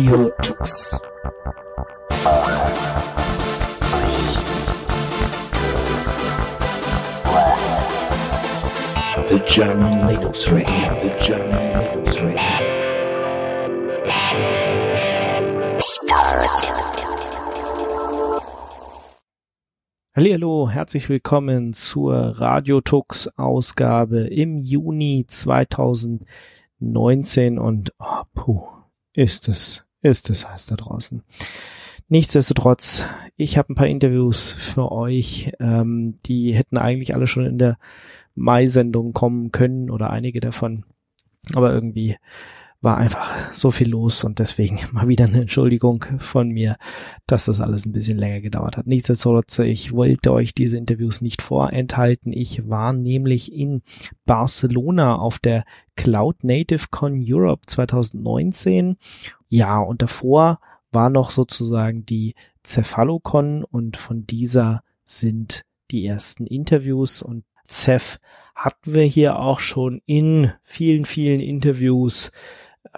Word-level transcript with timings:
Radio 0.00 0.32
Tux. 0.40 0.96
The 9.28 9.38
German 9.46 10.08
Linux 10.08 10.50
Radio, 10.50 10.98
the 11.00 11.10
German 11.20 11.78
Linux 11.78 12.18
Radio. 12.22 12.40
Hallo, 20.16 20.70
herzlich 20.70 21.10
willkommen 21.10 21.74
zur 21.74 22.40
Radiotux 22.40 23.28
Ausgabe 23.36 24.28
im 24.28 24.56
Juni 24.56 25.26
2019 25.28 27.58
und 27.58 27.92
oh, 27.98 28.22
puh, 28.32 28.66
ist 29.12 29.48
es, 29.48 29.84
ist 30.02 30.30
es 30.30 30.48
heiß 30.48 30.66
da 30.66 30.76
draußen. 30.76 31.22
Nichtsdestotrotz, 32.08 33.06
ich 33.36 33.56
habe 33.56 33.72
ein 33.72 33.76
paar 33.76 33.86
Interviews 33.86 34.50
für 34.50 34.90
euch, 34.90 35.52
ähm, 35.60 36.18
die 36.26 36.52
hätten 36.52 36.76
eigentlich 36.76 37.14
alle 37.14 37.26
schon 37.26 37.46
in 37.46 37.58
der 37.58 37.78
Mai-Sendung 38.34 39.12
kommen 39.12 39.52
können 39.52 39.90
oder 39.90 40.10
einige 40.10 40.40
davon, 40.40 40.84
aber 41.54 41.72
irgendwie 41.72 42.16
war 42.82 42.96
einfach 42.96 43.52
so 43.52 43.70
viel 43.70 43.90
los 43.90 44.24
und 44.24 44.38
deswegen 44.38 44.78
mal 44.92 45.08
wieder 45.08 45.26
eine 45.26 45.42
Entschuldigung 45.42 46.04
von 46.18 46.48
mir, 46.48 46.76
dass 47.26 47.44
das 47.44 47.60
alles 47.60 47.84
ein 47.84 47.92
bisschen 47.92 48.18
länger 48.18 48.40
gedauert 48.40 48.76
hat. 48.76 48.86
Nichtsdestotrotz, 48.86 49.58
ich 49.58 49.92
wollte 49.92 50.32
euch 50.32 50.54
diese 50.54 50.78
Interviews 50.78 51.20
nicht 51.20 51.42
vorenthalten. 51.42 52.32
Ich 52.32 52.68
war 52.68 52.92
nämlich 52.92 53.52
in 53.52 53.82
Barcelona 54.24 55.16
auf 55.16 55.38
der 55.38 55.64
Cloud 55.96 56.42
Native 56.42 56.86
Con 56.90 57.22
Europe 57.22 57.62
2019. 57.66 58.96
Ja, 59.48 59.78
und 59.80 60.00
davor 60.00 60.60
war 60.90 61.10
noch 61.10 61.30
sozusagen 61.30 62.06
die 62.06 62.34
Cephalocon 62.64 63.64
und 63.64 63.96
von 63.96 64.26
dieser 64.26 64.82
sind 65.04 65.64
die 65.90 66.06
ersten 66.06 66.46
Interviews 66.46 67.22
und 67.22 67.44
Ceph 67.68 68.18
hatten 68.54 68.94
wir 68.94 69.04
hier 69.04 69.38
auch 69.38 69.60
schon 69.60 70.02
in 70.06 70.52
vielen, 70.62 71.04
vielen 71.04 71.40
Interviews 71.40 72.30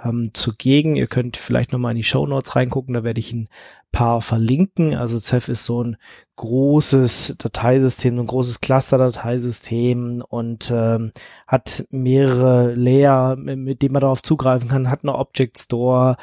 ähm, 0.02 0.30
zugegen. 0.32 0.96
Ihr 0.96 1.06
könnt 1.06 1.36
vielleicht 1.36 1.72
nochmal 1.72 1.92
in 1.92 1.96
die 1.96 2.02
Show 2.04 2.26
Notes 2.26 2.56
reingucken, 2.56 2.94
da 2.94 3.04
werde 3.04 3.20
ich 3.20 3.32
ein 3.32 3.48
paar 3.92 4.22
verlinken. 4.22 4.94
Also 4.94 5.18
Ceph 5.18 5.48
ist 5.48 5.64
so 5.64 5.84
ein 5.84 5.96
großes 6.36 7.36
Dateisystem, 7.38 8.18
ein 8.18 8.26
großes 8.26 8.60
Cluster-Dateisystem 8.60 10.22
und 10.28 10.72
ähm, 10.74 11.12
hat 11.46 11.84
mehrere 11.90 12.74
Layer, 12.74 13.36
mit 13.36 13.82
denen 13.82 13.92
man 13.92 14.00
darauf 14.00 14.22
zugreifen 14.22 14.68
kann, 14.68 14.90
hat 14.90 15.04
eine 15.04 15.14
Object 15.14 15.58
Store, 15.58 16.16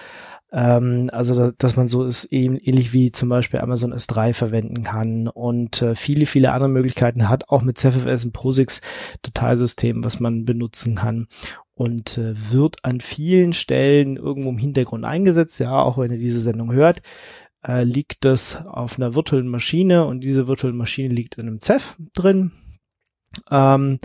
ähm, 0.52 1.10
also 1.14 1.36
da, 1.36 1.52
dass 1.58 1.78
man 1.78 1.88
so 1.88 2.06
ist 2.06 2.28
ähnlich 2.32 2.92
wie 2.94 3.12
zum 3.12 3.30
Beispiel 3.30 3.60
Amazon 3.60 3.94
S3 3.94 4.34
verwenden 4.34 4.84
kann 4.84 5.28
und 5.28 5.82
äh, 5.82 5.96
viele, 5.96 6.26
viele 6.26 6.52
andere 6.52 6.70
Möglichkeiten 6.70 7.30
hat, 7.30 7.50
auch 7.50 7.62
mit 7.62 7.78
CFFS 7.78 8.26
ein 8.26 8.32
POSIX 8.32 8.82
Dateisystem, 9.22 10.04
was 10.04 10.20
man 10.20 10.46
benutzen 10.46 10.96
kann 10.96 11.28
und 11.80 12.18
äh, 12.18 12.34
wird 12.52 12.84
an 12.84 13.00
vielen 13.00 13.54
Stellen 13.54 14.18
irgendwo 14.18 14.50
im 14.50 14.58
Hintergrund 14.58 15.06
eingesetzt. 15.06 15.62
Ja, 15.62 15.82
auch 15.82 15.98
wenn 15.98 16.12
ihr 16.12 16.18
diese 16.18 16.42
Sendung 16.42 16.74
hört, 16.74 17.02
äh, 17.66 17.84
liegt 17.84 18.26
das 18.26 18.66
auf 18.68 18.98
einer 18.98 19.16
virtuellen 19.16 19.48
Maschine 19.48 20.04
und 20.06 20.20
diese 20.20 20.50
virtuelle 20.50 20.76
Maschine 20.76 21.14
liegt 21.14 21.36
in 21.36 21.48
einem 21.48 21.62
Ceph 21.62 21.96
drin. 22.12 22.52
Ähm, 23.50 24.00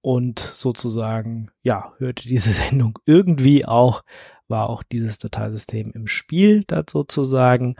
und 0.00 0.38
sozusagen, 0.38 1.50
ja, 1.62 1.92
hörte 1.98 2.26
diese 2.26 2.52
Sendung 2.54 2.98
irgendwie 3.04 3.66
auch, 3.66 4.02
war 4.48 4.70
auch 4.70 4.82
dieses 4.82 5.18
Dateisystem 5.18 5.92
im 5.92 6.06
Spiel 6.06 6.64
da 6.66 6.84
sozusagen. 6.88 7.76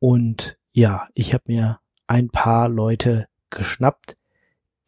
Und 0.00 0.58
ja, 0.72 1.06
ich 1.14 1.34
habe 1.34 1.44
mir 1.46 1.78
ein 2.08 2.30
paar 2.30 2.68
Leute 2.68 3.28
geschnappt, 3.50 4.16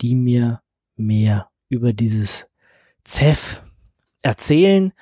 die 0.00 0.16
mir 0.16 0.62
mehr 0.96 1.48
über 1.68 1.92
dieses 1.92 2.50
Ceph 3.06 3.63
erzählen. 4.24 4.92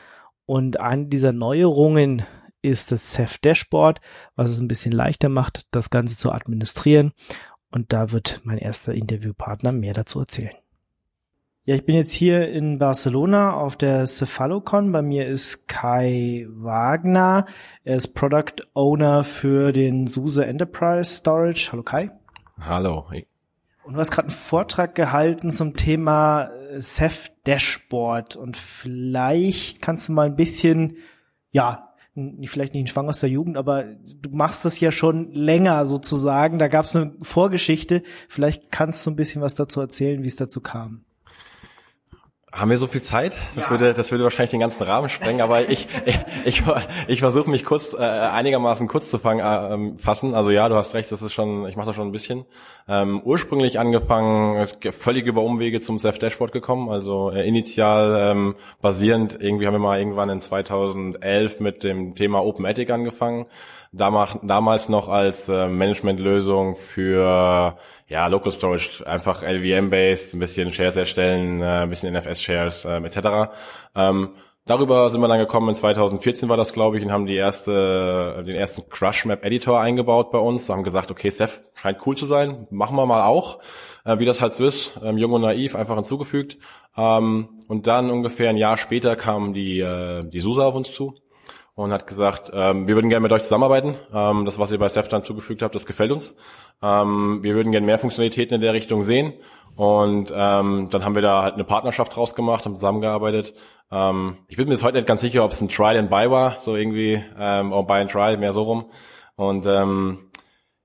Und 0.44 0.80
eine 0.80 1.06
dieser 1.06 1.32
Neuerungen 1.32 2.22
ist 2.60 2.92
das 2.92 3.12
Ceph 3.12 3.38
Dashboard, 3.38 4.00
was 4.36 4.50
es 4.50 4.60
ein 4.60 4.68
bisschen 4.68 4.92
leichter 4.92 5.28
macht, 5.28 5.66
das 5.70 5.90
Ganze 5.90 6.16
zu 6.16 6.32
administrieren. 6.32 7.12
Und 7.70 7.92
da 7.92 8.12
wird 8.12 8.40
mein 8.44 8.58
erster 8.58 8.92
Interviewpartner 8.92 9.72
mehr 9.72 9.94
dazu 9.94 10.20
erzählen. 10.20 10.52
Ja, 11.64 11.76
ich 11.76 11.86
bin 11.86 11.94
jetzt 11.94 12.10
hier 12.10 12.48
in 12.50 12.80
Barcelona 12.80 13.54
auf 13.54 13.76
der 13.76 14.04
Cephalocon. 14.04 14.90
Bei 14.90 15.00
mir 15.00 15.28
ist 15.28 15.68
Kai 15.68 16.46
Wagner. 16.50 17.46
Er 17.84 17.96
ist 17.96 18.14
Product 18.14 18.66
Owner 18.74 19.22
für 19.22 19.72
den 19.72 20.08
SUSE 20.08 20.44
Enterprise 20.44 21.18
Storage. 21.18 21.68
Hallo 21.70 21.84
Kai. 21.84 22.10
Hallo. 22.58 23.06
Und 23.84 23.94
du 23.94 24.00
hast 24.00 24.10
gerade 24.10 24.28
einen 24.28 24.36
Vortrag 24.36 24.94
gehalten 24.94 25.50
zum 25.50 25.74
Thema 25.74 26.50
Ceph 26.78 27.32
Dashboard 27.44 28.36
und 28.36 28.56
vielleicht 28.56 29.82
kannst 29.82 30.08
du 30.08 30.12
mal 30.12 30.26
ein 30.26 30.36
bisschen, 30.36 30.98
ja, 31.50 31.92
vielleicht 32.44 32.74
nicht 32.74 32.84
ein 32.84 32.86
Schwang 32.86 33.08
aus 33.08 33.20
der 33.20 33.30
Jugend, 33.30 33.56
aber 33.56 33.84
du 33.84 34.30
machst 34.30 34.64
das 34.64 34.78
ja 34.80 34.92
schon 34.92 35.32
länger 35.32 35.86
sozusagen. 35.86 36.58
Da 36.58 36.68
gab 36.68 36.84
es 36.84 36.94
eine 36.94 37.12
Vorgeschichte. 37.22 38.02
Vielleicht 38.28 38.70
kannst 38.70 39.04
du 39.06 39.10
ein 39.10 39.16
bisschen 39.16 39.42
was 39.42 39.54
dazu 39.54 39.80
erzählen, 39.80 40.22
wie 40.22 40.28
es 40.28 40.36
dazu 40.36 40.60
kam. 40.60 41.04
Haben 42.52 42.70
wir 42.70 42.76
so 42.76 42.86
viel 42.86 43.00
Zeit? 43.00 43.32
Das 43.54 43.64
ja. 43.64 43.70
würde, 43.70 43.94
das 43.94 44.10
würde 44.10 44.24
wahrscheinlich 44.24 44.50
den 44.50 44.60
ganzen 44.60 44.82
Rahmen 44.82 45.08
sprengen, 45.08 45.40
aber 45.40 45.70
ich, 45.70 45.88
ich, 46.04 46.18
ich, 46.44 46.62
ich 47.08 47.20
versuche 47.20 47.48
mich 47.48 47.64
kurz, 47.64 47.94
äh, 47.94 48.02
einigermaßen 48.02 48.88
kurz 48.88 49.08
zu 49.08 49.18
fangen, 49.18 49.40
äh, 49.40 49.72
ähm, 49.72 49.98
fassen. 49.98 50.34
Also 50.34 50.50
ja, 50.50 50.68
du 50.68 50.74
hast 50.74 50.92
recht, 50.92 51.10
das 51.10 51.22
ist 51.22 51.32
schon, 51.32 51.66
ich 51.66 51.76
mache 51.76 51.86
das 51.86 51.96
schon 51.96 52.08
ein 52.08 52.12
bisschen. 52.12 52.44
Ähm, 52.86 53.22
ursprünglich 53.24 53.78
angefangen, 53.78 54.66
völlig 54.90 55.26
über 55.26 55.42
Umwege 55.42 55.80
zum 55.80 55.98
Self 55.98 56.18
Dashboard 56.18 56.52
gekommen. 56.52 56.90
Also 56.90 57.30
äh, 57.30 57.48
initial 57.48 58.30
ähm, 58.32 58.54
basierend, 58.82 59.38
irgendwie 59.40 59.66
haben 59.66 59.74
wir 59.74 59.78
mal 59.78 59.98
irgendwann 59.98 60.28
in 60.28 60.40
2011 60.40 61.60
mit 61.60 61.82
dem 61.82 62.14
Thema 62.14 62.44
Open 62.44 62.66
Attic 62.66 62.90
angefangen 62.90 63.46
damals, 63.92 64.88
noch 64.88 65.08
als 65.08 65.48
äh, 65.48 65.68
Managementlösung 65.68 66.76
für 66.76 67.76
ja, 68.08 68.26
Local 68.26 68.52
Storage, 68.52 69.06
einfach 69.06 69.42
LVM-based, 69.42 70.34
ein 70.34 70.40
bisschen 70.40 70.70
Shares 70.70 70.96
erstellen, 70.96 71.60
äh, 71.60 71.82
ein 71.82 71.90
bisschen 71.90 72.12
NFS-Shares 72.14 72.84
äh, 72.84 72.96
etc. 72.98 73.52
Ähm, 73.94 74.30
Darüber 74.64 75.10
sind 75.10 75.20
wir 75.20 75.26
dann 75.26 75.40
gekommen, 75.40 75.70
in 75.70 75.74
2014 75.74 76.48
war 76.48 76.56
das, 76.56 76.72
glaube 76.72 76.96
ich, 76.96 77.04
und 77.04 77.10
haben 77.10 77.26
die 77.26 77.34
erste, 77.34 78.44
den 78.46 78.54
ersten 78.54 78.88
Crush 78.88 79.24
Map 79.24 79.44
Editor 79.44 79.80
eingebaut 79.80 80.30
bei 80.30 80.38
uns. 80.38 80.68
haben 80.68 80.84
gesagt, 80.84 81.10
okay, 81.10 81.30
Ceph 81.30 81.62
scheint 81.74 81.98
cool 82.06 82.16
zu 82.16 82.26
sein, 82.26 82.68
machen 82.70 82.94
wir 82.94 83.04
mal 83.04 83.24
auch. 83.24 83.58
Äh, 84.04 84.20
wie 84.20 84.24
das 84.24 84.40
halt 84.40 84.54
so 84.54 84.64
ist, 84.64 84.96
ähm, 85.02 85.18
jung 85.18 85.32
und 85.32 85.42
naiv, 85.42 85.74
einfach 85.74 85.96
hinzugefügt. 85.96 86.58
Ähm, 86.96 87.58
und 87.66 87.88
dann 87.88 88.10
ungefähr 88.10 88.50
ein 88.50 88.56
Jahr 88.56 88.78
später 88.78 89.16
kam 89.16 89.52
die, 89.52 89.80
äh, 89.80 90.22
die 90.28 90.40
SUSE 90.40 90.64
auf 90.64 90.76
uns 90.76 90.92
zu 90.92 91.16
und 91.74 91.92
hat 91.92 92.06
gesagt, 92.06 92.50
ähm, 92.52 92.86
wir 92.86 92.94
würden 92.94 93.08
gerne 93.08 93.22
mit 93.22 93.32
euch 93.32 93.42
zusammenarbeiten. 93.42 93.96
Ähm, 94.12 94.44
das, 94.44 94.58
was 94.58 94.72
ihr 94.72 94.78
bei 94.78 94.88
Ceph 94.88 95.08
dann 95.08 95.22
zugefügt 95.22 95.62
habt, 95.62 95.74
das 95.74 95.86
gefällt 95.86 96.10
uns. 96.10 96.34
Ähm, 96.82 97.42
wir 97.42 97.54
würden 97.54 97.72
gerne 97.72 97.86
mehr 97.86 97.98
Funktionalitäten 97.98 98.56
in 98.56 98.60
der 98.60 98.74
Richtung 98.74 99.02
sehen. 99.02 99.32
Und 99.74 100.30
ähm, 100.34 100.88
dann 100.90 101.04
haben 101.04 101.14
wir 101.14 101.22
da 101.22 101.42
halt 101.42 101.54
eine 101.54 101.64
Partnerschaft 101.64 102.14
draus 102.14 102.34
gemacht, 102.34 102.66
haben 102.66 102.74
zusammengearbeitet. 102.74 103.54
Ähm, 103.90 104.36
ich 104.48 104.56
bin 104.56 104.68
mir 104.68 104.74
jetzt 104.74 104.84
heute 104.84 104.98
nicht 104.98 105.06
ganz 105.06 105.22
sicher, 105.22 105.44
ob 105.44 105.52
es 105.52 105.62
ein 105.62 105.68
Trial 105.68 105.96
and 105.96 106.10
Buy 106.10 106.30
war, 106.30 106.58
so 106.58 106.76
irgendwie, 106.76 107.24
ähm, 107.38 107.72
oder 107.72 107.84
Buy 107.84 108.00
and 108.02 108.10
Trial, 108.10 108.36
mehr 108.36 108.52
so 108.52 108.62
rum. 108.64 108.90
Und 109.36 109.66
ähm, 109.66 110.30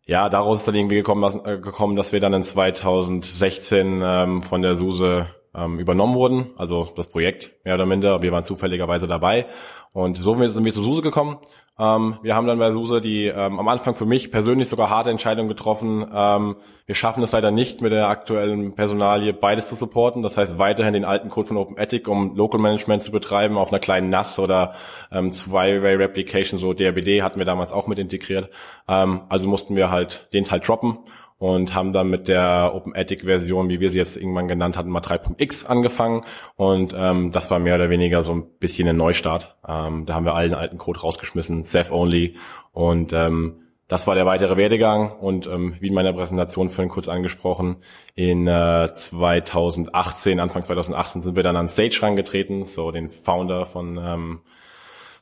ja, 0.05 0.29
daraus 0.29 0.59
ist 0.59 0.67
dann 0.69 0.75
irgendwie 0.75 0.95
gekommen, 0.95 1.41
äh, 1.45 1.59
gekommen 1.59 1.97
dass 1.97 2.13
wir 2.13 2.21
dann 2.21 2.33
in 2.33 2.43
2016 2.43 4.01
ähm, 4.01 4.41
von 4.41 4.61
der 4.61 4.77
SUSE 4.77 5.27
ähm, 5.57 5.79
übernommen 5.79 6.15
wurden, 6.15 6.51
also 6.55 6.87
das 6.95 7.07
Projekt 7.07 7.51
mehr 7.65 7.75
oder 7.75 7.85
minder. 7.85 8.21
Wir 8.21 8.31
waren 8.31 8.43
zufälligerweise 8.43 9.07
dabei 9.07 9.47
und 9.93 10.17
so 10.17 10.35
sind 10.35 10.63
wir 10.63 10.73
zu 10.73 10.81
SUSE 10.81 11.01
gekommen. 11.01 11.37
Ähm, 11.79 12.17
wir 12.23 12.35
haben 12.35 12.47
dann 12.47 12.57
bei 12.57 12.71
SUSE 12.71 13.01
die 13.01 13.25
ähm, 13.25 13.59
am 13.59 13.67
Anfang 13.67 13.93
für 13.93 14.05
mich 14.05 14.31
persönlich 14.31 14.67
sogar 14.67 14.89
harte 14.89 15.11
Entscheidung 15.11 15.47
getroffen. 15.47 16.05
Ähm, 16.11 16.55
wir 16.85 16.95
schaffen 16.95 17.21
es 17.23 17.31
leider 17.31 17.51
nicht 17.51 17.81
mit 17.81 17.91
der 17.91 18.07
aktuellen 18.07 18.73
Personalie 18.73 19.33
beides 19.33 19.67
zu 19.67 19.75
supporten. 19.75 20.23
Das 20.23 20.37
heißt 20.37 20.57
weiterhin 20.57 20.93
den 20.93 21.05
alten 21.05 21.29
Code 21.29 21.49
von 21.49 21.57
OpenEthic, 21.57 22.07
um 22.07 22.35
Local 22.35 22.59
Management 22.59 23.03
zu 23.03 23.11
betreiben 23.11 23.57
auf 23.57 23.71
einer 23.71 23.79
kleinen 23.79 24.09
NAS 24.09 24.39
oder 24.39 24.73
ähm, 25.11 25.31
Zwei-Way 25.31 25.95
Replication, 25.95 26.59
so 26.59 26.73
DRBD 26.73 27.21
hatten 27.21 27.37
wir 27.37 27.45
damals 27.45 27.71
auch 27.71 27.87
mit 27.87 27.99
integriert. 27.99 28.49
Ähm, 28.87 29.21
also 29.29 29.47
mussten 29.47 29.75
wir 29.75 29.91
halt 29.91 30.27
den 30.33 30.45
Teil 30.45 30.59
droppen 30.59 30.97
und 31.39 31.75
haben 31.75 31.93
dann 31.93 32.09
mit 32.09 32.27
der 32.27 32.71
OpenAttic-Version, 32.73 33.69
wie 33.69 33.79
wir 33.79 33.91
sie 33.91 33.97
jetzt 33.97 34.17
irgendwann 34.17 34.47
genannt 34.47 34.77
hatten, 34.77 34.89
mal 34.89 35.01
3.x 35.01 35.65
angefangen. 35.65 36.23
Und 36.55 36.95
ähm, 36.97 37.31
das 37.31 37.51
war 37.51 37.59
mehr 37.59 37.75
oder 37.75 37.89
weniger 37.89 38.23
so 38.23 38.33
ein 38.33 38.47
bisschen 38.59 38.87
ein 38.87 38.97
Neustart. 38.97 39.55
Ähm, 39.67 40.05
da 40.05 40.15
haben 40.15 40.25
wir 40.25 40.33
allen 40.33 40.55
alten 40.55 40.77
Code 40.77 40.99
rausgeschmissen, 40.99 41.63
Ceph 41.63 41.91
only. 41.91 42.35
Und 42.71 43.13
ähm, 43.13 43.61
das 43.87 44.07
war 44.07 44.15
der 44.15 44.25
weitere 44.25 44.57
Werdegang. 44.57 45.11
Und 45.11 45.45
ähm, 45.45 45.75
wie 45.79 45.87
in 45.87 45.93
meiner 45.93 46.13
Präsentation 46.13 46.69
vorhin 46.69 46.91
kurz 46.91 47.07
angesprochen, 47.07 47.77
in 48.15 48.47
äh, 48.47 48.91
2018, 48.91 50.39
Anfang 50.39 50.63
2018 50.63 51.21
sind 51.21 51.35
wir 51.35 51.43
dann 51.43 51.55
an 51.55 51.67
Sage 51.67 51.99
rangetreten, 52.01 52.65
so 52.65 52.91
den 52.91 53.09
Founder 53.09 53.67
von 53.67 53.99
ähm, 54.03 54.39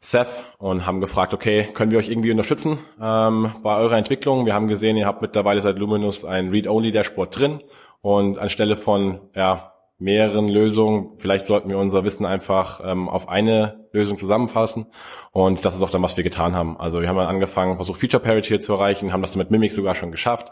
Seth 0.06 0.46
und 0.60 0.86
haben 0.86 1.02
gefragt, 1.02 1.34
okay, 1.34 1.68
können 1.74 1.90
wir 1.90 1.98
euch 1.98 2.10
irgendwie 2.10 2.30
unterstützen 2.30 2.78
ähm, 3.02 3.52
bei 3.64 3.76
eurer 3.78 3.98
Entwicklung? 3.98 4.46
Wir 4.46 4.54
haben 4.54 4.68
gesehen, 4.68 4.98
ihr 4.98 5.08
habt 5.08 5.24
mittlerweile 5.24 5.62
seit 5.62 5.80
Luminous 5.80 6.24
ein 6.24 6.50
Read-Only-Dashboard 6.50 7.36
drin 7.36 7.60
und 8.02 8.38
anstelle 8.38 8.76
von 8.76 9.22
ja, 9.36 9.74
mehreren 9.98 10.48
Lösungen, 10.48 11.14
vielleicht 11.18 11.46
sollten 11.46 11.72
wir 11.72 11.80
unser 11.80 12.04
Wissen 12.04 12.24
einfach 12.24 12.82
ähm, 12.86 13.10
auf 13.10 13.30
eine 13.30 13.88
Lösung 13.94 14.18
zusammenfassen 14.18 14.86
und 15.32 15.66
das 15.66 15.76
ist 15.76 15.82
auch 15.82 15.90
dann, 15.90 16.04
was 16.04 16.18
wir 16.18 16.24
getan 16.24 16.54
haben. 16.54 16.80
Also 16.80 17.02
wir 17.02 17.10
haben 17.10 17.18
dann 17.18 17.26
angefangen, 17.26 17.78
versucht 17.78 18.00
Feature 18.00 18.22
Parity 18.22 18.60
zu 18.60 18.74
erreichen, 18.74 19.12
haben 19.12 19.24
das 19.24 19.36
mit 19.36 19.50
Mimic 19.50 19.72
sogar 19.72 19.96
schon 19.96 20.12
geschafft. 20.12 20.52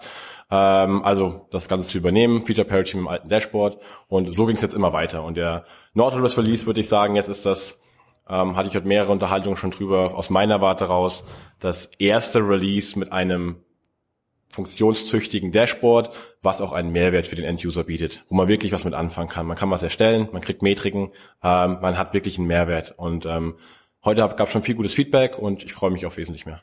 Ähm, 0.49 1.03
also 1.03 1.45
das 1.51 1.67
Ganze 1.67 1.87
zu 1.87 1.99
übernehmen, 1.99 2.41
Feature 2.41 2.67
Parity 2.67 2.97
mit 2.97 3.03
dem 3.05 3.07
alten 3.07 3.29
Dashboard 3.29 3.77
und 4.07 4.33
so 4.33 4.47
ging 4.47 4.55
es 4.55 4.63
jetzt 4.63 4.73
immer 4.73 4.93
weiter. 4.93 5.23
Und 5.23 5.37
der 5.37 5.65
Nautilus 5.93 6.39
Release 6.39 6.65
würde 6.65 6.79
ich 6.79 6.89
sagen, 6.89 7.15
jetzt 7.15 7.29
ist 7.29 7.45
das 7.45 7.82
ähm, 8.29 8.55
hatte 8.55 8.69
ich 8.69 8.75
heute 8.75 8.87
mehrere 8.87 9.11
Unterhaltungen 9.11 9.57
schon 9.57 9.71
drüber, 9.71 10.15
aus 10.15 10.29
meiner 10.29 10.61
Warte 10.61 10.85
raus, 10.85 11.23
das 11.59 11.85
erste 11.99 12.39
Release 12.39 12.97
mit 12.97 13.11
einem 13.11 13.57
funktionstüchtigen 14.49 15.51
Dashboard, 15.51 16.11
was 16.41 16.61
auch 16.61 16.71
einen 16.71 16.91
Mehrwert 16.91 17.27
für 17.27 17.35
den 17.35 17.45
Enduser 17.45 17.83
bietet, 17.83 18.23
wo 18.29 18.35
man 18.35 18.47
wirklich 18.47 18.71
was 18.71 18.85
mit 18.85 18.93
anfangen 18.93 19.29
kann. 19.29 19.47
Man 19.47 19.57
kann 19.57 19.71
was 19.71 19.81
erstellen, 19.81 20.29
man 20.31 20.41
kriegt 20.41 20.61
Metriken, 20.61 21.09
ähm, 21.43 21.79
man 21.81 21.97
hat 21.97 22.13
wirklich 22.13 22.37
einen 22.37 22.47
Mehrwert. 22.47 22.93
Und 22.97 23.25
ähm, 23.25 23.55
heute 24.05 24.21
gab 24.21 24.39
es 24.39 24.51
schon 24.51 24.61
viel 24.61 24.75
gutes 24.75 24.93
Feedback 24.93 25.39
und 25.39 25.63
ich 25.63 25.73
freue 25.73 25.91
mich 25.91 26.05
auf 26.05 26.17
wesentlich 26.17 26.45
mehr. 26.45 26.61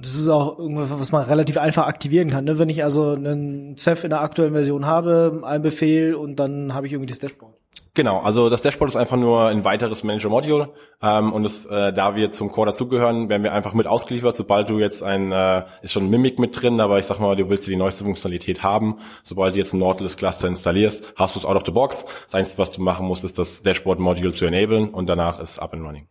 Das 0.00 0.14
ist 0.14 0.28
auch 0.28 0.58
irgendwas, 0.58 0.90
was 0.90 1.12
man 1.12 1.24
relativ 1.24 1.56
einfach 1.58 1.86
aktivieren 1.86 2.30
kann. 2.30 2.44
Ne? 2.44 2.58
Wenn 2.58 2.68
ich 2.68 2.84
also 2.84 3.12
einen 3.12 3.76
Ceph 3.76 4.04
in 4.04 4.10
der 4.10 4.20
aktuellen 4.20 4.52
Version 4.52 4.86
habe, 4.86 5.42
einen 5.44 5.62
Befehl 5.62 6.14
und 6.14 6.36
dann 6.36 6.74
habe 6.74 6.86
ich 6.86 6.92
irgendwie 6.92 7.08
das 7.10 7.18
Dashboard. 7.18 7.54
Genau, 7.96 8.20
also 8.20 8.50
das 8.50 8.60
Dashboard 8.60 8.90
ist 8.90 8.96
einfach 8.96 9.16
nur 9.16 9.46
ein 9.46 9.64
weiteres 9.64 10.04
Manager-Module 10.04 10.68
ähm, 11.02 11.32
und 11.32 11.44
das, 11.44 11.64
äh, 11.64 11.94
da 11.94 12.14
wir 12.14 12.30
zum 12.30 12.52
Core 12.52 12.66
dazugehören, 12.66 13.30
werden 13.30 13.42
wir 13.42 13.54
einfach 13.54 13.72
mit 13.72 13.86
ausgeliefert, 13.86 14.36
sobald 14.36 14.68
du 14.68 14.78
jetzt 14.78 15.02
ein, 15.02 15.32
äh, 15.32 15.64
ist 15.80 15.92
schon 15.92 16.10
Mimic 16.10 16.38
mit 16.38 16.60
drin, 16.60 16.78
aber 16.80 16.98
ich 16.98 17.06
sag 17.06 17.20
mal, 17.20 17.34
du 17.36 17.48
willst 17.48 17.66
die 17.66 17.74
neueste 17.74 18.04
Funktionalität 18.04 18.62
haben, 18.62 18.98
sobald 19.24 19.54
du 19.54 19.58
jetzt 19.58 19.72
ein 19.72 19.78
Nautilus-Cluster 19.78 20.46
installierst, 20.46 21.14
hast 21.16 21.36
du 21.36 21.40
es 21.40 21.46
out 21.46 21.56
of 21.56 21.62
the 21.64 21.72
box. 21.72 22.04
Das 22.26 22.34
Einzige, 22.34 22.58
was 22.58 22.70
du 22.70 22.82
machen 22.82 23.06
musst, 23.06 23.24
ist 23.24 23.38
das 23.38 23.62
Dashboard-Module 23.62 24.32
zu 24.32 24.44
enablen 24.44 24.90
und 24.90 25.08
danach 25.08 25.40
ist 25.40 25.58
up 25.58 25.72
and 25.72 25.82
running. 25.82 26.06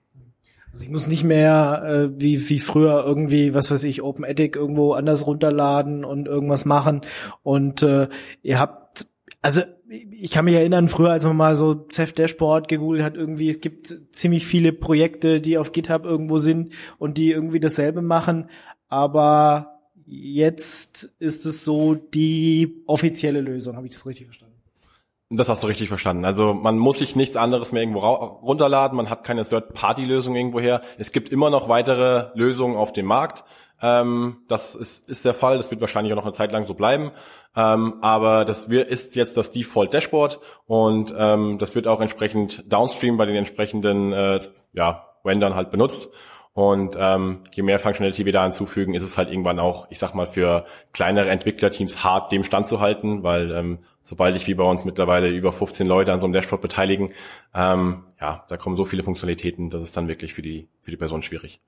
Also 0.74 0.86
ich 0.86 0.92
muss 0.92 1.08
nicht 1.08 1.24
mehr 1.24 1.84
äh, 1.86 2.20
wie, 2.20 2.50
wie 2.50 2.60
früher 2.60 3.04
irgendwie, 3.06 3.54
was 3.54 3.70
weiß 3.70 3.84
ich, 3.84 4.02
OpenEdit 4.02 4.56
irgendwo 4.56 4.94
anders 4.94 5.28
runterladen 5.28 6.04
und 6.04 6.28
irgendwas 6.28 6.66
machen. 6.66 7.02
Und 7.44 7.84
äh, 7.84 8.10
ihr 8.42 8.60
habt, 8.60 9.06
also 9.44 9.62
ich 9.90 10.32
kann 10.32 10.46
mich 10.46 10.56
erinnern, 10.56 10.88
früher, 10.88 11.12
als 11.12 11.24
man 11.24 11.38
mal 11.38 11.56
so 11.56 11.86
Ceph 11.90 12.14
Dashboard 12.14 12.68
gegoogelt 12.68 13.04
hat, 13.04 13.16
irgendwie, 13.16 13.50
es 13.50 13.60
gibt 13.60 13.96
ziemlich 14.12 14.46
viele 14.46 14.74
Projekte, 14.74 15.42
die 15.42 15.58
auf 15.58 15.72
GitHub 15.72 16.06
irgendwo 16.06 16.38
sind 16.38 16.74
und 16.98 17.18
die 17.18 17.32
irgendwie 17.32 17.60
dasselbe 17.60 18.02
machen, 18.02 18.50
aber 18.88 19.80
jetzt 20.06 21.10
ist 21.20 21.46
es 21.46 21.64
so 21.64 21.96
die 21.96 22.84
offizielle 22.88 23.42
Lösung. 23.42 23.76
Habe 23.76 23.88
ich 23.88 23.94
das 23.94 24.06
richtig 24.06 24.28
verstanden? 24.28 24.56
Das 25.32 25.50
hast 25.50 25.64
du 25.64 25.68
richtig 25.68 25.88
verstanden. 25.88 26.24
Also 26.24 26.54
man 26.54 26.78
muss 26.78 27.00
sich 27.00 27.16
nichts 27.16 27.36
anderes 27.36 27.72
mehr 27.72 27.82
irgendwo 27.82 28.02
runterladen, 28.02 28.96
man 28.96 29.10
hat 29.10 29.24
keine 29.24 29.44
Third-Party-Lösung 29.44 30.36
irgendwoher. 30.36 30.82
Es 30.98 31.12
gibt 31.12 31.32
immer 31.32 31.50
noch 31.50 31.68
weitere 31.68 32.28
Lösungen 32.36 32.76
auf 32.76 32.94
dem 32.94 33.08
Markt. 33.08 33.44
Ähm, 33.82 34.38
das 34.48 34.76
ist, 34.76 35.10
ist 35.10 35.26
der 35.26 35.34
Fall, 35.34 35.58
das 35.58 35.72
wird 35.72 35.82
wahrscheinlich 35.82 36.14
auch 36.14 36.18
noch 36.18 36.26
eine 36.26 36.34
Zeit 36.34 36.52
lang 36.52 36.66
so 36.66 36.74
bleiben. 36.74 37.12
Ähm, 37.56 37.96
aber 38.02 38.46
das 38.46 38.66
ist 38.66 39.16
jetzt 39.16 39.38
das 39.38 39.52
Default 39.52 39.94
Dashboard 39.94 40.40
und 40.66 41.14
ähm, 41.18 41.58
das 41.58 41.76
wird 41.76 41.88
auch 41.88 42.02
entsprechend 42.02 42.72
downstream 42.72 43.18
bei 43.18 43.26
den 43.26 43.36
entsprechenden 43.36 44.14
äh, 44.14 44.42
ja, 44.74 45.06
Rendern 45.24 45.56
halt 45.56 45.72
benutzt. 45.72 46.10
Und 46.54 46.96
ähm, 46.98 47.42
je 47.52 47.64
mehr 47.64 47.80
Functionality 47.80 48.26
wir 48.26 48.32
da 48.32 48.44
hinzufügen, 48.44 48.94
ist 48.94 49.04
es 49.04 49.18
halt 49.18 49.30
irgendwann 49.30 49.60
auch, 49.60 49.88
ich 49.90 50.00
sag 50.00 50.14
mal, 50.14 50.26
für 50.26 50.66
kleinere 50.94 51.30
Entwicklerteams 51.30 52.02
hart, 52.02 52.32
dem 52.32 52.46
standzuhalten, 52.46 53.24
weil 53.24 53.52
ähm, 53.52 53.80
sobald 54.04 54.38
ich 54.38 54.48
wie 54.48 54.54
bei 54.54 54.64
uns 54.64 54.86
mittlerweile 54.86 55.28
über 55.28 55.52
15 55.52 55.86
Leute 55.86 56.14
an 56.14 56.22
so 56.22 56.28
einem 56.28 56.34
Dashboard 56.34 56.62
beteiligen, 56.62 57.12
ähm, 57.54 58.04
ja, 58.22 58.46
da 58.48 58.56
kommen 58.56 58.78
so 58.78 58.86
viele 58.86 59.04
Funktionalitäten, 59.04 59.70
das 59.70 59.84
ist 59.84 59.98
dann 59.98 60.08
wirklich 60.08 60.34
für 60.34 60.42
die, 60.42 60.70
für 60.82 60.92
die 60.92 60.98
Person 60.98 61.24
schwierig. 61.24 61.60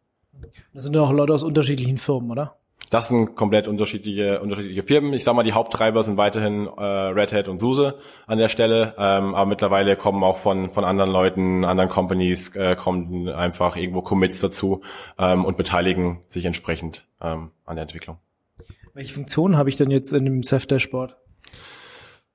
Das 0.74 0.84
sind 0.84 0.96
ja 0.96 1.02
auch 1.02 1.12
Leute 1.12 1.34
aus 1.34 1.44
unterschiedlichen 1.44 1.98
Firmen, 1.98 2.32
oder? 2.32 2.58
Das 2.90 3.10
sind 3.10 3.36
komplett 3.36 3.68
unterschiedliche, 3.68 4.40
unterschiedliche 4.40 4.82
Firmen. 4.82 5.12
Ich 5.14 5.26
sag 5.26 5.36
mal, 5.36 5.44
die 5.44 5.54
Haupttreiber 5.54 6.04
sind 6.04 6.16
weiterhin 6.16 6.68
äh, 6.68 6.82
Red 6.82 7.34
Hat 7.34 7.50
und 7.50 7.58
SUSE 7.58 8.00
an 8.28 8.38
der 8.38 8.48
Stelle, 8.48 8.94
ähm, 8.98 9.36
aber 9.36 9.46
mittlerweile 9.46 9.98
kommen 9.98 10.24
auch 10.24 10.38
von, 10.38 10.70
von 10.70 10.86
anderen 10.86 11.12
Leuten, 11.12 11.66
anderen 11.66 11.90
Companies, 11.90 12.56
äh, 12.56 12.76
kommen 12.78 13.28
einfach 13.28 13.76
irgendwo 13.76 14.02
Commits 14.02 14.40
dazu 14.40 14.82
ähm, 15.20 15.44
und 15.44 15.58
beteiligen 15.58 16.22
sich 16.30 16.46
entsprechend 16.46 17.08
ähm, 17.22 17.52
an 17.66 17.76
der 17.76 17.84
Entwicklung. 17.84 18.18
Welche 18.94 19.14
Funktionen 19.14 19.58
habe 19.58 19.70
ich 19.70 19.76
denn 19.76 19.92
jetzt 19.92 20.14
in 20.14 20.24
dem 20.24 20.44
Ceph 20.44 20.68
Dashboard? 20.68 21.12
Ähm, 21.12 21.27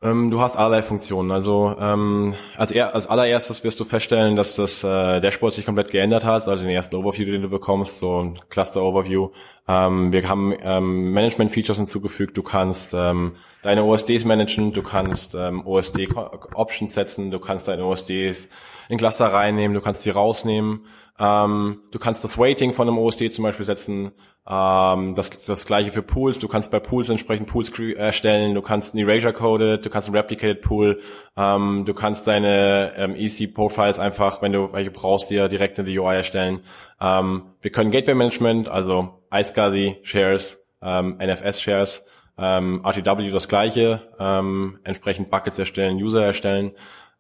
du 0.03 0.41
hast 0.41 0.57
allerlei 0.57 0.83
Funktionen. 0.83 1.31
Also 1.31 1.77
ähm, 1.79 2.35
als, 2.57 2.73
er, 2.73 2.95
als 2.95 3.07
allererstes 3.07 3.63
wirst 3.63 3.79
du 3.79 3.85
feststellen, 3.85 4.35
dass 4.35 4.57
das 4.57 4.83
äh, 4.83 5.21
Dashboard 5.21 5.55
sich 5.55 5.65
komplett 5.65 5.93
geändert 5.93 6.25
hat. 6.25 6.49
Also 6.49 6.65
den 6.65 6.75
ersten 6.75 6.97
Overview, 6.97 7.25
den 7.27 7.43
du 7.43 7.49
bekommst, 7.49 8.01
so 8.01 8.21
ein 8.21 8.41
Cluster-Overview. 8.51 9.31
Ähm, 9.69 10.11
wir 10.11 10.29
haben 10.29 10.55
ähm, 10.61 11.13
Management-Features 11.13 11.77
hinzugefügt. 11.77 12.37
Du 12.37 12.43
kannst 12.43 12.93
ähm, 12.95 13.37
deine 13.63 13.85
OSDs 13.85 14.25
managen, 14.25 14.73
du 14.73 14.83
kannst 14.83 15.37
ähm, 15.37 15.65
OSD-Options 15.65 16.95
setzen, 16.95 17.31
du 17.31 17.39
kannst 17.39 17.69
deine 17.69 17.85
OSDs 17.85 18.49
in 18.93 18.99
Cluster 18.99 19.33
reinnehmen, 19.33 19.75
du 19.75 19.81
kannst 19.81 20.03
sie 20.03 20.11
rausnehmen. 20.11 20.85
Ähm, 21.19 21.81
du 21.93 21.99
kannst 21.99 22.23
das 22.25 22.37
Weighting 22.37 22.75
von 22.75 22.89
einem 22.89 22.99
OSD 22.99 23.31
zum 23.31 23.43
Beispiel 23.45 23.65
setzen. 23.65 24.13
Ähm, 24.47 25.15
das, 25.15 25.31
das 25.47 25.65
gleiche 25.65 25.91
für 25.91 26.03
Pools. 26.03 26.41
Du 26.41 26.47
kannst 26.47 26.71
bei 26.71 26.79
Pools 26.79 27.09
entsprechend 27.09 27.49
Pools 27.49 27.73
erstellen. 27.97 28.55
Du 28.55 28.61
kannst 28.61 28.95
ein 28.95 28.99
Erasure 28.99 29.33
Coded, 29.33 29.87
du 29.87 29.89
kannst 29.89 30.09
ein 30.09 30.15
Replicated 30.15 30.61
Pool. 30.61 31.01
Ähm, 31.39 31.85
du 31.87 31.95
kannst 31.95 32.27
deine 32.27 32.93
ähm, 32.99 33.15
EC 33.17 33.55
Profiles 33.55 33.99
einfach, 33.99 34.43
wenn 34.43 34.53
du 34.53 34.71
welche 34.75 34.91
brauchst, 34.91 35.31
dir 35.31 35.49
direkt 35.49 35.79
in 35.79 35.87
die 35.87 35.99
UI 35.99 36.17
erstellen. 36.17 36.61
Ähm, 37.01 37.55
wir 37.63 37.73
können 37.73 37.91
Gateway 37.91 38.15
Management, 38.15 38.69
also 38.69 39.23
iSCSI 39.33 40.01
Shares, 40.03 40.59
ähm, 40.83 41.17
NFS 41.19 41.63
Shares, 41.63 42.05
ähm, 42.37 42.83
RTW 42.85 43.31
das 43.31 43.49
gleiche, 43.49 44.03
ähm, 44.19 44.81
entsprechend 44.85 45.31
Buckets 45.31 45.59
erstellen, 45.59 45.97
User 45.97 46.23
erstellen. 46.23 46.73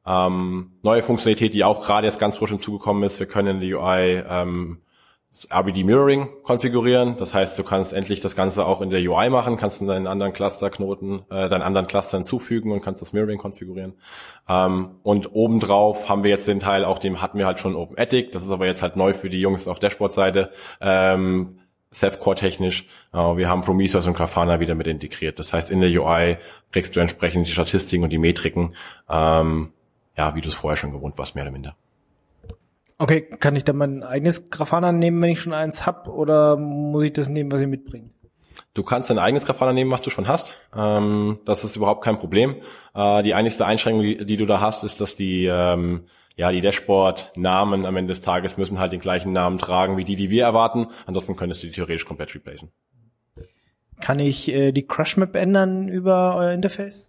Ähm, 0.06 0.72
neue 0.82 1.02
Funktionalität, 1.02 1.54
die 1.54 1.64
auch 1.64 1.82
gerade 1.82 2.06
jetzt 2.06 2.18
ganz 2.18 2.36
frisch 2.36 2.50
hinzugekommen 2.50 3.02
ist, 3.04 3.20
wir 3.20 3.26
können 3.26 3.60
in 3.62 3.68
der 3.68 3.78
UI 3.78 4.22
ähm, 4.28 4.78
RBD 5.50 5.84
Mirroring 5.84 6.28
konfigurieren. 6.42 7.16
Das 7.18 7.34
heißt, 7.34 7.58
du 7.58 7.64
kannst 7.64 7.92
endlich 7.92 8.20
das 8.20 8.36
Ganze 8.36 8.66
auch 8.66 8.80
in 8.80 8.90
der 8.90 9.00
UI 9.00 9.30
machen, 9.30 9.56
kannst 9.56 9.80
in 9.80 9.86
deinen 9.86 10.06
anderen 10.06 10.32
Clusterknoten, 10.32 11.22
äh, 11.30 11.48
deinen 11.48 11.62
anderen 11.62 11.86
Cluster 11.86 12.18
hinzufügen 12.18 12.70
und 12.72 12.82
kannst 12.82 13.00
das 13.00 13.12
Mirroring 13.12 13.38
konfigurieren. 13.38 13.94
Ähm, 14.48 14.96
und 15.02 15.34
obendrauf 15.34 16.08
haben 16.08 16.22
wir 16.22 16.30
jetzt 16.30 16.46
den 16.46 16.60
Teil, 16.60 16.84
auch 16.84 16.98
dem 16.98 17.22
hatten 17.22 17.38
wir 17.38 17.46
halt 17.46 17.58
schon 17.58 17.74
OpenEtic. 17.74 18.32
Das 18.32 18.42
ist 18.42 18.50
aber 18.50 18.66
jetzt 18.66 18.82
halt 18.82 18.96
neu 18.96 19.12
für 19.14 19.30
die 19.30 19.40
Jungs 19.40 19.68
auf 19.68 19.78
Dashboard-Seite. 19.78 20.50
Ähm, 20.80 21.58
Self-Core 21.92 22.36
technisch. 22.36 22.86
Äh, 23.12 23.18
wir 23.18 23.48
haben 23.48 23.62
Prometheus 23.62 24.06
und 24.06 24.14
Grafana 24.14 24.60
wieder 24.60 24.74
mit 24.74 24.86
integriert. 24.86 25.38
Das 25.38 25.52
heißt, 25.52 25.70
in 25.70 25.80
der 25.80 25.90
UI 25.90 26.38
kriegst 26.72 26.94
du 26.94 27.00
entsprechend 27.00 27.46
die 27.46 27.52
Statistiken 27.52 28.04
und 28.04 28.10
die 28.10 28.18
Metriken. 28.18 28.74
Ähm, 29.08 29.72
ja, 30.16 30.34
wie 30.34 30.40
du 30.40 30.48
es 30.48 30.54
vorher 30.54 30.76
schon 30.76 30.92
gewohnt 30.92 31.18
warst, 31.18 31.34
mehr 31.34 31.44
oder 31.44 31.52
minder. 31.52 31.76
Okay, 32.98 33.22
kann 33.22 33.56
ich 33.56 33.64
dann 33.64 33.76
mein 33.76 34.02
eigenes 34.02 34.50
Grafana 34.50 34.92
nehmen, 34.92 35.20
wenn 35.22 35.30
ich 35.30 35.40
schon 35.40 35.54
eins 35.54 35.86
hab, 35.86 36.08
oder 36.08 36.56
muss 36.56 37.04
ich 37.04 37.12
das 37.12 37.28
nehmen, 37.28 37.50
was 37.50 37.60
ihr 37.60 37.66
mitbringt? 37.66 38.12
Du 38.74 38.82
kannst 38.82 39.10
dein 39.10 39.18
eigenes 39.18 39.44
Grafana 39.44 39.72
nehmen, 39.72 39.90
was 39.90 40.02
du 40.02 40.10
schon 40.10 40.28
hast. 40.28 40.52
Ähm, 40.74 41.40
das 41.44 41.64
ist 41.64 41.76
überhaupt 41.76 42.02
kein 42.04 42.18
Problem. 42.18 42.56
Äh, 42.94 43.22
die 43.22 43.34
einzigste 43.34 43.66
Einschränkung, 43.66 44.02
die, 44.02 44.24
die, 44.24 44.36
du 44.36 44.46
da 44.46 44.60
hast, 44.60 44.82
ist, 44.82 45.00
dass 45.00 45.14
die 45.16 45.46
ähm, 45.46 46.06
ja 46.36 46.50
die 46.52 46.62
Dashboard-Namen 46.62 47.84
am 47.84 47.96
Ende 47.96 48.12
des 48.12 48.22
Tages 48.22 48.56
müssen 48.56 48.78
halt 48.78 48.92
den 48.92 49.00
gleichen 49.00 49.32
Namen 49.32 49.58
tragen 49.58 49.96
wie 49.96 50.04
die, 50.04 50.16
die 50.16 50.30
wir 50.30 50.44
erwarten. 50.44 50.86
Ansonsten 51.06 51.36
könntest 51.36 51.62
du 51.62 51.66
die 51.66 51.74
theoretisch 51.74 52.06
komplett 52.06 52.34
replacen. 52.34 52.70
Kann 54.00 54.18
ich 54.18 54.48
äh, 54.48 54.72
die 54.72 54.86
Crush 54.86 55.16
Map 55.16 55.36
ändern 55.36 55.88
über 55.88 56.36
euer 56.36 56.52
Interface? 56.52 57.08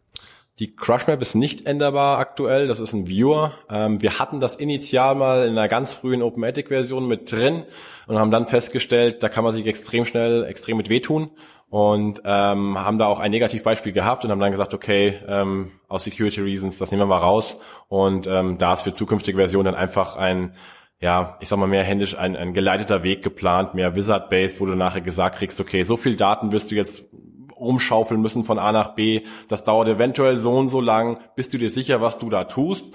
Die 0.60 0.76
Crush 0.76 1.08
Map 1.08 1.20
ist 1.20 1.34
nicht 1.34 1.66
änderbar 1.66 2.20
aktuell, 2.20 2.68
das 2.68 2.80
ist 2.80 2.94
ein 2.94 3.08
Viewer. 3.08 3.54
Ähm, 3.72 4.04
wir 4.04 4.20
hatten 4.20 4.40
das 4.40 4.56
initial 4.56 5.16
mal 5.16 5.48
in 5.48 5.58
einer 5.58 5.68
ganz 5.68 5.96
frühen 5.96 6.22
OpenMatic-Version 6.22 7.08
mit 7.08 7.32
drin 7.32 7.64
und 8.06 8.20
haben 8.20 8.30
dann 8.30 8.46
festgestellt, 8.46 9.24
da 9.24 9.30
kann 9.30 9.44
man 9.44 9.54
sich 9.54 9.66
extrem 9.66 10.06
schnell, 10.06 10.44
extrem 10.44 10.78
mit 10.78 10.90
wehtun 10.90 11.32
und 11.70 12.22
ähm, 12.24 12.78
haben 12.78 13.00
da 13.00 13.08
auch 13.08 13.20
ein 13.20 13.32
Negativbeispiel 13.32 13.94
gehabt 13.94 14.26
und 14.26 14.30
haben 14.30 14.40
dann 14.40 14.52
gesagt, 14.52 14.76
okay, 14.76 15.20
ähm, 15.28 15.72
aus 15.88 16.04
Security 16.04 16.42
Reasons, 16.42 16.78
das 16.78 16.92
nehmen 16.92 17.02
wir 17.02 17.08
mal 17.08 17.18
raus 17.18 17.58
und 17.88 18.28
ähm, 18.28 18.60
da 18.60 18.76
ist 18.76 18.84
für 18.84 18.92
zukünftige 18.92 19.40
Versionen 19.40 19.66
dann 19.66 19.76
einfach 19.76 20.18
ein 20.18 20.54
ja, 21.00 21.38
ich 21.42 21.50
sag 21.50 21.60
mal 21.60 21.68
mehr 21.68 21.84
händisch 21.84 22.18
ein, 22.18 22.38
ein 22.38 22.54
geleiteter 22.54 23.04
Weg 23.04 23.24
geplant, 23.24 23.74
mehr 23.74 23.94
Wizard-based, 23.94 24.62
wo 24.62 24.66
du 24.66 24.76
nachher 24.76 25.02
gesagt 25.02 25.38
kriegst, 25.38 25.60
okay, 25.60 25.84
so 25.84 25.98
viel 25.98 26.16
Daten 26.16 26.54
wirst 26.54 26.72
du 26.72 26.76
jetzt 26.76 27.04
rumschaufeln 27.64 28.22
müssen 28.22 28.44
von 28.44 28.60
A 28.60 28.72
nach 28.72 28.90
B. 28.96 29.22
Das 29.48 29.64
dauert 29.64 29.88
eventuell 29.88 30.38
so 30.38 30.54
und 30.54 30.70
so 30.70 30.82
lang, 30.82 31.20
bist 31.36 31.54
du 31.54 31.58
dir 31.58 31.70
sicher, 31.70 32.02
was 32.02 32.18
du 32.18 32.30
da 32.30 32.44
tust. 32.44 32.86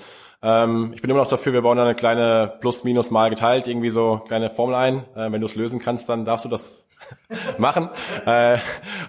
Ähm, 0.41 0.93
ich 0.95 1.03
bin 1.03 1.11
immer 1.11 1.21
noch 1.21 1.29
dafür, 1.29 1.53
wir 1.53 1.63
bauen 1.63 1.77
da 1.77 1.85
eine 1.85 1.95
kleine 1.95 2.55
Plus-Minus 2.61 3.11
mal 3.11 3.31
geteilt, 3.31 3.67
irgendwie 3.67 3.91
so 3.91 4.23
kleine 4.27 4.51
Formel 4.51 4.75
ein. 4.77 4.99
Äh, 5.17 5.33
wenn 5.33 5.41
du 5.41 5.47
es 5.47 5.57
lösen 5.57 5.81
kannst, 5.81 6.09
dann 6.09 6.25
darfst 6.25 6.45
du 6.45 6.49
das 6.49 6.87
machen. 7.59 7.89
Äh, 8.25 8.59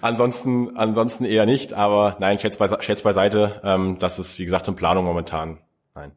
ansonsten, 0.02 0.76
ansonsten 0.76 1.26
eher 1.26 1.46
nicht. 1.46 1.74
Aber 1.74 2.16
nein, 2.20 2.40
Schätz, 2.40 2.58
bei, 2.58 2.70
Schätz 2.82 3.04
beiseite. 3.04 3.62
Ähm, 3.64 3.98
das 4.00 4.18
ist, 4.18 4.40
wie 4.40 4.46
gesagt, 4.46 4.68
in 4.68 4.76
Planung 4.76 5.06
momentan. 5.06 5.60
Nein. 5.94 6.14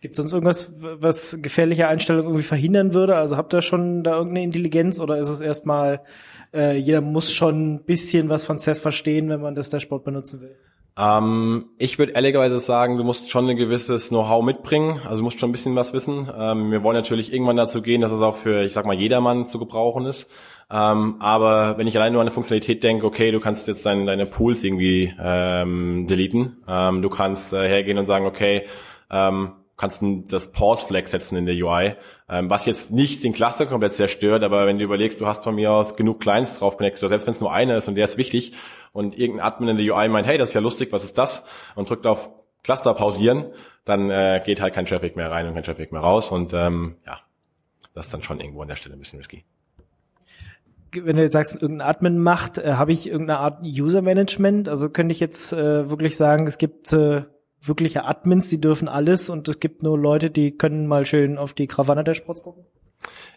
Gibt 0.00 0.12
es 0.12 0.16
sonst 0.16 0.32
irgendwas, 0.32 0.72
was 0.78 1.38
gefährliche 1.40 1.86
Einstellungen 1.86 2.26
irgendwie 2.26 2.44
verhindern 2.44 2.94
würde? 2.94 3.16
Also 3.16 3.36
habt 3.36 3.52
ihr 3.52 3.62
schon 3.62 4.02
da 4.02 4.12
irgendeine 4.12 4.44
Intelligenz 4.44 4.98
oder 4.98 5.18
ist 5.18 5.28
es 5.28 5.40
erstmal, 5.40 6.00
äh, 6.54 6.76
jeder 6.76 7.00
muss 7.00 7.32
schon 7.32 7.74
ein 7.74 7.84
bisschen 7.84 8.28
was 8.28 8.44
von 8.44 8.58
Ceph 8.58 8.80
verstehen, 8.80 9.28
wenn 9.28 9.40
man 9.40 9.54
das 9.54 9.70
Dashboard 9.70 10.04
benutzen 10.04 10.40
will? 10.40 10.56
Ähm, 10.98 11.66
ich 11.78 11.98
würde 11.98 12.14
ehrlicherweise 12.14 12.58
sagen, 12.58 12.96
du 12.96 13.04
musst 13.04 13.30
schon 13.30 13.48
ein 13.48 13.56
gewisses 13.56 14.08
Know-how 14.08 14.44
mitbringen. 14.44 15.00
Also 15.04 15.18
du 15.18 15.24
musst 15.24 15.38
schon 15.38 15.50
ein 15.50 15.52
bisschen 15.52 15.76
was 15.76 15.92
wissen. 15.92 16.28
Ähm, 16.36 16.72
wir 16.72 16.82
wollen 16.82 16.96
natürlich 16.96 17.32
irgendwann 17.32 17.56
dazu 17.56 17.82
gehen, 17.82 18.00
dass 18.00 18.10
es 18.10 18.20
auch 18.20 18.34
für, 18.34 18.64
ich 18.64 18.72
sag 18.72 18.84
mal, 18.84 18.96
jedermann 18.96 19.48
zu 19.48 19.60
gebrauchen 19.60 20.06
ist. 20.06 20.26
Ähm, 20.70 21.16
aber 21.20 21.78
wenn 21.78 21.86
ich 21.86 21.96
allein 21.96 22.12
nur 22.12 22.20
an 22.20 22.26
eine 22.26 22.34
Funktionalität 22.34 22.82
denke, 22.82 23.06
okay, 23.06 23.30
du 23.30 23.38
kannst 23.38 23.68
jetzt 23.68 23.86
dein, 23.86 24.06
deine 24.06 24.26
Pools 24.26 24.64
irgendwie 24.64 25.14
ähm, 25.22 26.08
deleten. 26.08 26.58
Ähm, 26.66 27.00
du 27.00 27.08
kannst 27.08 27.52
äh, 27.52 27.68
hergehen 27.68 27.98
und 27.98 28.06
sagen, 28.06 28.26
okay, 28.26 28.66
ähm, 29.10 29.52
kannst 29.78 30.02
das 30.02 30.52
Pause-Flag 30.52 31.06
setzen 31.06 31.36
in 31.36 31.46
der 31.46 31.54
UI, 31.54 31.94
ähm, 32.28 32.50
was 32.50 32.66
jetzt 32.66 32.90
nicht 32.90 33.24
den 33.24 33.32
Cluster 33.32 33.64
komplett 33.64 33.94
zerstört, 33.94 34.42
aber 34.42 34.66
wenn 34.66 34.78
du 34.78 34.84
überlegst, 34.84 35.20
du 35.20 35.26
hast 35.26 35.44
von 35.44 35.54
mir 35.54 35.72
aus 35.72 35.96
genug 35.96 36.20
Clients 36.20 36.58
drauf 36.58 36.76
connected, 36.76 37.02
oder 37.02 37.10
selbst 37.10 37.26
wenn 37.26 37.32
es 37.32 37.40
nur 37.40 37.52
einer 37.52 37.76
ist 37.76 37.88
und 37.88 37.94
der 37.94 38.04
ist 38.04 38.18
wichtig 38.18 38.52
und 38.92 39.16
irgendein 39.16 39.46
Admin 39.46 39.68
in 39.70 39.76
der 39.78 39.94
UI 39.94 40.08
meint, 40.08 40.26
hey, 40.26 40.36
das 40.36 40.50
ist 40.50 40.54
ja 40.54 40.60
lustig, 40.60 40.92
was 40.92 41.04
ist 41.04 41.16
das? 41.16 41.42
Und 41.76 41.88
drückt 41.88 42.06
auf 42.06 42.28
Cluster 42.64 42.92
pausieren, 42.92 43.46
dann 43.84 44.10
äh, 44.10 44.42
geht 44.44 44.60
halt 44.60 44.74
kein 44.74 44.84
Traffic 44.84 45.16
mehr 45.16 45.30
rein 45.30 45.46
und 45.46 45.54
kein 45.54 45.62
Traffic 45.62 45.92
mehr 45.92 46.02
raus 46.02 46.30
und 46.30 46.52
ähm, 46.52 46.96
ja, 47.06 47.20
das 47.94 48.06
ist 48.06 48.12
dann 48.12 48.22
schon 48.22 48.40
irgendwo 48.40 48.62
an 48.62 48.68
der 48.68 48.76
Stelle 48.76 48.96
ein 48.96 48.98
bisschen 48.98 49.20
risky 49.20 49.44
wenn 50.92 51.16
du 51.16 51.22
jetzt 51.22 51.32
sagst, 51.32 51.60
irgendein 51.60 51.86
Admin 51.86 52.18
macht, 52.18 52.58
äh, 52.58 52.72
habe 52.72 52.92
ich 52.92 53.08
irgendeine 53.08 53.40
Art 53.40 53.64
User 53.64 54.02
Management? 54.02 54.68
Also 54.68 54.88
könnte 54.88 55.12
ich 55.12 55.20
jetzt 55.20 55.52
äh, 55.52 55.88
wirklich 55.90 56.16
sagen, 56.16 56.46
es 56.46 56.58
gibt 56.58 56.92
äh, 56.92 57.24
wirkliche 57.60 58.04
Admins, 58.04 58.48
die 58.48 58.60
dürfen 58.60 58.88
alles 58.88 59.30
und 59.30 59.48
es 59.48 59.60
gibt 59.60 59.82
nur 59.82 59.98
Leute, 59.98 60.30
die 60.30 60.52
können 60.52 60.86
mal 60.86 61.04
schön 61.04 61.38
auf 61.38 61.54
die 61.54 61.66
Krawatte 61.66 62.04
der 62.04 62.14
Sports 62.14 62.42
gucken? 62.42 62.64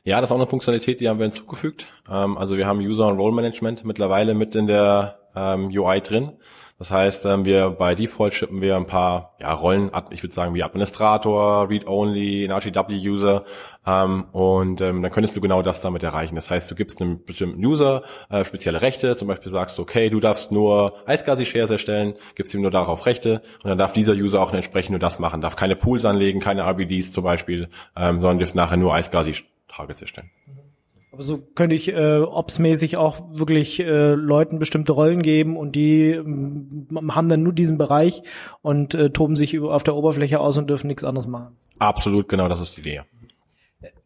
Ja, 0.04 0.20
das 0.20 0.30
ist 0.30 0.32
auch 0.32 0.38
eine 0.38 0.48
Funktionalität, 0.48 1.00
die 1.00 1.10
haben 1.10 1.20
wir 1.20 1.26
hinzugefügt. 1.26 1.88
Ähm, 2.10 2.38
also 2.38 2.58
wir 2.58 2.66
haben 2.66 2.80
User 2.80 3.08
und 3.08 3.18
Role 3.18 3.36
Management 3.36 3.86
mittlerweile 3.86 4.34
mit 4.34 4.56
in 4.56 4.68
der 4.68 5.20
ähm, 5.36 5.68
UI 5.68 6.02
drin. 6.02 6.34
Das 6.82 6.90
heißt, 6.90 7.28
ähm, 7.28 7.46
wir 7.46 7.70
bei 7.70 7.94
Default 7.94 8.34
schippen 8.34 8.60
wir 8.60 8.76
ein 8.76 8.88
paar 8.88 9.36
ja, 9.40 9.54
Rollen, 9.54 9.92
ich 10.10 10.24
würde 10.24 10.34
sagen 10.34 10.56
wie 10.56 10.64
Administrator, 10.64 11.70
Read-Only, 11.70 12.46
ein 12.46 12.50
RTW-User 12.50 13.46
ähm, 13.86 14.26
und 14.32 14.82
ähm, 14.82 15.04
dann 15.04 15.12
könntest 15.12 15.38
du 15.38 15.42
genau 15.42 15.62
das 15.62 15.82
damit 15.82 16.02
erreichen. 16.02 16.34
Das 16.34 16.50
heißt, 16.50 16.72
du 16.72 16.74
gibst 16.74 17.00
einem 17.00 17.24
bestimmten 17.24 17.64
User 17.64 18.02
äh, 18.32 18.44
spezielle 18.46 18.82
Rechte, 18.82 19.16
zum 19.16 19.28
Beispiel 19.28 19.52
sagst 19.52 19.78
du, 19.78 19.84
okay, 19.84 20.10
du 20.10 20.20
darfst 20.20 20.52
nur 20.52 20.96
Icegazi-Shares 21.08 21.70
erstellen, 21.70 22.16
gibst 22.34 22.52
ihm 22.56 22.64
nur 22.64 22.72
darauf 22.72 23.06
Rechte 23.06 23.44
und 23.64 23.70
dann 23.70 23.78
darf 23.78 23.94
dieser 23.94 24.14
User 24.14 24.42
auch 24.42 24.52
entsprechend 24.52 24.90
nur 24.90 25.00
das 25.00 25.20
machen, 25.20 25.40
darf 25.40 25.56
keine 25.56 25.76
Pools 25.76 26.04
anlegen, 26.04 26.40
keine 26.40 26.64
RBDs 26.64 27.12
zum 27.12 27.24
Beispiel, 27.24 27.70
ähm, 27.96 28.18
sondern 28.18 28.40
dürft 28.40 28.56
nachher 28.56 28.78
nur 28.78 28.98
Icegazi-Targets 28.98 30.02
erstellen. 30.02 30.32
Aber 31.12 31.24
so 31.24 31.40
könnte 31.40 31.76
ich 31.76 31.90
äh, 31.90 32.20
Ops-mäßig 32.20 32.96
auch 32.96 33.18
wirklich 33.32 33.80
äh, 33.82 34.14
Leuten 34.14 34.60
bestimmte 34.60 34.94
Rollen 34.94 35.22
geben 35.22 35.58
und 35.58 35.76
die 35.76 36.12
äh, 36.12 36.24
haben 36.24 37.28
dann 37.28 37.44
nur 37.44 37.52
diesen 37.52 37.78
Bereich 37.78 38.24
und 38.62 38.94
äh, 38.94 39.10
toben 39.10 39.36
sich 39.36 39.60
auf 39.60 39.84
der 39.84 39.96
Oberfläche 39.96 40.40
aus 40.40 40.58
und 40.58 40.70
dürfen 40.70 40.88
nichts 40.88 41.04
anderes 41.04 41.28
machen. 41.28 41.58
Absolut, 41.80 42.30
genau, 42.30 42.48
das 42.48 42.62
ist 42.62 42.78
die 42.78 42.82
Idee. 42.82 43.02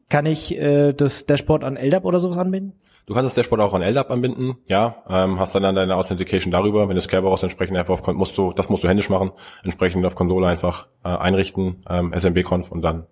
Kann 0.10 0.26
ich 0.26 0.58
äh, 0.58 0.94
das 0.94 1.26
Dashboard 1.26 1.64
an 1.64 1.78
LDAP 1.78 2.06
oder 2.06 2.20
sowas 2.20 2.38
anbinden? 2.38 2.74
Du 3.06 3.14
kannst 3.14 3.28
das 3.28 3.36
Dashboard 3.36 3.62
auch 3.62 3.74
an 3.76 3.84
LDAP 3.84 4.10
anbinden, 4.10 4.56
ja. 4.66 5.04
Ähm, 5.08 5.40
hast 5.40 5.54
dann, 5.54 5.62
dann 5.62 5.76
deine 5.76 5.96
Authentication 5.96 6.52
darüber. 6.52 6.90
Wenn 6.90 6.96
du 6.96 7.02
Kerberos 7.02 7.44
entsprechend 7.44 7.78
einfach 7.78 7.94
auf 7.94 8.14
musst 8.16 8.36
du, 8.38 8.52
das 8.52 8.70
musst 8.70 8.84
du 8.84 8.88
händisch 8.88 9.10
machen, 9.10 9.32
entsprechend 9.64 10.04
auf 10.08 10.16
Konsole 10.16 10.48
einfach 10.48 10.88
äh, 11.04 11.10
einrichten, 11.10 11.84
ähm, 11.88 12.14
SMB-Conf 12.14 12.72
und 12.72 12.82
dann, 12.82 13.06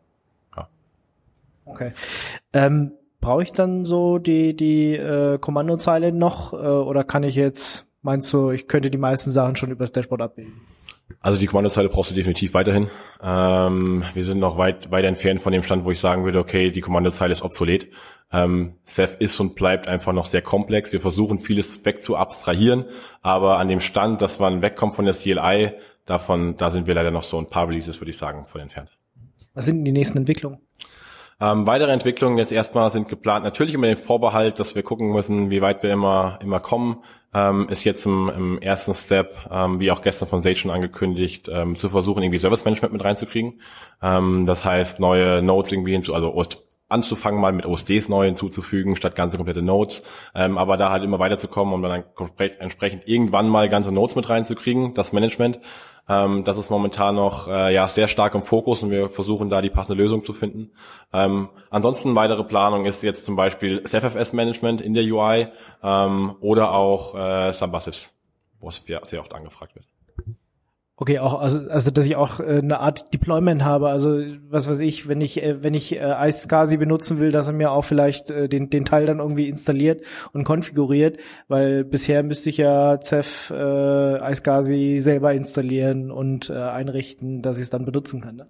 ja. 0.55 0.67
Okay. 1.65 1.93
Ähm, 2.53 2.93
brauche 3.23 3.43
ich 3.43 3.53
dann 3.53 3.85
so 3.85 4.19
die, 4.19 4.55
die 4.55 4.95
äh, 4.95 5.37
Kommandozeile 5.39 6.11
noch 6.11 6.53
äh, 6.53 6.57
oder 6.57 7.03
kann 7.03 7.23
ich 7.23 7.35
jetzt, 7.35 7.87
meinst 8.01 8.31
du, 8.33 8.51
ich 8.51 8.67
könnte 8.67 8.91
die 8.91 8.97
meisten 8.97 9.31
Sachen 9.31 9.55
schon 9.55 9.71
über 9.71 9.83
das 9.83 9.93
Dashboard 9.93 10.21
abbilden? 10.21 10.61
Also 11.21 11.39
die 11.39 11.45
Kommandozeile 11.45 11.89
brauchst 11.89 12.11
du 12.11 12.15
definitiv 12.15 12.53
weiterhin. 12.53 12.89
Ähm, 13.21 14.03
wir 14.13 14.25
sind 14.25 14.39
noch 14.39 14.57
weit, 14.57 14.91
weit 14.91 15.05
entfernt 15.05 15.41
von 15.41 15.53
dem 15.53 15.63
Stand, 15.63 15.85
wo 15.85 15.91
ich 15.91 15.99
sagen 15.99 16.25
würde, 16.25 16.39
okay, 16.39 16.71
die 16.71 16.81
Kommandozeile 16.81 17.31
ist 17.31 17.43
obsolet. 17.43 17.87
Ähm, 18.31 18.75
Ceph 18.83 19.15
ist 19.19 19.39
und 19.39 19.55
bleibt 19.55 19.87
einfach 19.87 20.11
noch 20.11 20.25
sehr 20.25 20.41
komplex. 20.41 20.91
Wir 20.91 20.99
versuchen 20.99 21.39
vieles 21.39 21.85
weg 21.85 22.01
zu 22.01 22.17
abstrahieren, 22.17 22.85
aber 23.21 23.57
an 23.57 23.69
dem 23.69 23.79
Stand, 23.79 24.21
dass 24.21 24.39
man 24.39 24.61
wegkommt 24.61 24.95
von 24.95 25.05
der 25.05 25.13
CLI, 25.13 25.71
davon, 26.05 26.57
da 26.57 26.69
sind 26.69 26.87
wir 26.87 26.95
leider 26.95 27.11
noch 27.11 27.23
so 27.23 27.37
ein 27.37 27.49
paar 27.49 27.69
Releases, 27.69 28.01
würde 28.01 28.11
ich 28.11 28.17
sagen, 28.17 28.43
von 28.43 28.59
entfernt. 28.59 28.89
Was 29.53 29.65
sind 29.65 29.77
denn 29.77 29.85
die 29.85 29.91
nächsten 29.93 30.17
Entwicklungen? 30.17 30.59
Ähm, 31.43 31.67
weitere 31.67 31.91
Entwicklungen 31.91 32.37
jetzt 32.37 32.53
erstmal 32.53 32.89
sind 32.89 33.09
geplant. 33.09 33.43
Natürlich 33.43 33.73
immer 33.73 33.87
den 33.87 33.97
Vorbehalt, 33.97 34.59
dass 34.59 34.75
wir 34.75 34.83
gucken 34.83 35.11
müssen, 35.11 35.49
wie 35.49 35.61
weit 35.61 35.83
wir 35.83 35.91
immer 35.91 36.39
immer 36.41 36.61
kommen. 36.61 37.03
Ähm, 37.33 37.67
ist 37.67 37.83
jetzt 37.83 38.05
im, 38.05 38.29
im 38.29 38.61
ersten 38.61 38.93
Step, 38.93 39.35
ähm, 39.51 39.81
wie 39.81 39.91
auch 39.91 40.01
gestern 40.01 40.29
von 40.29 40.41
Sage 40.41 40.55
schon 40.55 40.71
angekündigt, 40.71 41.49
ähm, 41.51 41.75
zu 41.75 41.89
versuchen, 41.89 42.23
irgendwie 42.23 42.37
Service 42.37 42.63
Management 42.63 42.93
mit 42.93 43.03
reinzukriegen. 43.03 43.59
Ähm, 44.01 44.45
das 44.45 44.63
heißt, 44.63 45.01
neue 45.01 45.41
Nodes 45.41 45.73
irgendwie 45.73 45.91
hinzu, 45.91 46.13
also 46.13 46.33
anzufangen, 46.87 47.41
mal 47.41 47.51
mit 47.51 47.65
OSDs 47.65 48.07
neu 48.07 48.25
hinzuzufügen, 48.25 48.95
statt 48.95 49.15
ganze 49.15 49.37
komplette 49.37 49.63
Nodes. 49.63 50.01
Ähm, 50.35 50.57
aber 50.57 50.77
da 50.77 50.91
halt 50.91 51.03
immer 51.03 51.19
weiterzukommen, 51.19 51.73
um 51.73 51.81
dann 51.81 52.05
entsprechend 52.59 53.07
irgendwann 53.07 53.49
mal 53.49 53.67
ganze 53.67 53.91
Nodes 53.91 54.15
mit 54.15 54.29
reinzukriegen, 54.29 54.93
das 54.93 55.11
Management. 55.11 55.59
Ähm, 56.09 56.43
das 56.43 56.57
ist 56.57 56.69
momentan 56.69 57.15
noch 57.15 57.47
äh, 57.47 57.73
ja 57.73 57.87
sehr 57.87 58.07
stark 58.07 58.35
im 58.35 58.41
Fokus 58.41 58.83
und 58.83 58.91
wir 58.91 59.09
versuchen 59.09 59.49
da 59.49 59.61
die 59.61 59.69
passende 59.69 60.01
Lösung 60.01 60.23
zu 60.23 60.33
finden. 60.33 60.71
Ähm, 61.13 61.49
ansonsten 61.69 62.15
weitere 62.15 62.43
Planung 62.43 62.85
ist 62.85 63.03
jetzt 63.03 63.25
zum 63.25 63.35
Beispiel 63.35 63.81
SFFS-Management 63.85 64.81
in 64.81 64.93
der 64.93 65.03
UI 65.03 65.47
ähm, 65.81 66.35
oder 66.41 66.73
auch 66.73 67.15
äh, 67.15 67.53
Sambasys, 67.53 68.09
wo 68.59 68.69
es 68.69 68.83
sehr 68.85 69.19
oft 69.19 69.33
angefragt 69.33 69.75
wird. 69.75 69.85
Okay, 70.95 71.17
auch 71.17 71.39
also 71.39 71.59
also 71.69 71.89
dass 71.89 72.05
ich 72.05 72.15
auch 72.15 72.39
äh, 72.39 72.59
eine 72.59 72.79
Art 72.79 73.11
Deployment 73.13 73.63
habe, 73.63 73.89
also 73.89 74.21
was 74.49 74.69
weiß 74.69 74.79
ich, 74.79 75.07
wenn 75.07 75.21
ich 75.21 75.41
äh, 75.41 75.63
wenn 75.63 75.73
ich 75.73 75.95
äh, 75.95 76.29
iSCSI 76.29 76.77
benutzen 76.77 77.19
will, 77.19 77.31
dass 77.31 77.47
er 77.47 77.53
mir 77.53 77.71
auch 77.71 77.83
vielleicht 77.83 78.29
äh, 78.29 78.47
den 78.47 78.69
den 78.69 78.85
Teil 78.85 79.07
dann 79.07 79.17
irgendwie 79.17 79.49
installiert 79.49 80.03
und 80.33 80.43
konfiguriert, 80.43 81.17
weil 81.47 81.83
bisher 81.83 82.21
müsste 82.21 82.51
ich 82.51 82.57
ja 82.57 82.99
Ceph 83.01 83.49
äh, 83.49 84.31
iSCSI 84.31 84.99
selber 85.01 85.33
installieren 85.33 86.11
und 86.11 86.51
äh, 86.51 86.53
einrichten, 86.53 87.41
dass 87.41 87.57
ich 87.57 87.63
es 87.63 87.69
dann 87.71 87.85
benutzen 87.85 88.21
kann. 88.21 88.35
Ne? 88.35 88.45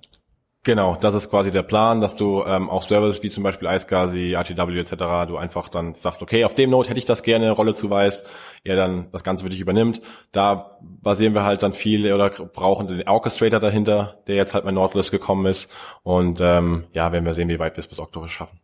Genau, 0.66 0.96
das 0.96 1.14
ist 1.14 1.30
quasi 1.30 1.52
der 1.52 1.62
Plan, 1.62 2.00
dass 2.00 2.16
du 2.16 2.42
ähm, 2.48 2.70
auch 2.70 2.84
Services 2.84 3.22
wie 3.22 3.30
zum 3.30 3.44
Beispiel 3.44 3.68
iSCSI, 3.68 4.32
RTW 4.34 4.80
etc., 4.80 4.96
du 5.28 5.36
einfach 5.36 5.68
dann 5.68 5.94
sagst, 5.94 6.22
okay, 6.22 6.46
auf 6.46 6.56
dem 6.56 6.70
Node 6.70 6.88
hätte 6.88 7.00
ich 7.00 7.06
das 7.06 7.22
gerne, 7.22 7.52
Rolle 7.52 7.74
zuweist, 7.74 8.26
er 8.64 8.78
dann 8.78 9.12
das 9.12 9.26
Ganze 9.26 9.44
für 9.44 9.50
dich 9.50 9.60
übernimmt. 9.60 10.00
Da 10.32 10.80
basieren 10.80 11.34
wir 11.34 11.44
halt 11.44 11.64
dann 11.64 11.74
viel 11.74 12.12
oder 12.14 12.30
brauchen 12.30 12.88
den 12.88 13.06
Orchestrator 13.06 13.60
dahinter, 13.60 14.22
der 14.28 14.38
jetzt 14.38 14.54
halt 14.54 14.64
mein 14.64 14.76
Nordlist 14.76 15.12
gekommen 15.12 15.48
ist. 15.48 15.68
Und 16.02 16.40
ähm, 16.40 16.86
ja, 16.94 17.12
werden 17.12 17.26
wir 17.26 17.34
sehen, 17.34 17.50
wie 17.50 17.60
weit 17.60 17.76
wir 17.76 17.82
es 17.82 17.88
bis 17.88 18.00
Oktober 18.00 18.30
schaffen. 18.30 18.62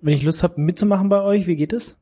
Wenn 0.00 0.14
ich 0.14 0.22
Lust 0.22 0.42
habe 0.42 0.58
mitzumachen 0.58 1.10
bei 1.10 1.20
euch, 1.20 1.46
wie 1.46 1.56
geht 1.56 1.74
es? 1.74 1.98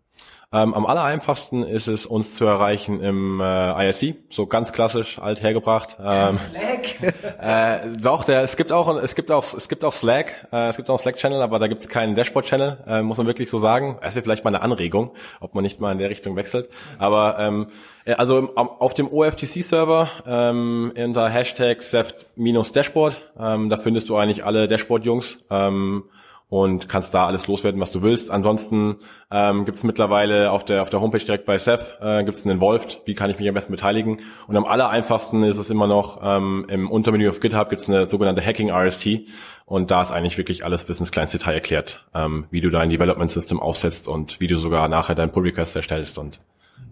Ähm, 0.53 0.75
am 0.75 0.87
allereinfachsten 0.87 1.65
ist 1.65 1.89
es, 1.89 2.07
uns 2.07 2.37
zu 2.37 2.45
erreichen 2.45 3.01
im 3.01 3.41
äh, 3.41 3.89
ISC, 3.89 4.17
so 4.31 4.47
ganz 4.47 4.73
klassisch, 4.73 5.19
alt 5.19 5.43
hergebracht. 5.43 5.97
Ähm, 6.01 6.39
Slack? 6.39 7.15
äh, 7.41 7.99
doch, 8.01 8.25
der, 8.25 8.43
es 8.43 8.57
gibt 8.57 8.71
auch, 8.71 8.97
es 9.03 9.15
gibt 9.15 9.31
auch, 9.31 9.43
es 9.43 9.69
gibt 9.69 9.85
auch 9.85 9.93
Slack, 9.93 10.47
äh, 10.53 10.69
es 10.69 10.77
gibt 10.77 10.91
auch 10.91 11.01
Slack-Channel, 11.01 11.43
aber 11.43 11.59
da 11.59 11.67
gibt 11.67 11.81
es 11.81 11.89
keinen 11.89 12.15
Dashboard-Channel, 12.15 12.79
äh, 12.87 13.03
muss 13.03 13.19
man 13.19 13.27
wirklich 13.27 13.51
so 13.51 13.59
sagen. 13.59 13.99
Es 14.01 14.15
wäre 14.15 14.23
vielleicht 14.23 14.45
mal 14.45 14.55
eine 14.55 14.63
Anregung, 14.63 15.13
ob 15.41 15.55
man 15.55 15.63
nicht 15.63 15.81
mal 15.81 15.93
in 15.93 15.99
der 15.99 16.11
Richtung 16.11 16.37
wechselt. 16.37 16.69
Aber 16.99 17.37
ähm, 17.39 17.67
äh, 18.05 18.13
also 18.13 18.39
im, 18.39 18.57
auf 18.57 18.95
dem 18.95 19.09
OFTC-Server 19.13 20.09
ähm, 20.27 20.93
unter 20.97 21.29
Hashtag 21.29 21.83
Seft-Dashboard, 21.83 23.21
ähm, 23.39 23.71
da 23.71 23.77
findest 23.77 24.09
du 24.09 24.17
eigentlich 24.17 24.45
alle 24.45 24.69
Dashboard-Jungs. 24.69 25.39
Ähm, 25.51 26.05
und 26.55 26.89
kannst 26.89 27.13
da 27.13 27.27
alles 27.27 27.49
loswerden, 27.49 27.81
was 27.81 27.91
du 27.91 28.01
willst. 28.03 28.31
Ansonsten 28.31 28.99
ähm, 29.33 29.65
gibt 29.65 29.77
es 29.77 29.83
mittlerweile 29.83 30.53
auf 30.53 30.65
der 30.65 30.83
auf 30.83 30.91
der 30.91 31.01
Homepage 31.01 31.25
direkt 31.25 31.47
bei 31.47 31.59
Seth 31.59 31.99
äh, 32.01 32.23
gibt 32.23 32.37
es 32.37 32.45
einen 32.45 32.59
Involved. 32.59 33.01
Wie 33.07 33.17
kann 33.17 33.29
ich 33.29 33.41
mich 33.41 33.49
am 33.49 33.55
besten 33.55 33.73
beteiligen? 33.73 34.21
Und 34.47 34.57
am 34.57 34.65
aller 34.65 34.89
einfachsten 34.89 35.43
ist 35.43 35.59
es 35.59 35.69
immer 35.69 35.89
noch 35.89 36.21
ähm, 36.23 36.65
im 36.69 36.89
Untermenü 36.93 37.29
auf 37.29 37.41
GitHub 37.41 37.71
gibt 37.71 37.83
es 37.83 37.91
eine 37.91 38.07
sogenannte 38.07 38.41
Hacking 38.41 38.71
RST 38.71 39.23
und 39.65 39.91
da 39.91 40.03
ist 40.03 40.13
eigentlich 40.13 40.39
wirklich 40.39 40.65
alles 40.65 40.85
bis 40.85 41.01
ins 41.01 41.11
kleinste 41.11 41.39
Detail 41.39 41.55
erklärt, 41.55 42.07
ähm, 42.15 42.47
wie 42.53 42.61
du 42.61 42.71
dein 42.71 42.89
Development 42.89 43.33
System 43.33 43.59
aufsetzt 43.59 44.07
und 44.07 44.39
wie 44.39 44.47
du 44.47 44.55
sogar 44.55 44.89
nachher 44.89 45.17
deinen 45.17 45.33
Pull 45.33 45.43
Request 45.43 45.75
erstellst 45.75 46.19
und 46.19 46.39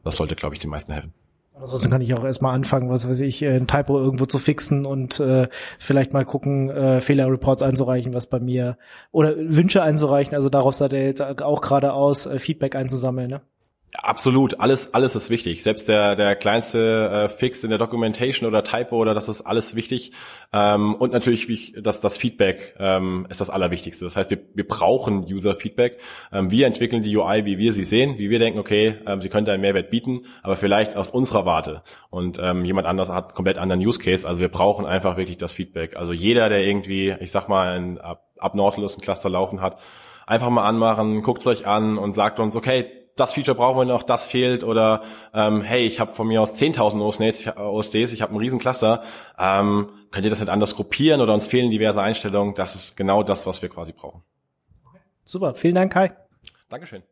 das 0.03 0.17
sollte, 0.17 0.35
glaube 0.35 0.57
ich, 0.57 0.61
den 0.61 0.71
meisten 0.71 0.91
helfen. 0.91 1.15
Ansonsten 1.55 1.91
kann 1.91 2.01
ich 2.01 2.15
auch 2.15 2.25
erstmal 2.25 2.55
anfangen, 2.55 2.89
was 2.89 3.09
weiß 3.09 3.21
ich, 3.21 3.45
ein 3.47 3.67
Typo 3.67 3.99
irgendwo 3.99 4.27
zu 4.27 4.39
fixen 4.39 4.87
und 4.87 5.21
äh, 5.21 5.49
vielleicht 5.79 6.13
mal 6.13 6.25
gucken, 6.25 6.71
äh, 6.71 7.01
Fehlerreports 7.01 7.63
einzureichen, 7.63 8.15
was 8.15 8.27
bei 8.27 8.41
mir 8.41 8.79
oder 9.13 9.37
Wünsche 9.37 9.83
einzureichen. 9.83 10.35
Also 10.35 10.49
darauf 10.49 10.75
seid 10.75 10.93
ihr 10.93 11.05
jetzt 11.05 11.21
auch 11.21 11.61
gerade 11.61 11.93
aus, 11.93 12.27
äh, 12.27 12.39
Feedback 12.39 12.75
einzusammeln, 12.75 13.31
ne? 13.31 13.43
Absolut, 13.95 14.59
alles, 14.59 14.95
alles 14.95 15.15
ist 15.15 15.29
wichtig. 15.29 15.63
Selbst 15.63 15.87
der, 15.87 16.17
der 16.17 16.35
kleinste 16.35 17.11
äh, 17.11 17.29
Fix 17.29 17.63
in 17.63 17.69
der 17.69 17.79
Documentation 17.79 18.49
oder 18.49 18.65
Typo 18.65 18.97
oder 18.97 19.13
das 19.13 19.29
ist 19.29 19.43
alles 19.43 19.75
wichtig. 19.75 20.13
Ähm, 20.51 20.95
und 20.95 21.13
natürlich, 21.13 21.47
wie 21.49 21.75
das, 21.79 22.01
das 22.01 22.17
Feedback 22.17 22.75
ähm, 22.79 23.27
ist 23.29 23.43
das 23.43 23.51
Allerwichtigste. 23.51 24.07
Das 24.07 24.17
heißt, 24.17 24.31
wir, 24.31 24.39
wir 24.55 24.67
brauchen 24.67 25.27
User-Feedback. 25.31 25.99
Ähm, 26.33 26.51
wir 26.51 26.67
entwickeln 26.67 27.03
die 27.03 27.15
UI, 27.15 27.45
wie 27.45 27.59
wir 27.59 27.75
sie 27.75 27.85
sehen, 27.85 28.17
wie 28.17 28.31
wir 28.31 28.39
denken, 28.39 28.59
okay, 28.59 28.97
ähm, 29.07 29.21
sie 29.21 29.29
könnte 29.29 29.53
einen 29.53 29.61
Mehrwert 29.61 29.91
bieten, 29.91 30.23
aber 30.43 30.57
vielleicht 30.57 30.97
aus 30.97 31.11
unserer 31.11 31.45
Warte. 31.45 31.83
Und 32.09 32.39
ähm, 32.41 32.65
jemand 32.65 32.87
anders 32.87 33.11
hat 33.11 33.27
einen 33.27 33.35
komplett 33.35 33.59
anderen 33.59 33.83
Use 33.83 33.99
Case. 33.99 34.27
Also 34.27 34.41
wir 34.41 34.49
brauchen 34.49 34.87
einfach 34.87 35.19
wirklich 35.19 35.37
das 35.37 35.53
Feedback. 35.53 35.97
Also 35.97 36.15
jeder, 36.15 36.49
der 36.49 36.67
irgendwie, 36.67 37.15
ich 37.21 37.31
sag 37.31 37.51
mal, 37.51 37.77
ein, 37.77 37.99
ab, 37.99 38.25
ab 38.39 38.55
Nautilus 38.55 38.97
ein 38.97 39.03
Cluster 39.03 39.29
laufen 39.29 39.61
hat, 39.61 39.79
einfach 40.27 40.49
mal 40.49 40.67
anmachen, 40.67 41.21
guckt 41.21 41.47
euch 41.47 41.67
an 41.67 41.99
und 41.99 42.15
sagt 42.15 42.41
uns, 42.41 42.57
okay, 42.57 43.02
das 43.17 43.35
Feature 43.35 43.57
brauchen 43.57 43.79
wir 43.79 43.85
noch, 43.85 44.03
das 44.03 44.27
fehlt 44.27 44.65
oder 44.65 45.03
ähm, 45.35 45.63
hey, 45.63 45.85
ich 45.85 46.01
habe 46.01 46.15
von 46.15 46.27
mir 46.27 46.41
aus 46.41 46.55
10.000 46.55 47.01
OSDs, 47.01 47.57
OSDs, 47.57 48.13
ich 48.13 48.23
habe 48.23 48.31
einen 48.31 48.41
riesen 48.41 48.59
Cluster, 48.59 49.03
ähm, 49.39 49.91
könnt 50.11 50.25
ihr 50.25 50.31
das 50.31 50.41
nicht 50.41 50.51
anders 50.51 50.75
gruppieren 50.75 51.21
oder 51.21 51.35
uns 51.35 51.47
fehlen 51.47 51.71
diverse 51.71 52.01
Einstellungen? 52.01 52.55
Das 52.55 52.75
ist 52.75 52.97
genau 52.97 53.23
das, 53.23 53.47
was 53.47 53.63
wir 53.63 53.69
quasi 53.69 53.93
brauchen. 53.93 54.23
Super, 55.25 55.55
vielen 55.55 55.75
Dank, 55.75 55.93
Kai. 55.93 56.13
Dankeschön. 56.69 57.03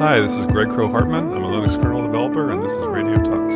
Hi, 0.00 0.20
this 0.20 0.36
is 0.36 0.46
Greg 0.46 0.68
Crow 0.68 0.92
Hartman. 0.92 1.32
I'm 1.32 1.42
a 1.42 1.48
Linux 1.48 1.76
kernel 1.80 2.02
developer, 2.02 2.50
and 2.50 2.62
this 2.62 2.72
is 2.72 2.86
Radio 2.86 3.16
Tux. 3.16 3.52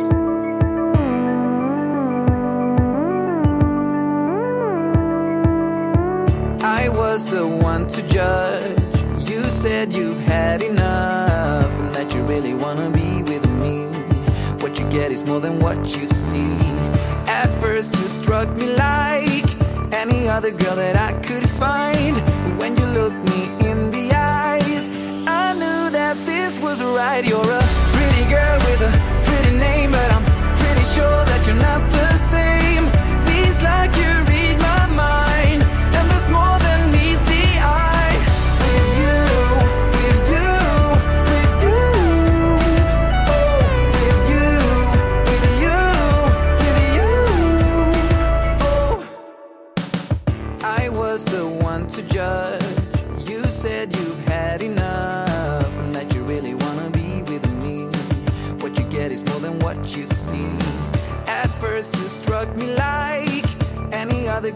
I 6.61 6.89
was 6.89 7.25
the 7.27 7.47
one 7.47 7.87
to 7.87 8.01
judge. 8.09 8.92
Said 9.63 9.93
you've 9.93 10.19
had 10.19 10.61
enough 10.61 11.71
and 11.79 11.89
that 11.93 12.13
you 12.13 12.21
really 12.23 12.53
wanna 12.53 12.89
be 12.89 13.23
with 13.23 13.47
me. 13.61 13.85
What 14.61 14.77
you 14.77 14.85
get 14.89 15.09
is 15.09 15.23
more 15.23 15.39
than 15.39 15.57
what 15.59 15.77
you 15.95 16.05
see. 16.05 16.57
At 17.27 17.47
first, 17.61 17.95
you 17.95 18.09
struck 18.09 18.49
me 18.57 18.75
like 18.75 19.47
any 19.93 20.27
other 20.27 20.51
girl 20.51 20.75
that 20.75 20.97
I 20.97 21.13
could 21.21 21.47
find. 21.47 22.15
But 22.43 22.57
when 22.59 22.75
you 22.75 22.85
looked 22.87 23.23
me 23.29 23.41
in 23.69 23.89
the 23.89 24.11
eyes, 24.13 24.89
I 25.29 25.53
knew 25.53 25.89
that 25.91 26.17
this 26.25 26.61
was 26.61 26.83
right. 26.83 27.23
You're 27.23 27.39
a 27.61 27.62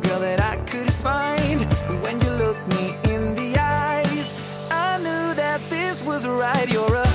girl 0.02 0.20
that 0.20 0.40
I 0.40 0.58
could 0.66 0.92
find. 0.92 1.62
When 2.04 2.20
you 2.22 2.30
looked 2.32 2.68
me 2.76 2.96
in 3.14 3.36
the 3.36 3.58
eyes, 3.58 4.34
I 4.72 4.98
knew 4.98 5.34
that 5.36 5.60
this 5.70 6.06
was 6.06 6.28
right. 6.28 6.68
You're 6.72 6.96
a 6.96 7.07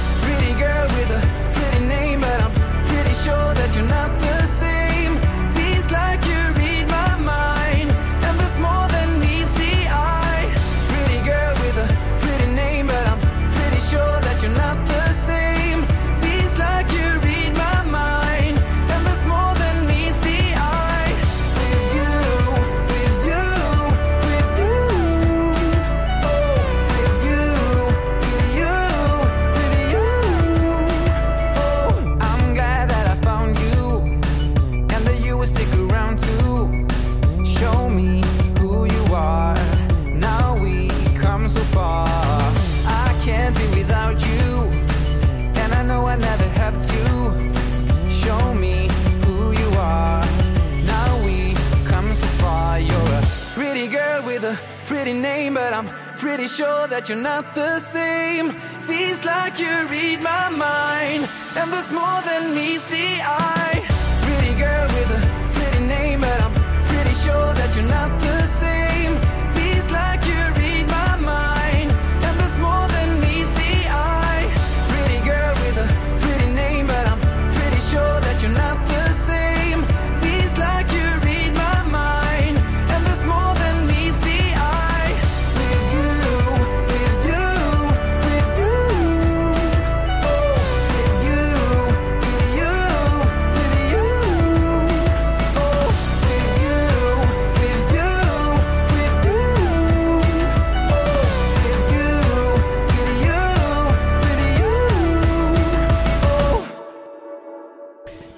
that 56.92 57.08
you're 57.08 57.16
not 57.16 57.54
the 57.54 57.78
same. 57.78 58.50
Feels 58.88 59.24
like 59.24 59.58
you 59.58 59.74
read 59.88 60.22
my 60.22 60.50
mind, 60.50 61.26
and 61.56 61.72
there's 61.72 61.90
more 61.90 62.20
than 62.28 62.54
meets 62.54 62.86
the 62.90 63.08
eye. 63.24 63.78
Pretty 64.26 64.52
girl 64.60 64.86
with 64.96 65.16
a 65.16 65.20
pretty 65.54 65.86
name, 65.86 66.20
but 66.20 66.38
I'm 66.46 66.52
pretty 66.92 67.14
sure 67.24 67.48
that 67.58 67.70
you're 67.74 67.92
not 67.98 68.10
the 68.20 68.41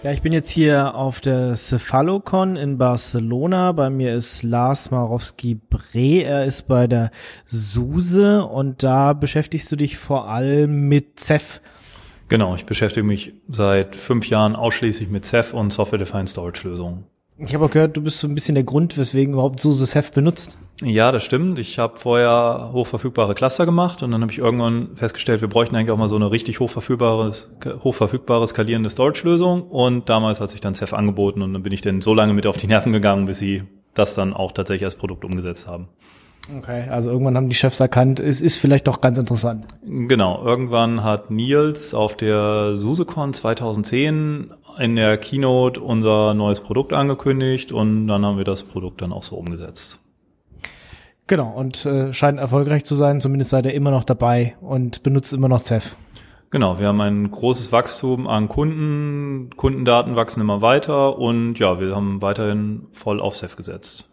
Ja, 0.04 0.12
ich 0.12 0.20
bin 0.20 0.34
jetzt 0.34 0.50
hier 0.50 0.96
auf 0.96 1.22
der 1.22 1.54
Cephalocon 1.54 2.56
in 2.56 2.76
Barcelona. 2.76 3.72
Bei 3.72 3.88
mir 3.88 4.12
ist 4.14 4.42
Lars 4.42 4.90
Marowski-Bre. 4.90 6.24
Er 6.24 6.44
ist 6.44 6.68
bei 6.68 6.86
der 6.86 7.10
SUSE 7.46 8.44
und 8.44 8.82
da 8.82 9.14
beschäftigst 9.14 9.72
du 9.72 9.76
dich 9.76 9.96
vor 9.96 10.28
allem 10.28 10.88
mit 10.88 11.20
CEF. 11.20 11.62
Genau, 12.28 12.54
ich 12.54 12.66
beschäftige 12.66 13.06
mich 13.06 13.32
seit 13.48 13.96
fünf 13.96 14.28
Jahren 14.28 14.56
ausschließlich 14.56 15.08
mit 15.08 15.24
Ceph 15.24 15.54
und 15.54 15.72
Software-Defined 15.72 16.28
Storage-Lösungen. 16.28 17.04
Ich 17.36 17.52
habe 17.52 17.64
auch 17.64 17.70
gehört, 17.70 17.96
du 17.96 18.00
bist 18.00 18.20
so 18.20 18.28
ein 18.28 18.34
bisschen 18.34 18.54
der 18.54 18.62
Grund, 18.62 18.96
weswegen 18.96 19.34
überhaupt 19.34 19.60
SUSE 19.60 19.86
CEF 19.86 20.12
benutzt. 20.12 20.56
Ja, 20.82 21.10
das 21.10 21.24
stimmt. 21.24 21.58
Ich 21.58 21.80
habe 21.80 21.96
vorher 21.96 22.70
hochverfügbare 22.72 23.34
Cluster 23.34 23.66
gemacht 23.66 24.04
und 24.04 24.12
dann 24.12 24.22
habe 24.22 24.30
ich 24.30 24.38
irgendwann 24.38 24.94
festgestellt, 24.94 25.40
wir 25.40 25.48
bräuchten 25.48 25.74
eigentlich 25.74 25.90
auch 25.90 25.96
mal 25.96 26.06
so 26.06 26.14
eine 26.14 26.30
richtig 26.30 26.60
hochverfügbares, 26.60 27.50
hochverfügbare 27.82 28.46
skalierende 28.46 28.88
Storage-Lösung. 28.88 29.62
Und 29.62 30.08
damals 30.08 30.40
hat 30.40 30.50
sich 30.50 30.60
dann 30.60 30.74
Ceph 30.74 30.92
angeboten 30.92 31.42
und 31.42 31.52
dann 31.52 31.64
bin 31.64 31.72
ich 31.72 31.80
dann 31.80 32.02
so 32.02 32.14
lange 32.14 32.34
mit 32.34 32.46
auf 32.46 32.56
die 32.56 32.68
Nerven 32.68 32.92
gegangen, 32.92 33.26
bis 33.26 33.40
sie 33.40 33.64
das 33.94 34.14
dann 34.14 34.32
auch 34.32 34.52
tatsächlich 34.52 34.84
als 34.84 34.94
Produkt 34.94 35.24
umgesetzt 35.24 35.66
haben. 35.66 35.88
Okay, 36.58 36.88
also 36.90 37.10
irgendwann 37.10 37.36
haben 37.36 37.48
die 37.48 37.54
Chefs 37.54 37.80
erkannt, 37.80 38.20
es 38.20 38.42
ist 38.42 38.58
vielleicht 38.58 38.86
doch 38.86 39.00
ganz 39.00 39.16
interessant. 39.16 39.66
Genau, 39.82 40.44
irgendwann 40.44 41.02
hat 41.02 41.30
Nils 41.30 41.94
auf 41.94 42.16
der 42.16 42.76
SuseCon 42.76 43.32
2010 43.32 44.52
in 44.78 44.96
der 44.96 45.18
Keynote 45.18 45.80
unser 45.80 46.34
neues 46.34 46.60
Produkt 46.60 46.92
angekündigt 46.92 47.72
und 47.72 48.08
dann 48.08 48.24
haben 48.24 48.38
wir 48.38 48.44
das 48.44 48.62
Produkt 48.62 49.02
dann 49.02 49.12
auch 49.12 49.22
so 49.22 49.36
umgesetzt. 49.36 49.98
Genau, 51.26 51.50
und 51.50 51.86
äh, 51.86 52.12
scheint 52.12 52.38
erfolgreich 52.38 52.84
zu 52.84 52.94
sein, 52.94 53.20
zumindest 53.20 53.50
seid 53.50 53.64
ihr 53.64 53.72
immer 53.74 53.90
noch 53.90 54.04
dabei 54.04 54.56
und 54.60 55.02
benutzt 55.02 55.32
immer 55.32 55.48
noch 55.48 55.62
CEF. 55.62 55.96
Genau, 56.50 56.78
wir 56.78 56.88
haben 56.88 57.00
ein 57.00 57.30
großes 57.30 57.72
Wachstum 57.72 58.28
an 58.28 58.48
Kunden, 58.48 59.50
Kundendaten 59.56 60.16
wachsen 60.16 60.40
immer 60.40 60.62
weiter 60.62 61.18
und 61.18 61.58
ja, 61.58 61.80
wir 61.80 61.96
haben 61.96 62.22
weiterhin 62.22 62.86
voll 62.92 63.20
auf 63.20 63.34
Ceph 63.34 63.56
gesetzt. 63.56 64.08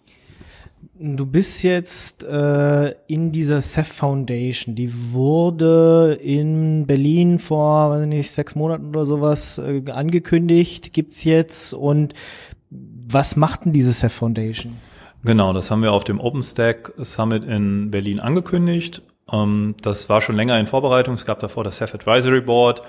Du 0.93 1.25
bist 1.25 1.63
jetzt 1.63 2.23
äh, 2.23 2.91
in 3.07 3.31
dieser 3.31 3.61
Ceph 3.61 3.87
Foundation. 3.87 4.75
Die 4.75 5.13
wurde 5.13 6.19
in 6.21 6.85
Berlin 6.85 7.39
vor, 7.39 7.91
weiß 7.91 8.05
nicht, 8.05 8.29
sechs 8.29 8.55
Monaten 8.55 8.89
oder 8.89 9.05
sowas 9.05 9.57
äh, 9.57 9.81
angekündigt. 9.89 10.93
Gibt's 10.93 11.23
jetzt 11.23 11.73
und 11.73 12.13
was 12.69 13.35
macht 13.35 13.65
denn 13.65 13.73
diese 13.73 13.93
Ceph 13.93 14.13
Foundation? 14.13 14.73
Genau, 15.23 15.53
das 15.53 15.71
haben 15.71 15.81
wir 15.81 15.93
auf 15.93 16.03
dem 16.03 16.19
OpenStack 16.19 16.93
Summit 16.97 17.45
in 17.45 17.89
Berlin 17.89 18.19
angekündigt. 18.19 19.01
Ähm, 19.31 19.75
das 19.81 20.09
war 20.09 20.21
schon 20.21 20.35
länger 20.35 20.59
in 20.59 20.67
Vorbereitung. 20.67 21.15
Es 21.15 21.25
gab 21.25 21.39
davor 21.39 21.63
das 21.63 21.77
Ceph 21.77 21.95
Advisory 21.95 22.41
Board. 22.41 22.83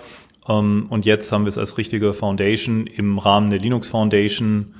Ähm, 0.48 0.86
und 0.90 1.06
jetzt 1.06 1.30
haben 1.30 1.44
wir 1.44 1.50
es 1.50 1.58
als 1.58 1.78
richtige 1.78 2.12
Foundation 2.12 2.86
im 2.86 3.18
Rahmen 3.18 3.50
der 3.50 3.60
Linux 3.60 3.88
Foundation 3.88 4.74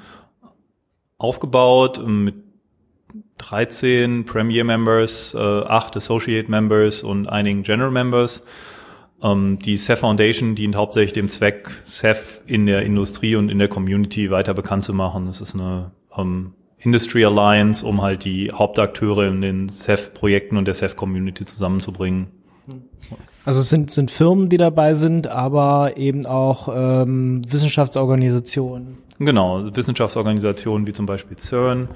aufgebaut 1.19 1.99
ähm, 1.99 2.25
mit 2.25 2.52
13 3.43 4.25
Premier 4.25 4.65
Members, 4.65 5.35
äh, 5.35 5.39
8 5.39 5.97
Associate 5.97 6.51
Members 6.51 7.03
und 7.03 7.27
einigen 7.29 7.63
General 7.63 7.91
Members. 7.91 8.45
Ähm, 9.23 9.59
die 9.59 9.77
Ceph 9.77 10.01
Foundation 10.01 10.55
dient 10.55 10.77
hauptsächlich 10.77 11.13
dem 11.13 11.29
Zweck, 11.29 11.71
Ceph 11.85 12.43
in 12.47 12.67
der 12.67 12.83
Industrie 12.83 13.37
und 13.37 13.51
in 13.51 13.59
der 13.59 13.69
Community 13.69 14.31
weiter 14.31 14.55
bekannt 14.55 14.85
zu 14.85 14.95
machen. 14.95 15.27
Das 15.27 15.41
ist 15.41 15.55
eine 15.55 15.91
ähm, 16.17 16.55
Industry 16.79 17.25
Alliance, 17.25 17.85
um 17.87 18.03
halt 18.03 18.25
die 18.25 18.51
Hauptakteure 18.53 19.29
in 19.29 19.41
den 19.41 19.69
Ceph-Projekten 19.69 20.57
und 20.57 20.67
der 20.67 20.75
Ceph-Community 20.75 21.45
zusammenzubringen. 21.45 22.29
Also 23.45 23.61
es 23.61 23.71
sind, 23.71 23.91
sind 23.91 24.11
Firmen, 24.11 24.49
die 24.49 24.57
dabei 24.57 24.95
sind, 24.95 25.27
aber 25.27 25.97
eben 25.97 26.27
auch 26.27 26.69
ähm, 26.73 27.43
Wissenschaftsorganisationen. 27.49 28.99
Genau, 29.19 29.65
Wissenschaftsorganisationen 29.75 30.87
wie 30.87 30.93
zum 30.93 31.07
Beispiel 31.07 31.37
CERN, 31.37 31.89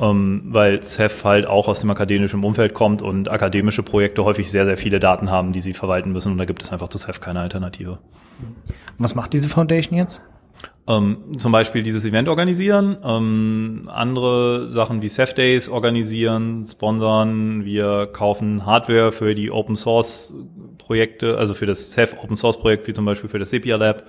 ähm, 0.00 0.42
weil 0.46 0.82
Ceph 0.82 1.24
halt 1.24 1.46
auch 1.46 1.68
aus 1.68 1.80
dem 1.80 1.90
akademischen 1.90 2.42
Umfeld 2.42 2.74
kommt 2.74 3.02
und 3.02 3.30
akademische 3.30 3.82
Projekte 3.82 4.24
häufig 4.24 4.50
sehr, 4.50 4.64
sehr 4.64 4.76
viele 4.76 5.00
Daten 5.00 5.30
haben, 5.30 5.52
die 5.52 5.60
sie 5.60 5.72
verwalten 5.72 6.12
müssen 6.12 6.32
und 6.32 6.38
da 6.38 6.44
gibt 6.44 6.62
es 6.62 6.72
einfach 6.72 6.88
zu 6.88 6.98
Ceph 6.98 7.20
keine 7.20 7.40
Alternative. 7.40 7.98
Was 8.98 9.14
macht 9.14 9.32
diese 9.32 9.48
Foundation 9.48 9.96
jetzt? 9.98 10.22
Ähm, 10.86 11.38
zum 11.38 11.50
Beispiel 11.50 11.82
dieses 11.82 12.04
Event 12.04 12.28
organisieren, 12.28 12.98
ähm, 13.02 13.88
andere 13.92 14.68
Sachen 14.68 15.00
wie 15.00 15.08
Ceph 15.08 15.34
Days 15.34 15.68
organisieren, 15.68 16.66
sponsern. 16.70 17.64
Wir 17.64 18.06
kaufen 18.12 18.66
Hardware 18.66 19.10
für 19.10 19.34
die 19.34 19.50
Open 19.50 19.76
Source 19.76 20.34
Projekte, 20.76 21.38
also 21.38 21.54
für 21.54 21.64
das 21.64 21.90
Ceph 21.90 22.16
Open 22.22 22.36
Source 22.36 22.58
Projekt, 22.58 22.86
wie 22.86 22.92
zum 22.92 23.06
Beispiel 23.06 23.30
für 23.30 23.38
das 23.38 23.50
Sepia 23.50 23.76
Lab. 23.76 24.04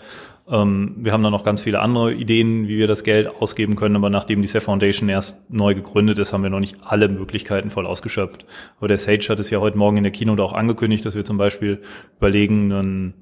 Ähm, 0.48 0.96
wir 0.98 1.12
haben 1.12 1.24
da 1.24 1.30
noch 1.30 1.44
ganz 1.44 1.62
viele 1.62 1.80
andere 1.80 2.14
Ideen, 2.14 2.68
wie 2.68 2.78
wir 2.78 2.88
das 2.88 3.04
Geld 3.04 3.28
ausgeben 3.28 3.76
können, 3.76 3.96
aber 3.96 4.10
nachdem 4.10 4.42
die 4.42 4.48
Ceph 4.48 4.66
Foundation 4.66 5.10
erst 5.10 5.40
neu 5.50 5.74
gegründet 5.74 6.20
ist, 6.20 6.34
haben 6.34 6.44
wir 6.44 6.50
noch 6.50 6.60
nicht 6.60 6.78
alle 6.84 7.10
Möglichkeiten 7.10 7.72
voll 7.72 7.88
ausgeschöpft. 7.88 8.46
Aber 8.78 8.88
der 8.88 8.98
Sage 8.98 9.26
hat 9.30 9.40
es 9.40 9.50
ja 9.50 9.60
heute 9.60 9.78
Morgen 9.78 9.98
in 9.98 10.04
der 10.04 10.12
Keynote 10.12 10.44
auch 10.44 10.54
angekündigt, 10.54 11.06
dass 11.06 11.16
wir 11.16 11.26
zum 11.26 11.38
Beispiel 11.38 11.82
überlegen, 12.18 12.72
einen 12.72 13.14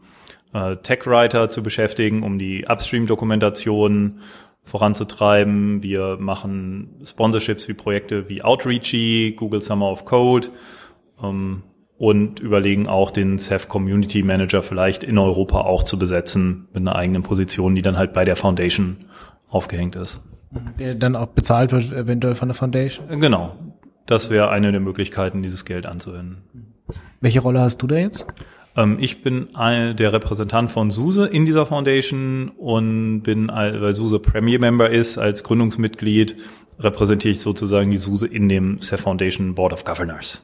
äh, 0.54 0.76
Tech-Writer 0.78 1.48
zu 1.48 1.64
beschäftigen, 1.64 2.24
um 2.24 2.40
die 2.40 2.66
Upstream-Dokumentation 2.68 4.20
voranzutreiben. 4.64 5.82
Wir 5.84 6.18
machen 6.20 7.02
Sponsorships 7.06 7.68
wie 7.68 7.74
Projekte 7.74 8.30
wie 8.30 8.44
Outreachy, 8.44 9.34
Google 9.38 9.62
Summer 9.62 9.90
of 9.90 10.06
Code 10.06 10.50
ähm, 11.22 11.64
und 12.04 12.42
überlegen 12.42 12.86
auch 12.90 13.12
den 13.12 13.40
Ceph 13.40 13.70
Community 13.70 14.24
Manager 14.24 14.62
vielleicht 14.62 15.06
in 15.06 15.18
Europa 15.18 15.62
auch 15.62 15.84
zu 15.84 15.98
besetzen 15.98 16.68
mit 16.74 16.82
einer 16.82 16.98
eigenen 16.98 17.24
Position, 17.24 17.76
die 17.76 17.82
dann 17.82 17.98
halt 17.98 18.12
bei 18.12 18.26
der 18.26 18.36
Foundation 18.36 18.98
aufgehängt 19.48 19.96
ist. 19.96 20.22
Der 20.80 20.96
dann 20.96 21.16
auch 21.16 21.28
bezahlt 21.28 21.72
wird, 21.72 21.94
eventuell 21.94 22.36
von 22.36 22.50
der 22.50 22.56
Foundation? 22.56 23.22
Genau. 23.22 23.56
Das 24.06 24.30
wäre 24.30 24.50
eine 24.50 24.74
der 24.74 24.82
Möglichkeiten, 24.82 25.44
dieses 25.44 25.64
Geld 25.64 25.86
anzuwenden. 25.86 26.44
Welche 27.22 27.40
Rolle 27.40 27.62
hast 27.62 27.82
du 27.82 27.88
da 27.88 27.96
jetzt? 27.96 28.26
Ähm, 28.76 28.98
ich 29.00 29.24
bin 29.24 29.48
der 29.56 30.12
Repräsentant 30.12 30.72
von 30.72 30.92
SUSE 30.92 31.28
in 31.28 31.46
dieser 31.46 31.66
Foundation 31.66 32.50
und 32.58 33.22
bin, 33.22 33.48
weil 33.48 33.94
SUSE 33.94 34.20
Premier 34.20 34.60
Member 34.60 34.90
ist, 34.90 35.18
als 35.18 35.46
Gründungsmitglied, 35.46 36.36
repräsentiere 36.80 37.32
ich 37.32 37.40
sozusagen 37.40 37.92
die 37.92 37.98
SUSE 37.98 38.28
in 38.28 38.50
dem 38.50 38.82
Ceph 38.82 39.04
Foundation 39.04 39.56
Board 39.56 39.72
of 39.72 39.86
Governors. 39.86 40.42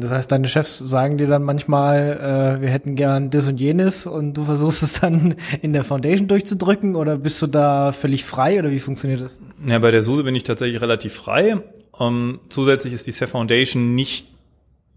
Das 0.00 0.10
heißt, 0.10 0.30
deine 0.30 0.48
Chefs 0.48 0.78
sagen 0.78 1.18
dir 1.18 1.26
dann 1.26 1.42
manchmal, 1.42 2.58
äh, 2.58 2.62
wir 2.62 2.68
hätten 2.68 2.94
gern 2.94 3.30
das 3.30 3.48
und 3.48 3.60
jenes 3.60 4.06
und 4.06 4.34
du 4.34 4.44
versuchst 4.44 4.82
es 4.82 5.00
dann 5.00 5.36
in 5.62 5.72
der 5.72 5.84
Foundation 5.84 6.28
durchzudrücken 6.28 6.96
oder 6.96 7.16
bist 7.16 7.40
du 7.42 7.46
da 7.46 7.92
völlig 7.92 8.24
frei 8.24 8.58
oder 8.58 8.70
wie 8.70 8.78
funktioniert 8.78 9.20
das? 9.20 9.38
Ja, 9.66 9.78
bei 9.78 9.90
der 9.90 10.02
SUSE 10.02 10.24
bin 10.24 10.34
ich 10.34 10.44
tatsächlich 10.44 10.80
relativ 10.80 11.14
frei. 11.14 11.62
Um, 11.92 12.40
zusätzlich 12.48 12.92
ist 12.92 13.06
die 13.08 13.12
Ceph 13.12 13.32
Foundation 13.32 13.94
nicht 13.96 14.28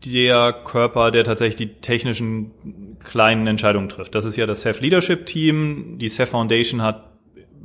der 0.05 0.53
Körper, 0.53 1.11
der 1.11 1.23
tatsächlich 1.23 1.55
die 1.55 1.81
technischen 1.81 2.51
kleinen 3.03 3.47
Entscheidungen 3.47 3.89
trifft. 3.89 4.13
Das 4.15 4.25
ist 4.25 4.35
ja 4.35 4.45
das 4.45 4.61
Ceph 4.61 4.81
Leadership 4.81 5.25
Team. 5.25 5.97
Die 5.97 6.09
Ceph 6.09 6.29
Foundation 6.29 6.81
hat 6.81 7.11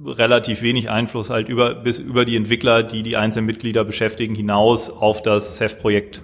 relativ 0.05 0.63
wenig 0.63 0.91
Einfluss 0.91 1.31
halt 1.31 1.49
über, 1.49 1.75
bis 1.75 1.99
über 1.99 2.25
die 2.25 2.37
Entwickler, 2.37 2.83
die 2.83 3.03
die 3.03 3.17
einzelnen 3.17 3.47
Mitglieder 3.47 3.85
beschäftigen, 3.85 4.35
hinaus 4.35 4.91
auf 4.91 5.23
das 5.23 5.57
Ceph-Projekt 5.57 6.23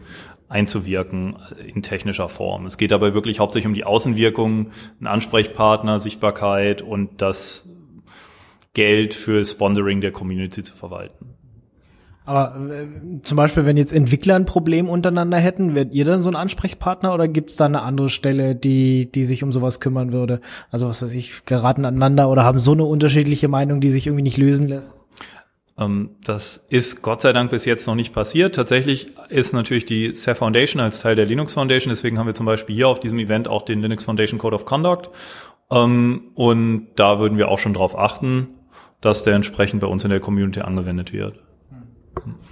einzuwirken 0.53 1.37
in 1.75 1.83
technischer 1.83 2.29
Form. 2.29 2.67
Es 2.67 2.77
geht 2.77 2.91
dabei 2.91 3.15
wirklich 3.15 3.41
hauptsächlich 3.41 3.67
um 3.67 3.75
die 3.75 3.85
Außenwirkung, 3.85 4.71
einen 4.99 5.07
Ansprechpartner, 5.07 5.99
Sichtbarkeit 5.99 6.83
und 6.83 7.23
das 7.23 7.69
Geld 8.75 9.15
für 9.15 9.45
Sponsoring 9.45 10.01
der 10.01 10.13
Community 10.13 10.63
zu 10.63 10.75
verwalten. 10.75 11.35
Aber 12.25 12.55
äh, 12.71 12.87
zum 13.23 13.37
Beispiel, 13.37 13.67
wenn 13.67 13.77
jetzt 13.77 13.93
Entwickler 13.93 14.37
ein 14.37 14.45
Problem 14.45 14.89
untereinander 14.89 15.39
hätten, 15.39 15.75
wärt 15.75 15.93
ihr 15.93 16.05
dann 16.05 16.21
so 16.21 16.31
ein 16.31 16.37
Ansprechpartner 16.37 17.13
oder 17.13 17.27
gibt's 17.27 17.57
da 17.57 17.65
eine 17.65 17.83
andere 17.83 18.11
Stelle, 18.11 18.55
die, 18.55 19.11
die 19.11 19.25
sich 19.25 19.43
um 19.43 19.51
sowas 19.51 19.81
kümmern 19.81 20.13
würde? 20.13 20.41
Also 20.71 20.89
was 20.89 21.03
weiß 21.03 21.13
ich, 21.15 21.45
geraten 21.47 21.85
aneinander 21.85 22.31
oder 22.31 22.45
haben 22.45 22.61
so 22.61 22.73
eine 22.73 22.85
unterschiedliche 22.85 23.49
Meinung, 23.49 23.81
die 23.81 23.91
sich 23.91 24.07
irgendwie 24.07 24.23
nicht 24.23 24.37
lösen 24.37 24.69
lässt? 24.69 25.02
Ähm, 25.79 26.11
das 26.25 26.65
ist 26.69 27.03
Gott 27.03 27.21
sei 27.21 27.33
Dank 27.33 27.51
bis 27.51 27.65
jetzt 27.65 27.87
noch 27.87 27.95
nicht 27.95 28.13
passiert. 28.13 28.55
Tatsächlich 28.55 29.13
ist 29.29 29.53
natürlich 29.53 29.87
die 29.87 30.15
Ceph 30.15 30.39
Foundation 30.39 30.81
als 30.81 31.01
Teil 31.01 31.17
der 31.17 31.27
Linux 31.27 31.55
Foundation, 31.55 31.91
deswegen 31.91 32.19
haben 32.19 32.27
wir 32.27 32.35
zum 32.35 32.47
Beispiel 32.47 32.75
hier 32.75 32.89
auf 32.89 33.01
diesem 33.01 33.19
Event 33.19 33.49
auch 33.49 33.63
den 33.63 33.81
Linux 33.81 34.05
Foundation 34.05 34.39
Code 34.39 34.55
of 34.55 34.65
Conduct. 34.65 35.11
Ähm, 35.71 36.31
und 36.35 36.89
da 36.97 37.19
würden 37.19 37.39
wir 37.39 37.49
auch 37.49 37.59
schon 37.59 37.73
darauf 37.73 37.99
achten, 37.99 38.49
dass 39.01 39.25
der 39.25 39.35
entsprechend 39.35 39.81
bei 39.81 39.87
uns 39.87 40.05
in 40.05 40.11
der 40.11 40.21
Community 40.21 40.61
angewendet 40.61 41.13
wird. 41.13 41.39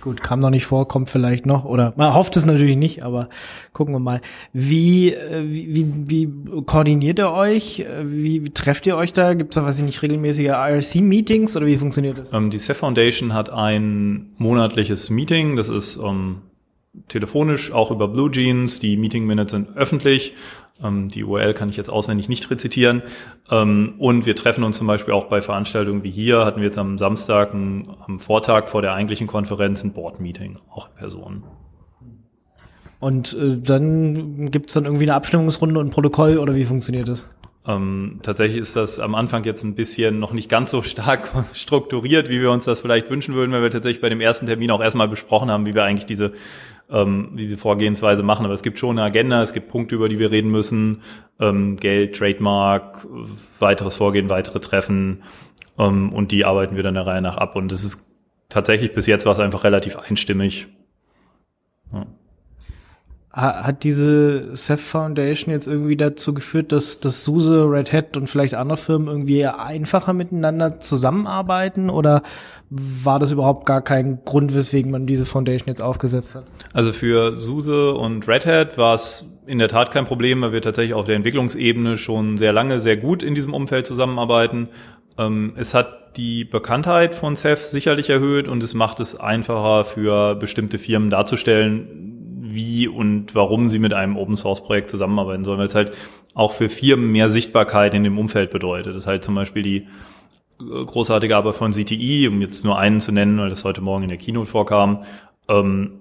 Gut, 0.00 0.22
kam 0.22 0.40
noch 0.40 0.50
nicht 0.50 0.64
vor, 0.66 0.88
kommt 0.88 1.10
vielleicht 1.10 1.44
noch 1.44 1.64
oder 1.64 1.92
man 1.96 2.14
hofft 2.14 2.36
es 2.36 2.46
natürlich 2.46 2.76
nicht, 2.76 3.02
aber 3.02 3.28
gucken 3.72 3.94
wir 3.94 3.98
mal. 3.98 4.20
Wie 4.52 5.12
äh, 5.12 5.44
wie, 5.46 5.86
wie, 6.08 6.62
koordiniert 6.64 7.18
ihr 7.18 7.30
euch? 7.30 7.84
Wie, 8.02 8.44
wie 8.44 8.50
trefft 8.50 8.86
ihr 8.86 8.96
euch 8.96 9.12
da? 9.12 9.34
Gibt 9.34 9.50
es 9.50 9.54
da 9.56 9.66
weiß 9.66 9.78
ich 9.78 9.84
nicht 9.84 10.02
regelmäßige 10.02 10.46
IRC-Meetings 10.46 11.56
oder 11.56 11.66
wie 11.66 11.76
funktioniert 11.76 12.18
das? 12.18 12.32
Ähm, 12.32 12.50
die 12.50 12.58
Ceph 12.58 12.78
Foundation 12.78 13.34
hat 13.34 13.50
ein 13.50 14.32
monatliches 14.38 15.10
Meeting. 15.10 15.56
Das 15.56 15.68
ist 15.68 15.98
ähm, 16.02 16.38
telefonisch, 17.08 17.72
auch 17.72 17.90
über 17.90 18.08
Blue 18.08 18.30
Jeans. 18.30 18.80
Die 18.80 18.96
Meeting 18.96 19.26
Minutes 19.26 19.52
sind 19.52 19.76
öffentlich. 19.76 20.34
Ähm, 20.82 21.08
die 21.08 21.24
URL 21.24 21.54
kann 21.54 21.68
ich 21.68 21.76
jetzt 21.76 21.90
auswendig 21.90 22.28
nicht 22.28 22.50
rezitieren. 22.50 23.02
Ähm, 23.50 23.94
und 23.98 24.26
wir 24.26 24.36
treffen 24.36 24.64
uns 24.64 24.78
zum 24.78 24.86
Beispiel 24.86 25.14
auch 25.14 25.24
bei 25.24 25.42
Veranstaltungen 25.42 26.02
wie 26.02 26.10
hier, 26.10 26.44
hatten 26.44 26.60
wir 26.60 26.66
jetzt 26.66 26.78
am 26.78 26.98
Samstag, 26.98 27.52
am 27.52 28.18
Vortag 28.18 28.68
vor 28.68 28.82
der 28.82 28.94
eigentlichen 28.94 29.26
Konferenz 29.26 29.84
ein 29.84 29.92
Board-Meeting, 29.92 30.58
auch 30.70 30.88
in 30.88 30.94
Person. 30.94 31.42
Und 32.98 33.32
äh, 33.34 33.56
dann 33.56 34.50
gibt's 34.50 34.74
dann 34.74 34.84
irgendwie 34.84 35.04
eine 35.04 35.14
Abstimmungsrunde 35.14 35.80
und 35.80 35.88
ein 35.88 35.90
Protokoll 35.90 36.38
oder 36.38 36.54
wie 36.54 36.64
funktioniert 36.64 37.08
das? 37.08 37.28
Ähm, 37.66 38.20
tatsächlich 38.22 38.58
ist 38.58 38.74
das 38.74 39.00
am 39.00 39.14
Anfang 39.14 39.44
jetzt 39.44 39.64
ein 39.64 39.74
bisschen 39.74 40.18
noch 40.18 40.32
nicht 40.32 40.48
ganz 40.48 40.70
so 40.70 40.82
stark 40.82 41.30
strukturiert, 41.52 42.28
wie 42.28 42.40
wir 42.40 42.50
uns 42.50 42.64
das 42.64 42.80
vielleicht 42.80 43.10
wünschen 43.10 43.34
würden, 43.34 43.52
weil 43.52 43.62
wir 43.62 43.70
tatsächlich 43.70 44.00
bei 44.00 44.08
dem 44.08 44.20
ersten 44.20 44.46
Termin 44.46 44.70
auch 44.70 44.80
erstmal 44.80 45.08
besprochen 45.08 45.50
haben, 45.50 45.66
wie 45.66 45.74
wir 45.74 45.84
eigentlich 45.84 46.06
diese 46.06 46.32
ähm, 46.90 47.36
diese 47.38 47.56
Vorgehensweise 47.56 48.22
machen. 48.22 48.44
Aber 48.44 48.54
es 48.54 48.62
gibt 48.62 48.78
schon 48.78 48.98
eine 48.98 49.06
Agenda, 49.06 49.42
es 49.42 49.52
gibt 49.52 49.68
Punkte, 49.68 49.94
über 49.94 50.08
die 50.08 50.18
wir 50.18 50.30
reden 50.30 50.50
müssen. 50.50 51.02
Ähm, 51.38 51.76
Geld, 51.76 52.16
Trademark, 52.16 53.06
weiteres 53.58 53.96
Vorgehen, 53.96 54.28
weitere 54.28 54.60
Treffen. 54.60 55.22
Ähm, 55.78 56.12
und 56.12 56.32
die 56.32 56.44
arbeiten 56.44 56.76
wir 56.76 56.82
dann 56.82 56.94
der 56.94 57.06
Reihe 57.06 57.22
nach 57.22 57.36
ab. 57.36 57.56
Und 57.56 57.72
es 57.72 57.84
ist 57.84 58.06
tatsächlich 58.48 58.94
bis 58.94 59.06
jetzt 59.06 59.26
war 59.26 59.32
es 59.32 59.38
einfach 59.38 59.64
relativ 59.64 59.96
einstimmig. 59.96 60.68
Ja. 61.92 62.06
Ha- 63.32 63.64
hat 63.64 63.84
diese 63.84 64.54
Ceph 64.54 64.80
Foundation 64.80 65.52
jetzt 65.52 65.66
irgendwie 65.66 65.96
dazu 65.96 66.34
geführt, 66.34 66.72
dass, 66.72 67.00
dass 67.00 67.24
SUSE, 67.24 67.64
Red 67.70 67.92
Hat 67.92 68.16
und 68.16 68.28
vielleicht 68.28 68.54
andere 68.54 68.76
Firmen 68.76 69.08
irgendwie 69.08 69.46
einfacher 69.46 70.12
miteinander 70.12 70.80
zusammenarbeiten? 70.80 71.90
Oder 71.90 72.22
war 72.68 73.18
das 73.18 73.32
überhaupt 73.32 73.66
gar 73.66 73.82
kein 73.82 74.20
Grund, 74.24 74.54
weswegen 74.54 74.90
man 74.90 75.06
diese 75.06 75.26
Foundation 75.26 75.68
jetzt 75.68 75.82
aufgesetzt 75.82 76.34
hat? 76.34 76.44
Also 76.72 76.92
für 76.92 77.36
SUSE 77.36 77.94
und 77.94 78.26
Red 78.28 78.46
Hat 78.46 78.78
war 78.78 78.94
es 78.94 79.26
in 79.46 79.58
der 79.58 79.68
Tat 79.68 79.90
kein 79.90 80.04
Problem, 80.04 80.42
weil 80.42 80.52
wir 80.52 80.62
tatsächlich 80.62 80.94
auf 80.94 81.06
der 81.06 81.16
Entwicklungsebene 81.16 81.98
schon 81.98 82.38
sehr 82.38 82.52
lange 82.52 82.78
sehr 82.78 82.96
gut 82.96 83.22
in 83.22 83.34
diesem 83.34 83.54
Umfeld 83.54 83.86
zusammenarbeiten. 83.86 84.68
Ähm, 85.18 85.54
es 85.56 85.74
hat 85.74 86.16
die 86.16 86.44
Bekanntheit 86.44 87.14
von 87.14 87.34
Ceph 87.34 87.66
sicherlich 87.66 88.10
erhöht 88.10 88.46
und 88.48 88.62
es 88.62 88.74
macht 88.74 89.00
es 89.00 89.18
einfacher 89.18 89.84
für 89.84 90.36
bestimmte 90.36 90.78
Firmen 90.78 91.10
darzustellen, 91.10 92.19
wie 92.54 92.88
und 92.88 93.34
warum 93.34 93.68
sie 93.68 93.78
mit 93.78 93.92
einem 93.92 94.16
Open 94.16 94.36
Source 94.36 94.62
Projekt 94.62 94.90
zusammenarbeiten 94.90 95.44
sollen, 95.44 95.58
weil 95.58 95.66
es 95.66 95.74
halt 95.74 95.92
auch 96.34 96.52
für 96.52 96.68
Firmen 96.68 97.10
mehr 97.12 97.30
Sichtbarkeit 97.30 97.94
in 97.94 98.04
dem 98.04 98.18
Umfeld 98.18 98.50
bedeutet. 98.50 98.94
Das 98.94 99.04
ist 99.04 99.06
halt 99.06 99.24
zum 99.24 99.34
Beispiel 99.34 99.62
die 99.62 99.76
äh, 100.60 100.84
großartige 100.84 101.36
Arbeit 101.36 101.54
von 101.54 101.72
CTI, 101.72 102.28
um 102.28 102.40
jetzt 102.40 102.64
nur 102.64 102.78
einen 102.78 103.00
zu 103.00 103.12
nennen, 103.12 103.38
weil 103.38 103.50
das 103.50 103.64
heute 103.64 103.80
Morgen 103.80 104.04
in 104.04 104.08
der 104.08 104.18
Keynote 104.18 104.46
vorkam, 104.46 105.04
ähm, 105.48 106.00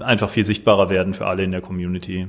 einfach 0.00 0.28
viel 0.28 0.44
sichtbarer 0.44 0.90
werden 0.90 1.14
für 1.14 1.26
alle 1.26 1.44
in 1.44 1.50
der 1.50 1.60
Community. 1.60 2.28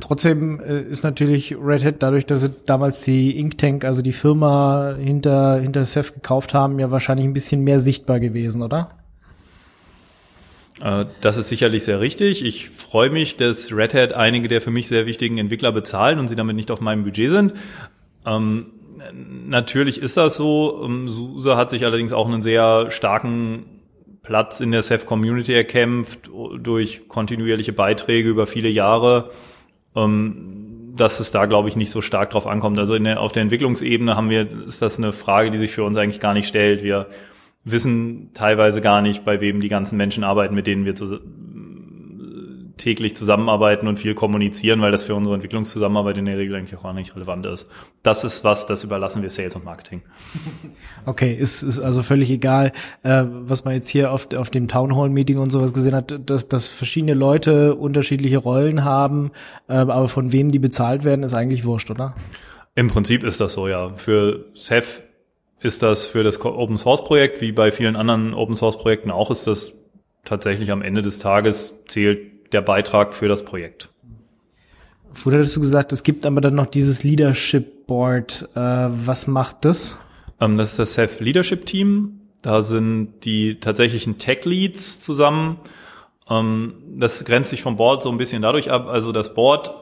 Trotzdem 0.00 0.60
äh, 0.60 0.82
ist 0.82 1.02
natürlich 1.02 1.56
Red 1.56 1.84
Hat 1.84 2.02
dadurch, 2.02 2.26
dass 2.26 2.42
sie 2.42 2.50
damals 2.66 3.00
die 3.02 3.38
Inktank, 3.38 3.84
also 3.84 4.02
die 4.02 4.12
Firma 4.12 4.94
hinter, 4.98 5.58
hinter 5.60 5.84
Ceph 5.86 6.12
gekauft 6.12 6.52
haben, 6.52 6.78
ja 6.78 6.90
wahrscheinlich 6.90 7.26
ein 7.26 7.32
bisschen 7.32 7.62
mehr 7.62 7.80
sichtbar 7.80 8.20
gewesen, 8.20 8.62
oder? 8.62 9.01
Äh, 10.82 11.06
Das 11.20 11.36
ist 11.36 11.48
sicherlich 11.48 11.84
sehr 11.84 12.00
richtig. 12.00 12.44
Ich 12.44 12.70
freue 12.70 13.10
mich, 13.10 13.36
dass 13.36 13.72
Red 13.72 13.94
Hat 13.94 14.12
einige 14.12 14.48
der 14.48 14.60
für 14.60 14.70
mich 14.70 14.88
sehr 14.88 15.06
wichtigen 15.06 15.38
Entwickler 15.38 15.72
bezahlen 15.72 16.18
und 16.18 16.28
sie 16.28 16.36
damit 16.36 16.56
nicht 16.56 16.70
auf 16.70 16.80
meinem 16.80 17.04
Budget 17.04 17.30
sind. 17.30 17.54
Ähm, 18.26 18.66
natürlich 19.46 20.00
ist 20.00 20.16
das 20.16 20.36
so. 20.36 20.82
Ähm, 20.84 21.08
SUSE 21.08 21.56
hat 21.56 21.70
sich 21.70 21.84
allerdings 21.84 22.12
auch 22.12 22.28
einen 22.28 22.42
sehr 22.42 22.90
starken 22.90 23.64
Platz 24.22 24.60
in 24.60 24.70
der 24.70 24.82
Ceph 24.82 25.06
Community 25.06 25.52
erkämpft 25.52 26.30
durch 26.58 27.08
kontinuierliche 27.08 27.72
Beiträge 27.72 28.28
über 28.28 28.46
viele 28.46 28.68
Jahre. 28.68 29.30
Ähm, 29.94 30.58
dass 30.94 31.20
es 31.20 31.30
da, 31.30 31.46
glaube 31.46 31.70
ich, 31.70 31.76
nicht 31.76 31.90
so 31.90 32.02
stark 32.02 32.30
drauf 32.30 32.46
ankommt. 32.46 32.78
Also 32.78 32.98
der, 32.98 33.18
auf 33.18 33.32
der 33.32 33.42
Entwicklungsebene 33.42 34.14
haben 34.14 34.28
wir, 34.28 34.46
ist 34.66 34.82
das 34.82 34.98
eine 34.98 35.12
Frage, 35.12 35.50
die 35.50 35.56
sich 35.56 35.70
für 35.70 35.84
uns 35.84 35.96
eigentlich 35.96 36.20
gar 36.20 36.34
nicht 36.34 36.46
stellt. 36.46 36.82
Wir 36.82 37.06
wissen 37.64 38.30
teilweise 38.34 38.80
gar 38.80 39.02
nicht, 39.02 39.24
bei 39.24 39.40
wem 39.40 39.60
die 39.60 39.68
ganzen 39.68 39.96
Menschen 39.96 40.24
arbeiten, 40.24 40.54
mit 40.54 40.66
denen 40.66 40.84
wir 40.84 40.94
zu, 40.94 41.20
täglich 42.82 43.14
zusammenarbeiten 43.14 43.86
und 43.86 43.98
viel 43.98 44.14
kommunizieren, 44.14 44.80
weil 44.80 44.90
das 44.90 45.04
für 45.04 45.14
unsere 45.14 45.34
Entwicklungszusammenarbeit 45.36 46.16
in 46.18 46.24
der 46.24 46.36
Regel 46.36 46.56
eigentlich 46.56 46.76
auch 46.76 46.82
gar 46.82 46.92
nicht 46.92 47.14
relevant 47.14 47.46
ist. 47.46 47.68
Das 48.02 48.24
ist 48.24 48.42
was, 48.42 48.66
das 48.66 48.82
überlassen 48.82 49.22
wir 49.22 49.30
Sales 49.30 49.54
und 49.54 49.64
Marketing. 49.64 50.02
Okay, 51.04 51.34
ist, 51.34 51.62
ist 51.62 51.80
also 51.80 52.02
völlig 52.02 52.30
egal, 52.30 52.72
äh, 53.02 53.24
was 53.26 53.64
man 53.64 53.74
jetzt 53.74 53.88
hier 53.88 54.12
auf, 54.12 54.28
auf 54.36 54.50
dem 54.50 54.68
Town 54.68 54.96
Hall 54.96 55.08
Meeting 55.08 55.38
und 55.38 55.50
sowas 55.50 55.72
gesehen 55.72 55.96
hat, 55.96 56.30
dass, 56.30 56.46
dass 56.46 56.68
verschiedene 56.68 57.14
Leute 57.14 57.74
unterschiedliche 57.74 58.38
Rollen 58.38 58.84
haben, 58.84 59.32
äh, 59.68 59.74
aber 59.74 60.06
von 60.06 60.32
wem 60.32 60.52
die 60.52 60.60
bezahlt 60.60 61.02
werden, 61.02 61.24
ist 61.24 61.34
eigentlich 61.34 61.64
wurscht, 61.64 61.90
oder? 61.90 62.14
Im 62.76 62.88
Prinzip 62.88 63.24
ist 63.24 63.40
das 63.40 63.54
so, 63.54 63.66
ja. 63.66 63.90
Für 63.94 64.44
Ceph 64.54 65.02
ist 65.62 65.82
das 65.82 66.06
für 66.06 66.22
das 66.22 66.40
Open 66.44 66.76
Source 66.76 67.04
Projekt, 67.04 67.40
wie 67.40 67.52
bei 67.52 67.70
vielen 67.70 67.96
anderen 67.96 68.34
Open 68.34 68.56
Source 68.56 68.78
Projekten 68.78 69.10
auch, 69.10 69.30
ist 69.30 69.46
das 69.46 69.74
tatsächlich 70.24 70.70
am 70.70 70.82
Ende 70.82 71.02
des 71.02 71.18
Tages 71.18 71.74
zählt 71.86 72.52
der 72.52 72.62
Beitrag 72.62 73.14
für 73.14 73.28
das 73.28 73.44
Projekt. 73.44 73.88
Vorher 75.14 75.40
hattest 75.40 75.56
du 75.56 75.60
gesagt, 75.60 75.92
es 75.92 76.02
gibt 76.02 76.26
aber 76.26 76.40
dann 76.40 76.54
noch 76.54 76.66
dieses 76.66 77.04
Leadership 77.04 77.86
Board. 77.86 78.48
Äh, 78.54 78.60
was 78.60 79.26
macht 79.26 79.64
das? 79.64 79.98
Ähm, 80.40 80.56
das 80.58 80.70
ist 80.70 80.78
das 80.78 80.94
Ceph 80.94 81.20
Leadership 81.20 81.66
Team. 81.66 82.20
Da 82.40 82.62
sind 82.62 83.24
die 83.24 83.60
tatsächlichen 83.60 84.18
Tech 84.18 84.44
Leads 84.44 85.00
zusammen. 85.00 85.58
Ähm, 86.28 86.74
das 86.96 87.24
grenzt 87.24 87.50
sich 87.50 87.62
vom 87.62 87.76
Board 87.76 88.02
so 88.02 88.10
ein 88.10 88.16
bisschen 88.16 88.42
dadurch 88.42 88.70
ab. 88.70 88.86
Also 88.88 89.12
das 89.12 89.34
Board 89.34 89.74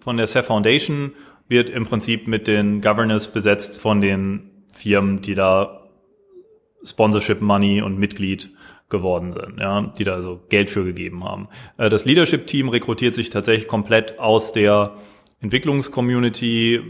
von 0.00 0.16
der 0.16 0.26
Ceph 0.26 0.46
Foundation 0.46 1.12
wird 1.48 1.70
im 1.70 1.86
Prinzip 1.86 2.26
mit 2.26 2.48
den 2.48 2.80
Governors 2.80 3.28
besetzt 3.28 3.80
von 3.80 4.00
den 4.00 4.50
Firmen, 4.74 5.20
die 5.22 5.34
da 5.34 5.80
Sponsorship 6.84 7.40
Money 7.40 7.82
und 7.82 7.98
Mitglied 7.98 8.50
geworden 8.90 9.32
sind, 9.32 9.58
ja, 9.58 9.92
die 9.98 10.04
da 10.04 10.14
also 10.14 10.40
Geld 10.48 10.70
für 10.70 10.84
gegeben 10.84 11.24
haben. 11.24 11.48
Äh, 11.78 11.88
Das 11.88 12.04
Leadership-Team 12.04 12.68
rekrutiert 12.68 13.14
sich 13.14 13.30
tatsächlich 13.30 13.66
komplett 13.66 14.18
aus 14.18 14.52
der 14.52 14.92
Entwicklungscommunity, 15.40 16.80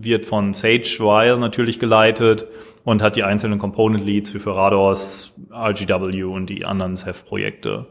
wird 0.00 0.24
von 0.24 0.52
Sage 0.52 0.96
Weil 1.00 1.38
natürlich 1.38 1.78
geleitet 1.78 2.46
und 2.84 3.02
hat 3.02 3.16
die 3.16 3.24
einzelnen 3.24 3.58
Component 3.58 4.04
Leads 4.04 4.32
wie 4.34 4.38
für 4.38 4.54
Rados, 4.54 5.34
RGW 5.50 6.22
und 6.24 6.46
die 6.48 6.64
anderen 6.64 6.96
Ceph-Projekte. 6.96 7.86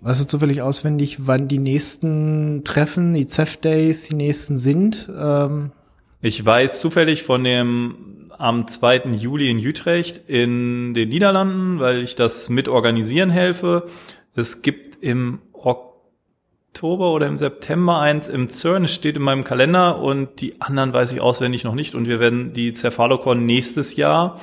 Weißt 0.00 0.20
du 0.20 0.26
zufällig 0.26 0.62
auswendig, 0.62 1.26
wann 1.26 1.48
die 1.48 1.58
nächsten 1.58 2.62
Treffen, 2.64 3.14
die 3.14 3.26
Ceph 3.26 3.60
Days, 3.60 4.08
die 4.08 4.16
nächsten 4.16 4.56
sind? 4.56 5.10
Ähm, 5.16 5.72
Ich 6.20 6.44
weiß 6.44 6.80
zufällig 6.80 7.22
von 7.22 7.44
dem 7.44 8.30
am 8.36 8.66
2. 8.66 9.12
Juli 9.16 9.50
in 9.50 9.58
Utrecht 9.58 10.28
in 10.28 10.94
den 10.94 11.08
Niederlanden, 11.08 11.78
weil 11.78 12.02
ich 12.02 12.16
das 12.16 12.48
mit 12.48 12.68
organisieren 12.68 13.30
helfe. 13.30 13.86
Es 14.34 14.62
gibt 14.62 15.02
im 15.02 15.40
Oktober 15.52 17.12
oder 17.12 17.26
im 17.28 17.38
September 17.38 18.00
eins 18.00 18.28
im 18.28 18.48
CERN, 18.48 18.84
es 18.84 18.94
steht 18.94 19.16
in 19.16 19.22
meinem 19.22 19.44
Kalender 19.44 20.00
und 20.00 20.40
die 20.40 20.60
anderen 20.60 20.92
weiß 20.92 21.12
ich 21.12 21.20
auswendig 21.20 21.62
noch 21.62 21.74
nicht. 21.74 21.94
Und 21.94 22.08
wir 22.08 22.18
werden 22.18 22.52
die 22.52 22.72
Cephalocon 22.72 23.46
nächstes 23.46 23.94
Jahr 23.94 24.40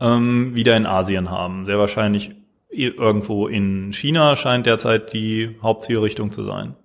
ähm, 0.00 0.54
wieder 0.54 0.76
in 0.76 0.86
Asien 0.86 1.30
haben. 1.30 1.66
Sehr 1.66 1.78
wahrscheinlich 1.78 2.30
irgendwo 2.70 3.48
in 3.48 3.92
China 3.92 4.36
scheint 4.36 4.66
derzeit 4.66 5.12
die 5.12 5.56
Hauptzielrichtung 5.62 6.30
zu 6.30 6.44
sein. 6.44 6.76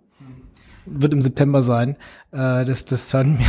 Wird 0.86 1.14
im 1.14 1.22
September 1.22 1.62
sein, 1.62 1.96
äh, 2.32 2.66
das, 2.66 2.86
das 2.86 3.10
CERN, 3.10 3.40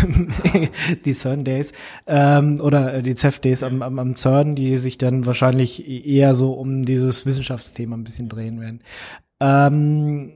die 1.04 1.14
CERN 1.14 1.44
Days, 1.44 1.72
ähm, 2.06 2.60
oder 2.60 2.94
äh, 2.94 3.02
die 3.02 3.14
CEF 3.14 3.38
Days 3.38 3.62
am, 3.62 3.82
am, 3.82 3.98
am 3.98 4.16
CERN, 4.16 4.54
die 4.54 4.76
sich 4.76 4.98
dann 4.98 5.26
wahrscheinlich 5.26 5.86
eher 5.86 6.34
so 6.34 6.52
um 6.52 6.84
dieses 6.84 7.26
Wissenschaftsthema 7.26 7.96
ein 7.96 8.04
bisschen 8.04 8.28
drehen 8.28 8.60
werden. 8.60 8.80
Ähm, 9.40 10.34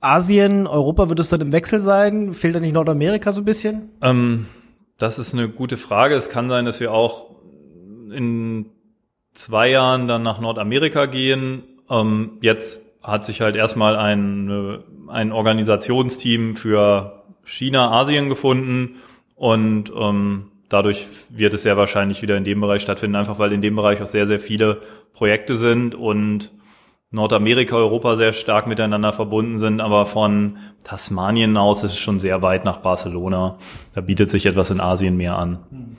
Asien, 0.00 0.66
Europa 0.66 1.08
wird 1.08 1.20
es 1.20 1.28
dann 1.28 1.40
im 1.40 1.52
Wechsel 1.52 1.78
sein? 1.78 2.32
Fehlt 2.32 2.54
da 2.54 2.60
nicht 2.60 2.72
Nordamerika 2.72 3.32
so 3.32 3.42
ein 3.42 3.44
bisschen? 3.44 3.90
Ähm, 4.00 4.46
das 4.98 5.18
ist 5.18 5.34
eine 5.34 5.48
gute 5.48 5.76
Frage. 5.76 6.14
Es 6.14 6.30
kann 6.30 6.48
sein, 6.48 6.64
dass 6.64 6.80
wir 6.80 6.92
auch 6.92 7.30
in 8.10 8.66
zwei 9.32 9.70
Jahren 9.70 10.06
dann 10.08 10.22
nach 10.22 10.40
Nordamerika 10.40 11.06
gehen. 11.06 11.62
Ähm, 11.88 12.38
jetzt 12.40 12.80
hat 13.02 13.24
sich 13.24 13.40
halt 13.40 13.56
erstmal 13.56 13.96
ein, 13.96 14.82
ein 15.08 15.32
Organisationsteam 15.32 16.54
für 16.54 17.22
China, 17.44 17.90
Asien 17.90 18.28
gefunden 18.28 18.96
und 19.36 19.90
ähm, 19.96 20.52
dadurch 20.68 21.06
wird 21.30 21.54
es 21.54 21.62
sehr 21.62 21.76
wahrscheinlich 21.76 22.22
wieder 22.22 22.36
in 22.36 22.44
dem 22.44 22.60
Bereich 22.60 22.82
stattfinden, 22.82 23.16
einfach 23.16 23.38
weil 23.38 23.52
in 23.52 23.62
dem 23.62 23.76
Bereich 23.76 24.02
auch 24.02 24.06
sehr, 24.06 24.26
sehr 24.26 24.38
viele 24.38 24.82
Projekte 25.12 25.56
sind 25.56 25.94
und 25.94 26.52
Nordamerika, 27.12 27.74
Europa 27.74 28.14
sehr 28.16 28.32
stark 28.32 28.68
miteinander 28.68 29.12
verbunden 29.12 29.58
sind, 29.58 29.80
aber 29.80 30.06
von 30.06 30.58
Tasmanien 30.84 31.56
aus 31.56 31.82
ist 31.82 31.92
es 31.92 31.98
schon 31.98 32.20
sehr 32.20 32.42
weit 32.42 32.64
nach 32.64 32.76
Barcelona. 32.76 33.58
Da 33.94 34.00
bietet 34.00 34.30
sich 34.30 34.46
etwas 34.46 34.70
in 34.70 34.80
Asien 34.80 35.16
mehr 35.16 35.36
an. 35.36 35.96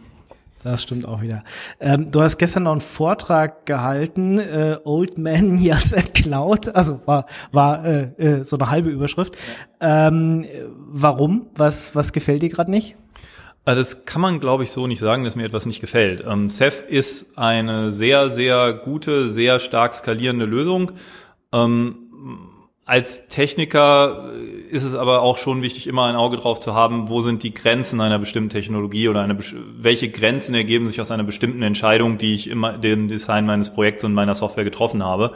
Das 0.64 0.84
stimmt 0.84 1.08
auch 1.08 1.22
wieder. 1.22 1.44
Ähm, 1.80 2.12
du 2.12 2.22
hast 2.22 2.38
gestern 2.38 2.64
noch 2.64 2.72
einen 2.72 2.82
Vortrag 2.82 3.66
gehalten, 3.66 4.38
äh, 4.38 4.78
Old 4.84 5.18
Man 5.18 5.58
Yes 5.62 5.94
at 5.94 6.14
Cloud, 6.14 6.70
also 6.76 7.02
war, 7.06 7.26
war 7.52 7.84
äh, 7.86 8.02
äh, 8.18 8.44
so 8.44 8.58
eine 8.58 8.70
halbe 8.70 8.90
Überschrift. 8.90 9.38
Ähm, 9.80 10.46
warum? 10.76 11.48
Was, 11.56 11.96
was 11.96 12.14
gefällt 12.14 12.44
dir 12.44 12.50
gerade 12.50 12.70
nicht? 12.70 12.96
Also 13.64 13.82
das 13.82 14.06
kann 14.06 14.22
man, 14.22 14.40
glaube 14.40 14.64
ich, 14.64 14.72
so 14.72 14.88
nicht 14.88 15.00
sagen, 15.00 15.24
dass 15.24 15.36
mir 15.36 15.46
etwas 15.46 15.66
nicht 15.66 15.82
gefällt. 15.82 16.24
Ähm, 16.28 16.50
Ceph 16.50 16.84
ist 16.88 17.38
eine 17.38 17.92
sehr, 17.92 18.30
sehr 18.30 18.74
gute, 18.74 19.30
sehr 19.30 19.60
stark 19.60 19.94
skalierende 19.94 20.46
Lösung. 20.46 20.94
Ähm, 21.54 21.96
als 22.92 23.30
Techniker 23.30 24.34
ist 24.70 24.84
es 24.84 24.96
aber 24.96 25.22
auch 25.22 25.38
schon 25.38 25.62
wichtig, 25.62 25.88
immer 25.88 26.08
ein 26.08 26.18
Auge 26.18 26.36
drauf 26.36 26.60
zu 26.60 26.74
haben, 26.74 27.08
wo 27.08 27.22
sind 27.22 27.42
die 27.42 27.54
Grenzen 27.54 28.02
einer 28.02 28.20
bestimmten 28.20 28.50
Technologie 28.50 29.08
oder 29.08 29.22
eine, 29.22 29.38
welche 29.78 30.10
Grenzen 30.10 30.56
ergeben 30.56 30.90
sich 30.90 31.00
aus 31.00 31.10
einer 31.10 31.24
bestimmten 31.24 31.62
Entscheidung, 31.62 32.18
die 32.18 32.34
ich 32.34 32.50
immer 32.50 32.78
dem 32.78 33.08
Design 33.08 33.46
meines 33.46 33.74
Projekts 33.74 34.04
und 34.04 34.14
meiner 34.14 34.36
Software 34.36 34.66
getroffen 34.66 35.06
habe. 35.06 35.32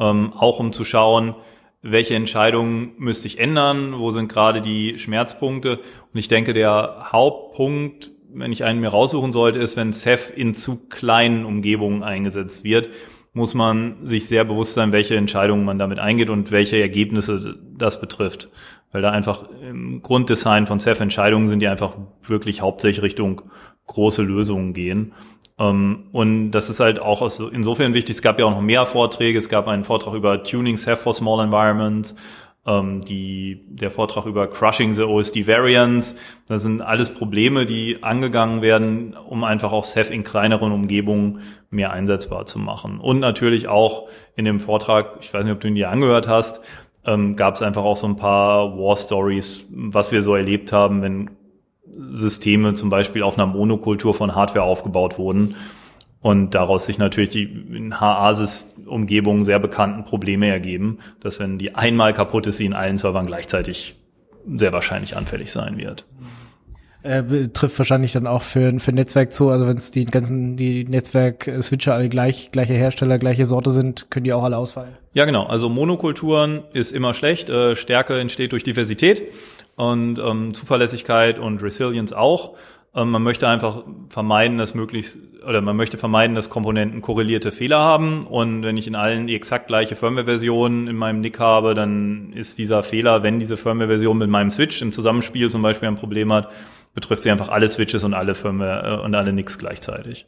Ähm, 0.00 0.32
auch 0.32 0.58
um 0.58 0.72
zu 0.72 0.86
schauen, 0.86 1.34
welche 1.82 2.14
Entscheidungen 2.14 2.92
müsste 2.96 3.26
ich 3.26 3.40
ändern, 3.40 3.98
wo 3.98 4.10
sind 4.10 4.32
gerade 4.32 4.62
die 4.62 4.98
Schmerzpunkte. 4.98 5.80
Und 6.14 6.18
ich 6.18 6.28
denke, 6.28 6.54
der 6.54 7.08
Hauptpunkt, 7.12 8.10
wenn 8.32 8.52
ich 8.52 8.64
einen 8.64 8.80
mir 8.80 8.88
raussuchen 8.88 9.32
sollte, 9.32 9.58
ist, 9.58 9.76
wenn 9.76 9.92
Ceph 9.92 10.32
in 10.34 10.54
zu 10.54 10.76
kleinen 10.88 11.44
Umgebungen 11.44 12.02
eingesetzt 12.02 12.64
wird, 12.64 12.88
muss 13.36 13.52
man 13.52 13.96
sich 14.02 14.28
sehr 14.28 14.46
bewusst 14.46 14.72
sein, 14.72 14.92
welche 14.92 15.14
Entscheidungen 15.14 15.66
man 15.66 15.78
damit 15.78 15.98
eingeht 15.98 16.30
und 16.30 16.52
welche 16.52 16.80
Ergebnisse 16.80 17.58
das 17.76 18.00
betrifft. 18.00 18.48
Weil 18.92 19.02
da 19.02 19.10
einfach 19.10 19.44
im 19.60 20.00
Grunddesign 20.00 20.66
von 20.66 20.80
Ceph 20.80 21.02
Entscheidungen 21.02 21.46
sind, 21.46 21.60
die 21.60 21.68
einfach 21.68 21.98
wirklich 22.22 22.62
hauptsächlich 22.62 23.02
Richtung 23.02 23.42
große 23.88 24.22
Lösungen 24.22 24.72
gehen. 24.72 25.12
Ähm, 25.58 26.04
und 26.12 26.50
das 26.52 26.70
ist 26.70 26.80
halt 26.80 26.98
auch 26.98 27.20
insofern 27.52 27.92
wichtig. 27.92 28.16
Es 28.16 28.22
gab 28.22 28.38
ja 28.38 28.46
auch 28.46 28.52
noch 28.52 28.62
mehr 28.62 28.86
Vorträge. 28.86 29.38
Es 29.38 29.50
gab 29.50 29.68
einen 29.68 29.84
Vortrag 29.84 30.14
über 30.14 30.42
Tuning 30.42 30.78
Ceph 30.78 31.02
for 31.02 31.12
Small 31.12 31.44
Environments 31.44 32.16
ähm, 32.66 33.04
die, 33.04 33.64
der 33.68 33.90
Vortrag 33.90 34.26
über 34.26 34.48
Crushing 34.48 34.94
the 34.94 35.02
OSD 35.02 35.46
Variants. 35.46 36.16
Das 36.48 36.62
sind 36.62 36.82
alles 36.82 37.14
Probleme, 37.14 37.66
die 37.66 38.02
angegangen 38.02 38.62
werden, 38.62 39.14
um 39.14 39.44
einfach 39.44 39.72
auch 39.72 39.84
Ceph 39.84 40.10
in 40.10 40.24
kleineren 40.24 40.72
Umgebungen 40.72 41.40
mehr 41.70 41.92
einsetzbar 41.92 42.46
zu 42.46 42.58
machen. 42.58 42.98
Und 43.00 43.20
natürlich 43.20 43.68
auch 43.68 44.08
in 44.34 44.44
dem 44.44 44.60
Vortrag, 44.60 45.18
ich 45.20 45.32
weiß 45.32 45.44
nicht, 45.44 45.54
ob 45.54 45.60
du 45.60 45.68
ihn 45.68 45.74
dir 45.74 45.90
angehört 45.90 46.28
hast, 46.28 46.60
ähm, 47.04 47.36
gab 47.36 47.54
es 47.54 47.62
einfach 47.62 47.84
auch 47.84 47.96
so 47.96 48.08
ein 48.08 48.16
paar 48.16 48.76
War 48.76 48.96
Stories, 48.96 49.66
was 49.70 50.10
wir 50.10 50.22
so 50.22 50.34
erlebt 50.34 50.72
haben, 50.72 51.02
wenn 51.02 51.30
Systeme 52.10 52.74
zum 52.74 52.90
Beispiel 52.90 53.22
auf 53.22 53.38
einer 53.38 53.46
Monokultur 53.46 54.12
von 54.12 54.34
Hardware 54.34 54.64
aufgebaut 54.64 55.18
wurden 55.18 55.54
und 56.20 56.54
daraus 56.54 56.86
sich 56.86 56.98
natürlich 56.98 57.30
die 57.30 57.42
in 57.44 58.00
HA-Umgebungen 58.00 59.44
sehr 59.44 59.58
bekannten 59.58 60.04
Probleme 60.04 60.48
ergeben, 60.48 60.98
dass 61.20 61.38
wenn 61.38 61.58
die 61.58 61.74
einmal 61.74 62.14
kaputt 62.14 62.46
ist, 62.46 62.56
sie 62.56 62.66
in 62.66 62.72
allen 62.72 62.96
Servern 62.96 63.26
gleichzeitig 63.26 63.96
sehr 64.46 64.72
wahrscheinlich 64.72 65.16
anfällig 65.16 65.52
sein 65.52 65.76
wird. 65.76 66.04
Äh, 67.06 67.48
trifft 67.52 67.78
wahrscheinlich 67.78 68.12
dann 68.12 68.26
auch 68.26 68.42
für, 68.42 68.80
für 68.80 68.90
Netzwerk 68.90 69.32
zu, 69.32 69.50
also 69.50 69.68
wenn 69.68 69.76
es 69.76 69.92
die 69.92 70.06
ganzen, 70.06 70.56
die 70.56 70.84
Netzwerk-Switcher 70.84 71.94
alle 71.94 72.08
gleich, 72.08 72.50
gleiche 72.50 72.74
Hersteller, 72.74 73.18
gleiche 73.18 73.44
Sorte 73.44 73.70
sind, 73.70 74.10
können 74.10 74.24
die 74.24 74.32
auch 74.32 74.42
alle 74.42 74.56
ausfallen. 74.56 74.96
Ja, 75.12 75.24
genau. 75.24 75.46
Also 75.46 75.68
Monokulturen 75.68 76.64
ist 76.72 76.90
immer 76.90 77.14
schlecht. 77.14 77.48
Äh, 77.48 77.76
Stärke 77.76 78.18
entsteht 78.18 78.50
durch 78.50 78.64
Diversität 78.64 79.22
und 79.76 80.18
ähm, 80.18 80.52
Zuverlässigkeit 80.52 81.38
und 81.38 81.62
Resilience 81.62 82.12
auch. 82.12 82.56
Ähm, 82.96 83.10
man 83.10 83.22
möchte 83.22 83.46
einfach 83.46 83.84
vermeiden, 84.08 84.56
dass 84.56 84.74
möglichst, 84.74 85.18
oder 85.46 85.60
man 85.60 85.76
möchte 85.76 85.98
vermeiden, 85.98 86.34
dass 86.34 86.48
Komponenten 86.48 87.02
korrelierte 87.02 87.52
Fehler 87.52 87.78
haben. 87.78 88.24
Und 88.24 88.62
wenn 88.62 88.78
ich 88.78 88.86
in 88.86 88.94
allen 88.94 89.26
die 89.26 89.36
exakt 89.36 89.66
gleiche 89.66 89.94
Firmware-Version 89.94 90.88
in 90.88 90.96
meinem 90.96 91.20
NIC 91.20 91.38
habe, 91.38 91.74
dann 91.74 92.32
ist 92.32 92.58
dieser 92.58 92.82
Fehler, 92.82 93.22
wenn 93.22 93.38
diese 93.38 93.58
Firmware-Version 93.58 94.16
mit 94.16 94.30
meinem 94.30 94.50
Switch 94.50 94.80
im 94.80 94.92
Zusammenspiel 94.92 95.50
zum 95.50 95.60
Beispiel 95.60 95.88
ein 95.88 95.96
Problem 95.96 96.32
hat, 96.32 96.48
betrifft 96.94 97.22
sie 97.22 97.30
einfach 97.30 97.50
alle 97.50 97.68
Switches 97.68 98.02
und 98.02 98.14
alle 98.14 98.34
Firmware 98.34 99.00
äh, 99.00 99.04
und 99.04 99.14
alle 99.14 99.32
NICs 99.34 99.58
gleichzeitig. 99.58 100.26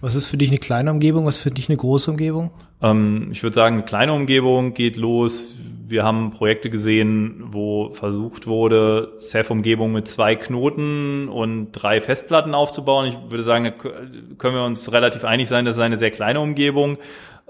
Was 0.00 0.16
ist 0.16 0.26
für 0.26 0.36
dich 0.36 0.50
eine 0.50 0.58
kleine 0.58 0.90
Umgebung? 0.90 1.24
Was 1.24 1.36
ist 1.36 1.42
für 1.44 1.50
dich 1.52 1.68
eine 1.68 1.78
große 1.78 2.10
Umgebung? 2.10 2.50
Ähm, 2.82 3.28
ich 3.30 3.42
würde 3.44 3.54
sagen, 3.54 3.76
eine 3.76 3.84
kleine 3.84 4.12
Umgebung 4.12 4.74
geht 4.74 4.96
los 4.96 5.54
wir 5.86 6.02
haben 6.02 6.30
Projekte 6.30 6.70
gesehen, 6.70 7.44
wo 7.48 7.92
versucht 7.92 8.46
wurde, 8.46 9.12
Ceph-Umgebung 9.18 9.92
mit 9.92 10.08
zwei 10.08 10.34
Knoten 10.34 11.28
und 11.28 11.72
drei 11.72 12.00
Festplatten 12.00 12.54
aufzubauen. 12.54 13.06
Ich 13.06 13.30
würde 13.30 13.42
sagen, 13.42 13.64
da 13.64 13.70
können 13.70 14.54
wir 14.54 14.64
uns 14.64 14.90
relativ 14.92 15.24
einig 15.24 15.48
sein, 15.48 15.66
das 15.66 15.76
ist 15.76 15.82
eine 15.82 15.98
sehr 15.98 16.10
kleine 16.10 16.40
Umgebung. 16.40 16.96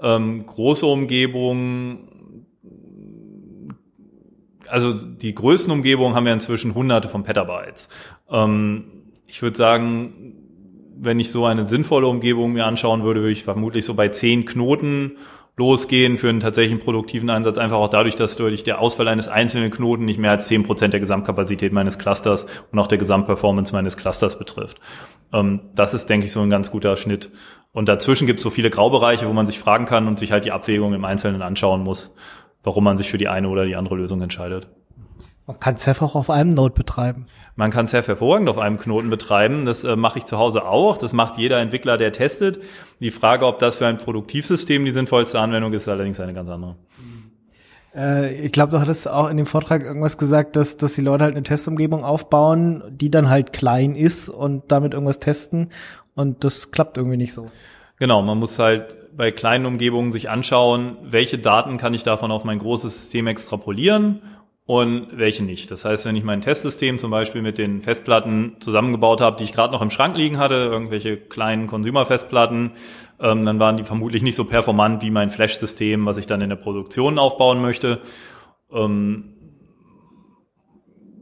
Ähm, 0.01 0.45
große 0.45 0.85
Umgebung, 0.85 2.09
also 4.67 4.93
die 4.93 5.33
größten 5.33 5.71
Umgebungen 5.71 6.15
haben 6.15 6.25
wir 6.25 6.33
inzwischen 6.33 6.75
hunderte 6.75 7.07
von 7.07 7.23
Petabytes. 7.23 7.87
Ähm, 8.29 9.13
ich 9.27 9.41
würde 9.41 9.55
sagen, 9.55 10.33
wenn 10.97 11.19
ich 11.19 11.31
so 11.31 11.45
eine 11.45 11.67
sinnvolle 11.67 12.07
Umgebung 12.07 12.51
mir 12.53 12.65
anschauen 12.65 13.03
würde, 13.03 13.21
würde 13.21 13.31
ich 13.31 13.45
vermutlich 13.45 13.85
so 13.85 13.93
bei 13.93 14.09
zehn 14.09 14.45
Knoten 14.45 15.17
losgehen 15.57 16.17
für 16.17 16.29
einen 16.29 16.41
tatsächlichen 16.41 16.79
produktiven 16.79 17.29
Einsatz, 17.29 17.57
einfach 17.57 17.77
auch 17.77 17.89
dadurch, 17.89 18.15
dass 18.15 18.35
durch 18.35 18.63
der 18.63 18.79
Ausfall 18.79 19.07
eines 19.07 19.27
einzelnen 19.27 19.71
Knoten 19.71 20.05
nicht 20.05 20.19
mehr 20.19 20.31
als 20.31 20.47
zehn 20.47 20.63
Prozent 20.63 20.93
der 20.93 20.99
Gesamtkapazität 20.99 21.71
meines 21.71 21.97
Clusters 21.97 22.45
und 22.71 22.79
auch 22.79 22.87
der 22.87 22.97
Gesamtperformance 22.97 23.73
meines 23.73 23.95
Clusters 23.95 24.37
betrifft. 24.37 24.79
Ähm, 25.31 25.61
das 25.73 25.93
ist, 25.93 26.09
denke 26.09 26.25
ich, 26.25 26.33
so 26.33 26.41
ein 26.41 26.49
ganz 26.49 26.71
guter 26.71 26.97
Schnitt. 26.97 27.31
Und 27.71 27.87
dazwischen 27.87 28.27
gibt 28.27 28.39
es 28.39 28.43
so 28.43 28.49
viele 28.49 28.69
Graubereiche, 28.69 29.27
wo 29.27 29.33
man 29.33 29.45
sich 29.45 29.59
fragen 29.59 29.85
kann 29.85 30.07
und 30.07 30.19
sich 30.19 30.31
halt 30.31 30.45
die 30.45 30.51
Abwägung 30.51 30.93
im 30.93 31.05
Einzelnen 31.05 31.41
anschauen 31.41 31.83
muss, 31.83 32.15
warum 32.63 32.83
man 32.83 32.97
sich 32.97 33.09
für 33.09 33.17
die 33.17 33.27
eine 33.27 33.47
oder 33.49 33.65
die 33.65 33.75
andere 33.75 33.95
Lösung 33.95 34.21
entscheidet. 34.21 34.67
Man 35.47 35.59
kann 35.59 35.77
Ceph 35.77 36.01
auch 36.01 36.15
auf 36.15 36.31
einem 36.31 36.49
Node 36.49 36.73
betreiben. 36.73 37.27
Man 37.55 37.69
kann 37.69 37.87
Ceph 37.87 38.07
hervorragend 38.07 38.49
auf 38.49 38.57
einem 38.57 38.79
Knoten 38.79 39.11
betreiben. 39.11 39.65
Das 39.65 39.83
äh, 39.83 39.95
mache 39.95 40.17
ich 40.17 40.25
zu 40.25 40.39
Hause 40.39 40.65
auch. 40.65 40.97
Das 40.97 41.13
macht 41.13 41.37
jeder 41.37 41.59
Entwickler, 41.59 41.97
der 41.97 42.11
testet. 42.11 42.59
Die 42.99 43.11
Frage, 43.11 43.45
ob 43.45 43.59
das 43.59 43.75
für 43.75 43.85
ein 43.85 43.97
Produktivsystem 43.97 44.83
die 44.85 44.91
sinnvollste 44.91 45.39
Anwendung 45.39 45.71
ist, 45.73 45.83
ist 45.83 45.89
allerdings 45.89 46.19
eine 46.19 46.33
ganz 46.33 46.49
andere. 46.49 46.75
Äh, 47.95 48.33
ich 48.43 48.51
glaube, 48.51 48.71
du 48.71 48.79
hattest 48.79 49.07
auch 49.07 49.29
in 49.29 49.37
dem 49.37 49.45
Vortrag 49.45 49.83
irgendwas 49.83 50.17
gesagt, 50.17 50.55
dass, 50.55 50.77
dass 50.77 50.95
die 50.95 51.01
Leute 51.01 51.23
halt 51.23 51.35
eine 51.35 51.43
Testumgebung 51.43 52.03
aufbauen, 52.03 52.83
die 52.89 53.11
dann 53.11 53.29
halt 53.29 53.53
klein 53.53 53.95
ist 53.95 54.29
und 54.29 54.63
damit 54.71 54.93
irgendwas 54.93 55.19
testen. 55.19 55.69
Und 56.15 56.43
das 56.43 56.71
klappt 56.71 56.97
irgendwie 56.97 57.17
nicht 57.17 57.33
so. 57.33 57.51
Genau, 57.99 58.23
man 58.23 58.39
muss 58.39 58.57
halt 58.57 58.97
bei 59.15 59.31
kleinen 59.31 59.65
Umgebungen 59.65 60.11
sich 60.11 60.29
anschauen, 60.29 60.97
welche 61.03 61.37
Daten 61.37 61.77
kann 61.77 61.93
ich 61.93 62.03
davon 62.03 62.31
auf 62.31 62.43
mein 62.43 62.59
großes 62.59 62.99
System 62.99 63.27
extrapolieren 63.27 64.21
und 64.67 65.09
welche 65.11 65.43
nicht. 65.43 65.69
Das 65.69 65.85
heißt, 65.85 66.05
wenn 66.05 66.15
ich 66.15 66.23
mein 66.23 66.41
Testsystem 66.41 66.97
zum 66.97 67.11
Beispiel 67.11 67.43
mit 67.43 67.59
den 67.59 67.81
Festplatten 67.81 68.55
zusammengebaut 68.59 69.21
habe, 69.21 69.37
die 69.37 69.43
ich 69.43 69.53
gerade 69.53 69.71
noch 69.71 69.81
im 69.81 69.91
Schrank 69.91 70.17
liegen 70.17 70.39
hatte, 70.39 70.55
irgendwelche 70.55 71.17
kleinen 71.17 71.67
Consumer-Festplatten, 71.67 72.71
ähm, 73.19 73.45
dann 73.45 73.59
waren 73.59 73.77
die 73.77 73.83
vermutlich 73.83 74.23
nicht 74.23 74.35
so 74.35 74.45
performant 74.45 75.03
wie 75.03 75.11
mein 75.11 75.29
Flash-System, 75.29 76.05
was 76.07 76.17
ich 76.17 76.25
dann 76.25 76.41
in 76.41 76.49
der 76.49 76.55
Produktion 76.55 77.19
aufbauen 77.19 77.61
möchte, 77.61 78.01
ähm, 78.71 79.35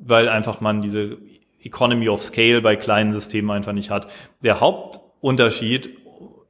weil 0.01 0.29
einfach 0.29 0.61
man 0.61 0.81
diese 0.81 1.17
Economy 1.61 2.07
of 2.07 2.21
Scale 2.21 2.61
bei 2.61 2.77
kleinen 2.77 3.11
Systemen 3.11 3.51
einfach 3.51 3.73
nicht 3.73 3.89
hat. 3.89 4.07
Der 4.41 4.61
Hauptunterschied 4.61 5.97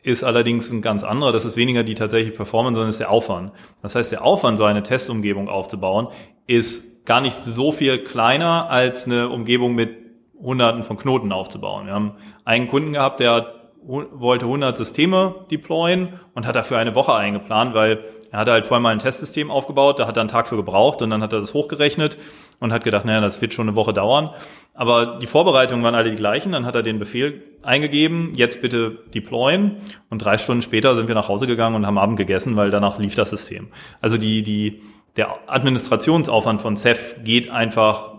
ist 0.03 0.23
allerdings 0.23 0.69
ein 0.69 0.81
ganz 0.81 1.03
anderer. 1.03 1.31
Das 1.31 1.45
ist 1.45 1.55
weniger 1.55 1.83
die 1.83 1.95
tatsächliche 1.95 2.35
Performance, 2.35 2.75
sondern 2.75 2.89
ist 2.89 2.99
der 2.99 3.09
Aufwand. 3.09 3.51
Das 3.81 3.95
heißt, 3.95 4.11
der 4.11 4.23
Aufwand, 4.23 4.57
so 4.57 4.65
eine 4.65 4.83
Testumgebung 4.83 5.47
aufzubauen, 5.47 6.09
ist 6.47 7.05
gar 7.05 7.21
nicht 7.21 7.35
so 7.35 7.71
viel 7.71 7.99
kleiner 8.03 8.69
als 8.69 9.05
eine 9.05 9.29
Umgebung 9.29 9.75
mit 9.75 9.97
Hunderten 10.39 10.83
von 10.83 10.97
Knoten 10.97 11.31
aufzubauen. 11.31 11.85
Wir 11.87 11.93
haben 11.93 12.13
einen 12.43 12.67
Kunden 12.67 12.93
gehabt, 12.93 13.19
der 13.19 13.53
wollte 13.85 14.45
100 14.45 14.77
Systeme 14.77 15.35
deployen 15.51 16.19
und 16.33 16.47
hat 16.47 16.55
dafür 16.55 16.77
eine 16.77 16.95
Woche 16.95 17.13
eingeplant, 17.15 17.73
weil 17.73 18.05
er 18.31 18.39
hatte 18.39 18.51
halt 18.51 18.65
vorher 18.65 18.81
mal 18.81 18.91
ein 18.91 18.99
Testsystem 18.99 19.51
aufgebaut, 19.51 19.99
da 19.99 20.07
hat 20.07 20.17
er 20.17 20.21
einen 20.21 20.29
Tag 20.29 20.47
für 20.47 20.55
gebraucht 20.55 21.01
und 21.01 21.09
dann 21.09 21.21
hat 21.21 21.33
er 21.33 21.39
das 21.39 21.53
hochgerechnet 21.53 22.17
und 22.59 22.71
hat 22.73 22.83
gedacht, 22.83 23.05
naja, 23.05 23.21
das 23.21 23.41
wird 23.41 23.53
schon 23.53 23.67
eine 23.67 23.75
Woche 23.75 23.93
dauern. 23.93 24.31
Aber 24.73 25.19
die 25.21 25.27
Vorbereitungen 25.27 25.83
waren 25.83 25.95
alle 25.95 26.09
die 26.09 26.15
gleichen, 26.15 26.53
dann 26.53 26.65
hat 26.65 26.75
er 26.75 26.81
den 26.81 26.97
Befehl 26.97 27.43
eingegeben, 27.61 28.31
jetzt 28.35 28.61
bitte 28.61 28.99
deployen 29.13 29.77
und 30.09 30.19
drei 30.19 30.37
Stunden 30.37 30.63
später 30.63 30.95
sind 30.95 31.07
wir 31.07 31.15
nach 31.15 31.27
Hause 31.27 31.45
gegangen 31.45 31.75
und 31.75 31.85
haben 31.85 31.97
Abend 31.97 32.17
gegessen, 32.17 32.55
weil 32.55 32.69
danach 32.69 32.97
lief 32.97 33.15
das 33.15 33.29
System. 33.29 33.67
Also 34.01 34.17
die, 34.17 34.41
die, 34.41 34.81
der 35.15 35.49
Administrationsaufwand 35.49 36.61
von 36.61 36.75
Ceph 36.75 37.23
geht 37.23 37.51
einfach 37.51 38.13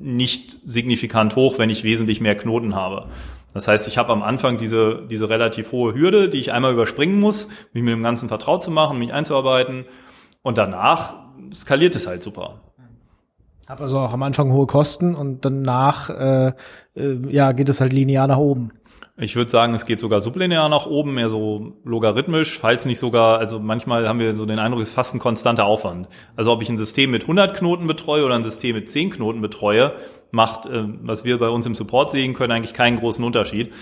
nicht 0.00 0.58
signifikant 0.64 1.36
hoch, 1.36 1.58
wenn 1.58 1.70
ich 1.70 1.84
wesentlich 1.84 2.20
mehr 2.20 2.36
Knoten 2.36 2.74
habe. 2.74 3.08
Das 3.54 3.68
heißt, 3.68 3.88
ich 3.88 3.98
habe 3.98 4.12
am 4.12 4.22
Anfang 4.22 4.58
diese, 4.58 5.06
diese 5.10 5.28
relativ 5.28 5.72
hohe 5.72 5.94
Hürde, 5.94 6.28
die 6.28 6.38
ich 6.38 6.52
einmal 6.52 6.72
überspringen 6.72 7.18
muss, 7.18 7.48
mich 7.72 7.82
mit 7.82 7.92
dem 7.92 8.02
Ganzen 8.02 8.28
vertraut 8.28 8.62
zu 8.62 8.70
machen, 8.70 8.98
mich 8.98 9.12
einzuarbeiten. 9.12 9.86
Und 10.42 10.58
danach 10.58 11.14
skaliert 11.54 11.96
es 11.96 12.06
halt 12.06 12.22
super. 12.22 12.60
Hab 13.66 13.80
also 13.80 13.98
auch 13.98 14.12
am 14.14 14.22
Anfang 14.22 14.52
hohe 14.52 14.66
Kosten 14.66 15.14
und 15.14 15.44
danach 15.44 16.08
äh, 16.08 16.52
äh, 16.94 17.18
ja, 17.28 17.52
geht 17.52 17.68
es 17.68 17.80
halt 17.80 17.92
linear 17.92 18.26
nach 18.26 18.38
oben. 18.38 18.70
Ich 19.20 19.34
würde 19.34 19.50
sagen, 19.50 19.74
es 19.74 19.84
geht 19.84 19.98
sogar 19.98 20.22
sublinear 20.22 20.68
nach 20.68 20.86
oben, 20.86 21.14
mehr 21.14 21.28
so 21.28 21.72
logarithmisch, 21.84 22.56
falls 22.56 22.86
nicht 22.86 23.00
sogar, 23.00 23.40
also 23.40 23.58
manchmal 23.58 24.08
haben 24.08 24.20
wir 24.20 24.32
so 24.36 24.46
den 24.46 24.60
Eindruck, 24.60 24.80
es 24.80 24.90
ist 24.90 24.94
fast 24.94 25.12
ein 25.12 25.18
konstanter 25.18 25.64
Aufwand. 25.66 26.08
Also 26.36 26.52
ob 26.52 26.62
ich 26.62 26.68
ein 26.68 26.76
System 26.76 27.10
mit 27.10 27.22
100 27.22 27.56
Knoten 27.56 27.88
betreue 27.88 28.24
oder 28.24 28.36
ein 28.36 28.44
System 28.44 28.76
mit 28.76 28.92
10 28.92 29.10
Knoten 29.10 29.40
betreue, 29.40 29.94
macht, 30.30 30.66
äh, 30.66 30.84
was 31.02 31.24
wir 31.24 31.38
bei 31.38 31.48
uns 31.48 31.66
im 31.66 31.74
Support 31.74 32.12
sehen 32.12 32.34
können, 32.34 32.52
eigentlich 32.52 32.74
keinen 32.74 32.96
großen 32.96 33.24
Unterschied. 33.24 33.72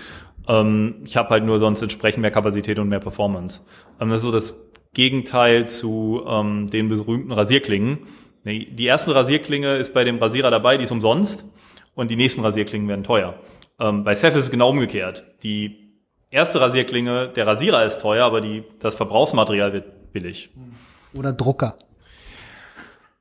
Ähm, 0.47 1.03
ich 1.05 1.17
habe 1.17 1.29
halt 1.29 1.45
nur 1.45 1.59
sonst 1.59 1.83
entsprechend 1.83 2.23
mehr 2.23 2.31
Kapazität 2.31 2.79
und 2.79 2.89
mehr 2.89 2.99
Performance. 2.99 3.61
Ähm, 4.01 4.09
das 4.09 4.21
ist 4.21 4.23
so 4.23 4.31
das 4.31 4.59
Gegenteil 4.93 5.67
zu 5.67 6.23
ähm, 6.27 6.67
den 6.71 6.89
berühmten 6.89 7.31
Rasierklingen. 7.31 7.99
Die 8.43 8.85
erste 8.85 9.13
Rasierklinge 9.13 9.75
ist 9.75 9.93
bei 9.93 10.03
dem 10.03 10.17
Rasierer 10.17 10.49
dabei, 10.49 10.77
die 10.77 10.85
ist 10.85 10.91
umsonst 10.91 11.53
und 11.93 12.09
die 12.09 12.15
nächsten 12.15 12.41
Rasierklingen 12.41 12.87
werden 12.87 13.03
teuer. 13.03 13.35
Ähm, 13.79 14.03
bei 14.03 14.15
Ceph 14.15 14.35
ist 14.35 14.45
es 14.45 14.51
genau 14.51 14.69
umgekehrt. 14.69 15.25
Die 15.43 15.93
erste 16.29 16.59
Rasierklinge, 16.59 17.29
der 17.29 17.47
Rasierer 17.47 17.85
ist 17.85 18.01
teuer, 18.01 18.25
aber 18.25 18.41
die, 18.41 18.63
das 18.79 18.95
Verbrauchsmaterial 18.95 19.73
wird 19.73 20.13
billig. 20.13 20.49
Oder 21.13 21.33
Drucker. 21.33 21.75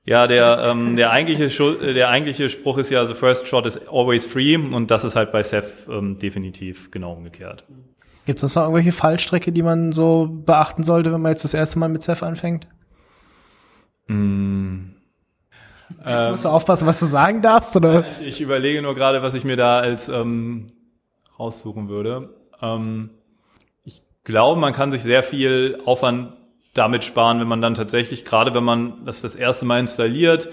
Ja, 0.04 0.28
der, 0.28 0.58
ähm, 0.62 0.94
der, 0.94 1.10
eigentliche, 1.10 1.92
der 1.92 2.08
eigentliche 2.08 2.48
Spruch 2.48 2.78
ist 2.78 2.90
ja, 2.90 3.04
the 3.06 3.14
first 3.14 3.48
shot 3.48 3.66
is 3.66 3.78
always 3.88 4.24
free 4.24 4.56
und 4.56 4.90
das 4.90 5.04
ist 5.04 5.16
halt 5.16 5.32
bei 5.32 5.42
Ceph 5.42 5.88
ähm, 5.88 6.16
definitiv 6.16 6.92
genau 6.92 7.14
umgekehrt. 7.14 7.64
Gibt 8.24 8.42
es 8.42 8.54
noch 8.54 8.62
irgendwelche 8.62 8.92
Fallstrecke, 8.92 9.52
die 9.52 9.62
man 9.62 9.90
so 9.92 10.28
beachten 10.30 10.84
sollte, 10.84 11.12
wenn 11.12 11.20
man 11.20 11.32
jetzt 11.32 11.44
das 11.44 11.54
erste 11.54 11.80
Mal 11.80 11.88
mit 11.88 12.02
Ceph 12.02 12.22
anfängt? 12.22 12.68
Mm. 14.06 14.95
Ähm, 16.04 16.30
musst 16.32 16.44
du 16.44 16.48
aufpassen, 16.48 16.86
was 16.86 17.00
du 17.00 17.06
sagen 17.06 17.42
darfst, 17.42 17.76
oder 17.76 17.94
was? 17.94 18.20
Ich 18.20 18.40
überlege 18.40 18.82
nur 18.82 18.94
gerade, 18.94 19.22
was 19.22 19.34
ich 19.34 19.44
mir 19.44 19.56
da 19.56 19.78
als 19.78 20.08
ähm, 20.08 20.72
raussuchen 21.38 21.88
würde. 21.88 22.30
Ähm, 22.60 23.10
ich 23.84 24.02
glaube, 24.24 24.60
man 24.60 24.72
kann 24.72 24.92
sich 24.92 25.02
sehr 25.02 25.22
viel 25.22 25.80
Aufwand 25.84 26.32
damit 26.74 27.04
sparen, 27.04 27.40
wenn 27.40 27.48
man 27.48 27.62
dann 27.62 27.74
tatsächlich, 27.74 28.24
gerade 28.24 28.54
wenn 28.54 28.64
man 28.64 29.04
das 29.04 29.22
das 29.22 29.34
erste 29.34 29.64
Mal 29.64 29.80
installiert, 29.80 30.48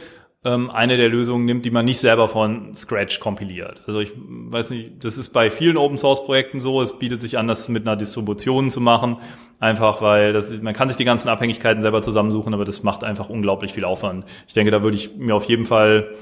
ähm, 0.46 0.70
eine 0.70 0.98
der 0.98 1.10
Lösungen 1.10 1.46
nimmt, 1.46 1.66
die 1.66 1.72
man 1.72 1.86
nicht 1.86 2.00
selber 2.00 2.28
von 2.28 2.76
Scratch 2.76 3.20
kompiliert. 3.20 3.82
Also 3.88 4.00
ich 4.00 4.12
weiß 4.16 4.72
nicht, 4.72 5.04
das 5.04 5.18
ist 5.18 5.30
bei 5.30 5.50
vielen 5.50 5.78
Open 5.78 5.98
Source 5.98 6.26
Projekten 6.26 6.60
so, 6.60 6.82
es 6.82 7.00
bietet 7.00 7.22
sich 7.22 7.38
an, 7.38 7.48
das 7.48 7.70
mit 7.70 7.88
einer 7.88 7.96
Distribution 7.96 8.70
zu 8.70 8.82
machen, 8.82 9.18
einfach 9.60 10.02
weil 10.02 10.34
das 10.34 10.62
man 10.62 10.74
kann 10.74 10.90
sich 10.90 10.98
die 10.98 11.06
ganzen 11.06 11.30
Abhängigkeiten 11.30 11.82
selber 11.82 12.02
zusammensuchen, 12.02 12.54
aber 12.54 12.66
das 12.66 12.84
macht 12.84 13.04
einfach 13.04 13.30
unglaublich 13.30 13.74
viel 13.74 13.86
Aufwand. 13.86 14.26
Ich 14.48 14.54
denke, 14.54 14.72
da 14.72 14.84
würde 14.84 14.98
ich 14.98 15.16
mir 15.16 15.36
auf 15.36 15.46
jeden 15.46 15.66
Fall 15.66 16.14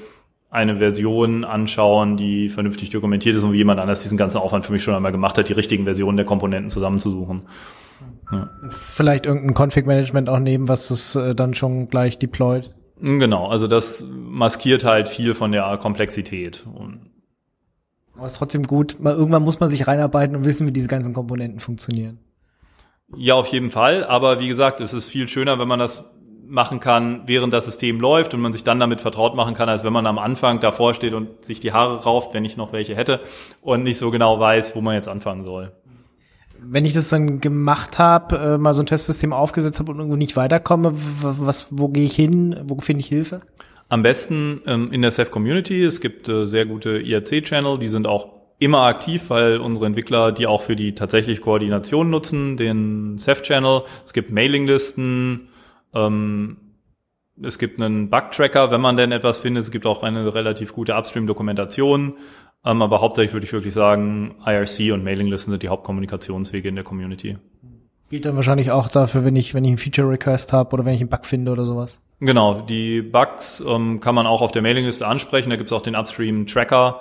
eine 0.50 0.76
Version 0.76 1.44
anschauen, 1.44 2.16
die 2.18 2.50
vernünftig 2.50 2.90
dokumentiert 2.90 3.34
ist 3.34 3.42
und 3.42 3.52
wie 3.52 3.56
jemand 3.56 3.80
anders 3.80 4.02
diesen 4.02 4.18
ganzen 4.18 4.36
Aufwand 4.36 4.66
für 4.66 4.72
mich 4.72 4.82
schon 4.82 4.94
einmal 4.94 5.10
gemacht 5.10 5.38
hat, 5.38 5.48
die 5.48 5.54
richtigen 5.54 5.84
Versionen 5.84 6.18
der 6.18 6.26
Komponenten 6.26 6.68
zusammenzusuchen. 6.68 7.46
Ja. 8.30 8.50
Vielleicht 8.68 9.24
irgendein 9.26 9.54
Config-Management 9.54 10.28
auch 10.28 10.38
nehmen, 10.38 10.68
was 10.68 10.90
es 10.90 11.16
äh, 11.16 11.34
dann 11.34 11.54
schon 11.54 11.88
gleich 11.88 12.18
deployt. 12.18 12.70
Genau, 13.02 13.48
also 13.48 13.66
das 13.66 14.06
maskiert 14.08 14.84
halt 14.84 15.08
viel 15.08 15.34
von 15.34 15.50
der 15.50 15.76
Komplexität. 15.78 16.64
Und 16.72 17.10
Aber 18.16 18.26
ist 18.26 18.36
trotzdem 18.36 18.62
gut. 18.62 19.00
Mal, 19.00 19.12
irgendwann 19.12 19.42
muss 19.42 19.58
man 19.58 19.68
sich 19.68 19.88
reinarbeiten 19.88 20.36
und 20.36 20.44
wissen, 20.44 20.68
wie 20.68 20.72
diese 20.72 20.86
ganzen 20.86 21.12
Komponenten 21.12 21.58
funktionieren. 21.58 22.20
Ja, 23.16 23.34
auf 23.34 23.48
jeden 23.48 23.72
Fall. 23.72 24.04
Aber 24.04 24.38
wie 24.38 24.46
gesagt, 24.46 24.80
es 24.80 24.94
ist 24.94 25.08
viel 25.08 25.28
schöner, 25.28 25.58
wenn 25.58 25.66
man 25.66 25.80
das 25.80 26.04
machen 26.46 26.78
kann, 26.78 27.22
während 27.26 27.52
das 27.52 27.64
System 27.64 27.98
läuft 27.98 28.34
und 28.34 28.40
man 28.40 28.52
sich 28.52 28.62
dann 28.62 28.78
damit 28.78 29.00
vertraut 29.00 29.34
machen 29.34 29.54
kann, 29.54 29.68
als 29.68 29.82
wenn 29.82 29.92
man 29.92 30.06
am 30.06 30.18
Anfang 30.18 30.60
davor 30.60 30.94
steht 30.94 31.14
und 31.14 31.44
sich 31.44 31.58
die 31.58 31.72
Haare 31.72 32.04
rauft, 32.04 32.34
wenn 32.34 32.44
ich 32.44 32.56
noch 32.56 32.72
welche 32.72 32.94
hätte 32.94 33.20
und 33.62 33.82
nicht 33.82 33.98
so 33.98 34.12
genau 34.12 34.38
weiß, 34.38 34.76
wo 34.76 34.80
man 34.80 34.94
jetzt 34.94 35.08
anfangen 35.08 35.44
soll 35.44 35.72
wenn 36.64 36.84
ich 36.84 36.92
das 36.92 37.08
dann 37.08 37.40
gemacht 37.40 37.98
habe, 37.98 38.36
äh, 38.36 38.58
mal 38.58 38.74
so 38.74 38.82
ein 38.82 38.86
Testsystem 38.86 39.32
aufgesetzt 39.32 39.78
habe 39.78 39.92
und 39.92 39.98
irgendwo 39.98 40.16
nicht 40.16 40.36
weiterkomme, 40.36 40.94
was, 40.94 41.68
wo 41.70 41.88
gehe 41.88 42.04
ich 42.04 42.14
hin, 42.14 42.56
wo 42.64 42.80
finde 42.80 43.00
ich 43.00 43.06
Hilfe? 43.06 43.42
Am 43.88 44.02
besten 44.02 44.62
ähm, 44.66 44.90
in 44.90 45.02
der 45.02 45.10
Ceph 45.10 45.30
Community. 45.30 45.84
Es 45.84 46.00
gibt 46.00 46.28
äh, 46.28 46.46
sehr 46.46 46.66
gute 46.66 46.98
IRC-Channel, 46.98 47.78
die 47.78 47.88
sind 47.88 48.06
auch 48.06 48.28
immer 48.58 48.82
aktiv, 48.82 49.28
weil 49.28 49.58
unsere 49.58 49.86
Entwickler 49.86 50.32
die 50.32 50.46
auch 50.46 50.62
für 50.62 50.76
die 50.76 50.94
tatsächlich 50.94 51.40
Koordination 51.40 52.10
nutzen, 52.10 52.56
den 52.56 53.18
Ceph-Channel. 53.18 53.82
Es 54.06 54.12
gibt 54.12 54.30
Mailinglisten, 54.30 55.48
ähm, 55.92 56.56
es 57.42 57.58
gibt 57.58 57.80
einen 57.80 58.08
Bug-Tracker, 58.08 58.70
wenn 58.70 58.80
man 58.80 58.96
denn 58.96 59.10
etwas 59.10 59.38
findet. 59.38 59.64
Es 59.64 59.70
gibt 59.70 59.86
auch 59.86 60.02
eine 60.02 60.34
relativ 60.34 60.72
gute 60.72 60.94
Upstream-Dokumentation. 60.94 62.14
Ähm, 62.64 62.82
aber 62.82 63.00
hauptsächlich 63.00 63.32
würde 63.32 63.46
ich 63.46 63.52
wirklich 63.52 63.74
sagen, 63.74 64.36
IRC 64.46 64.92
und 64.92 65.02
Mailinglisten 65.02 65.50
sind 65.50 65.62
die 65.62 65.68
Hauptkommunikationswege 65.68 66.68
in 66.68 66.76
der 66.76 66.84
Community. 66.84 67.38
Gilt 68.08 68.24
dann 68.24 68.36
wahrscheinlich 68.36 68.70
auch 68.70 68.88
dafür, 68.88 69.24
wenn 69.24 69.36
ich, 69.36 69.54
wenn 69.54 69.64
ich 69.64 69.70
einen 69.70 69.78
Feature-Request 69.78 70.52
habe 70.52 70.74
oder 70.74 70.84
wenn 70.84 70.94
ich 70.94 71.00
einen 71.00 71.10
Bug 71.10 71.24
finde 71.24 71.50
oder 71.50 71.64
sowas. 71.64 71.98
Genau, 72.20 72.60
die 72.60 73.02
Bugs 73.02 73.62
ähm, 73.66 73.98
kann 73.98 74.14
man 74.14 74.26
auch 74.26 74.42
auf 74.42 74.52
der 74.52 74.62
Mailingliste 74.62 75.06
ansprechen. 75.06 75.50
Da 75.50 75.56
gibt 75.56 75.70
es 75.70 75.72
auch 75.72 75.82
den 75.82 75.96
Upstream-Tracker. 75.96 77.00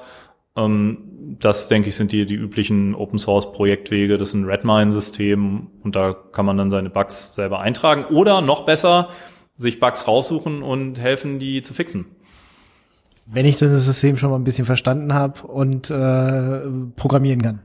Ähm, 0.56 1.38
das, 1.40 1.68
denke 1.68 1.90
ich, 1.90 1.96
sind 1.96 2.12
die, 2.12 2.26
die 2.26 2.34
üblichen 2.34 2.96
Open-Source-Projektwege. 2.96 4.18
Das 4.18 4.30
ist 4.30 4.34
ein 4.34 4.46
Redmine-System 4.46 5.68
und 5.84 5.96
da 5.96 6.14
kann 6.14 6.46
man 6.46 6.58
dann 6.58 6.72
seine 6.72 6.90
Bugs 6.90 7.36
selber 7.36 7.60
eintragen. 7.60 8.06
Oder 8.06 8.42
noch 8.42 8.66
besser, 8.66 9.10
sich 9.54 9.80
Bugs 9.80 10.08
raussuchen 10.08 10.64
und 10.64 10.98
helfen, 10.98 11.38
die 11.38 11.62
zu 11.62 11.76
fixen 11.76 12.08
wenn 13.32 13.46
ich 13.46 13.58
das 13.58 13.70
System 13.86 14.18
schon 14.18 14.30
mal 14.30 14.38
ein 14.38 14.44
bisschen 14.44 14.66
verstanden 14.66 15.14
habe 15.14 15.42
und 15.48 15.90
äh, 15.90 16.62
programmieren 16.96 17.42
kann. 17.42 17.60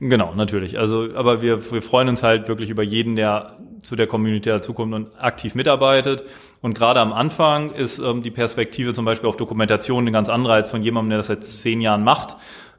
Genau, 0.00 0.34
natürlich. 0.34 0.78
Also, 0.78 1.08
aber 1.14 1.42
wir, 1.42 1.70
wir 1.70 1.80
freuen 1.80 2.08
uns 2.08 2.24
halt 2.24 2.48
wirklich 2.48 2.70
über 2.70 2.82
jeden, 2.82 3.14
der 3.14 3.56
zu 3.82 3.94
der 3.94 4.08
Community 4.08 4.48
dazukommt 4.48 4.94
und 4.94 5.08
aktiv 5.16 5.54
mitarbeitet. 5.54 6.24
Und 6.60 6.74
gerade 6.76 6.98
am 6.98 7.12
Anfang 7.12 7.70
ist 7.72 8.00
ähm, 8.00 8.22
die 8.22 8.32
Perspektive 8.32 8.92
zum 8.94 9.04
Beispiel 9.04 9.28
auf 9.28 9.36
Dokumentation 9.36 10.02
eine 10.02 10.12
ganz 10.12 10.28
andere 10.28 10.54
als 10.54 10.68
von 10.68 10.82
jemandem, 10.82 11.10
der 11.10 11.18
das 11.18 11.28
seit 11.28 11.44
zehn 11.44 11.80
Jahren 11.80 12.02
macht. 12.02 12.36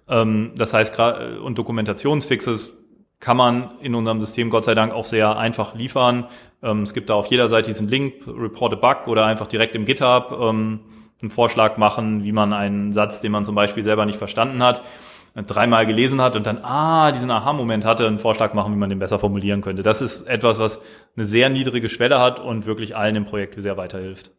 Ähm, 0.09 0.51
das 0.57 0.73
heißt, 0.73 0.99
und 1.43 1.57
Dokumentationsfixes 1.57 2.77
kann 3.21 3.37
man 3.37 3.75
in 3.79 3.95
unserem 3.95 4.19
System 4.19 4.49
Gott 4.49 4.65
sei 4.65 4.75
Dank 4.75 4.91
auch 4.91 5.05
sehr 5.05 5.37
einfach 5.37 5.75
liefern. 5.75 6.25
Ähm, 6.61 6.81
es 6.81 6.93
gibt 6.93 7.09
da 7.09 7.13
auf 7.13 7.27
jeder 7.27 7.47
Seite 7.47 7.69
diesen 7.69 7.87
Link, 7.87 8.15
Report 8.27 8.73
a 8.73 8.75
Bug 8.75 9.07
oder 9.07 9.25
einfach 9.25 9.47
direkt 9.47 9.75
im 9.75 9.85
GitHub. 9.85 10.37
Ähm, 10.41 10.81
einen 11.21 11.31
Vorschlag 11.31 11.77
machen, 11.77 12.23
wie 12.23 12.31
man 12.31 12.53
einen 12.53 12.91
Satz, 12.91 13.21
den 13.21 13.31
man 13.31 13.45
zum 13.45 13.55
Beispiel 13.55 13.83
selber 13.83 14.05
nicht 14.05 14.17
verstanden 14.17 14.61
hat, 14.61 14.81
dreimal 15.35 15.85
gelesen 15.87 16.21
hat 16.21 16.35
und 16.35 16.45
dann, 16.45 16.59
ah, 16.63 17.11
diesen 17.11 17.31
Aha-Moment 17.31 17.85
hatte, 17.85 18.05
einen 18.05 18.19
Vorschlag 18.19 18.53
machen, 18.53 18.73
wie 18.73 18.77
man 18.77 18.89
den 18.89 18.99
besser 18.99 19.17
formulieren 19.17 19.61
könnte. 19.61 19.81
Das 19.81 20.01
ist 20.01 20.23
etwas, 20.23 20.59
was 20.59 20.79
eine 21.15 21.25
sehr 21.25 21.49
niedrige 21.49 21.89
Schwelle 21.89 22.19
hat 22.19 22.39
und 22.39 22.65
wirklich 22.65 22.95
allen 22.95 23.15
im 23.15 23.25
Projekt 23.25 23.59
sehr 23.59 23.77
weiterhilft. 23.77 24.31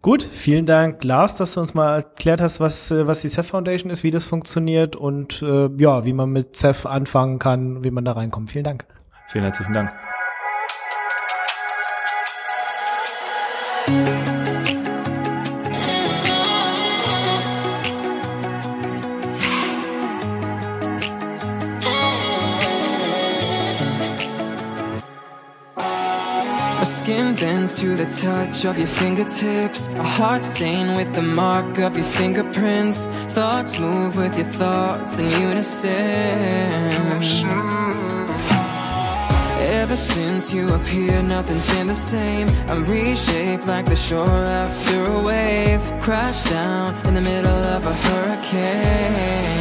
Gut, 0.00 0.22
vielen 0.22 0.66
Dank, 0.66 1.04
Lars, 1.04 1.36
dass 1.36 1.54
du 1.54 1.60
uns 1.60 1.74
mal 1.74 1.94
erklärt 1.94 2.40
hast, 2.40 2.58
was, 2.58 2.90
äh, 2.90 3.06
was 3.06 3.20
die 3.20 3.28
Ceph 3.28 3.48
Foundation 3.48 3.88
ist, 3.90 4.02
wie 4.02 4.10
das 4.10 4.26
funktioniert 4.26 4.96
und 4.96 5.42
äh, 5.42 5.68
ja, 5.76 6.04
wie 6.04 6.12
man 6.12 6.30
mit 6.30 6.56
Ceph 6.56 6.86
anfangen 6.86 7.38
kann, 7.38 7.84
wie 7.84 7.92
man 7.92 8.04
da 8.04 8.12
reinkommt. 8.12 8.50
Vielen 8.50 8.64
Dank. 8.64 8.86
Vielen 9.28 9.44
herzlichen 9.44 9.74
Dank. 9.74 9.92
My 26.82 26.86
skin 26.86 27.36
bends 27.36 27.76
to 27.80 27.94
the 27.94 28.06
touch 28.06 28.64
of 28.64 28.76
your 28.76 28.88
fingertips. 28.88 29.86
A 29.86 30.02
heart 30.02 30.42
stained 30.42 30.96
with 30.96 31.14
the 31.14 31.22
mark 31.22 31.78
of 31.78 31.96
your 31.96 32.04
fingerprints. 32.04 33.06
Thoughts 33.36 33.78
move 33.78 34.16
with 34.16 34.36
your 34.36 34.48
thoughts 34.48 35.20
in 35.20 35.30
unison. 35.40 35.86
Ever 39.80 39.94
since 39.94 40.52
you 40.52 40.74
appeared, 40.74 41.26
nothing's 41.26 41.72
been 41.72 41.86
the 41.86 41.94
same. 41.94 42.48
I'm 42.68 42.82
reshaped 42.82 43.68
like 43.68 43.86
the 43.86 43.94
shore 43.94 44.44
after 44.64 45.04
a 45.04 45.20
wave. 45.22 45.80
Crash 46.00 46.50
down 46.50 46.96
in 47.06 47.14
the 47.14 47.20
middle 47.20 47.62
of 47.76 47.86
a 47.86 47.94
hurricane. 48.06 49.52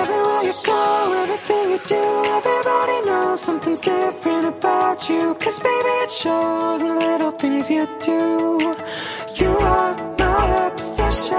Everywhere 0.00 0.42
you 0.42 0.54
go, 0.64 1.22
everything 1.22 1.70
you 1.70 1.78
do, 1.86 2.24
everybody 2.34 2.55
something's 3.36 3.82
different 3.82 4.46
about 4.46 5.08
you. 5.10 5.34
Cause 5.34 5.60
baby, 5.60 5.88
it 6.04 6.10
shows 6.10 6.80
in 6.80 6.98
little 6.98 7.32
things 7.32 7.70
you 7.70 7.86
do. 8.00 8.74
You 9.38 9.58
are 9.58 10.16
my 10.18 10.66
obsession. 10.66 11.36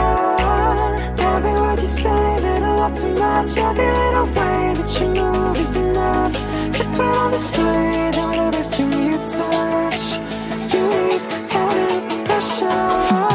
Every 1.17 1.51
word 1.51 1.81
you 1.81 1.87
say, 1.87 2.39
little 2.39 2.77
lot 2.77 2.95
too 2.95 3.13
much. 3.17 3.57
Every 3.57 3.85
little 3.85 4.27
way 4.27 4.73
that 4.77 5.01
you 5.01 5.07
move 5.07 5.57
is 5.57 5.73
enough 5.73 6.33
to 6.73 6.83
put 6.95 6.99
on 6.99 7.31
display 7.31 8.11
that 8.13 8.35
everything 8.35 8.91
you 8.91 9.17
touch. 9.17 10.19
You 10.73 10.81
leave 10.93 11.25
an 11.55 12.21
impression. 12.21 13.26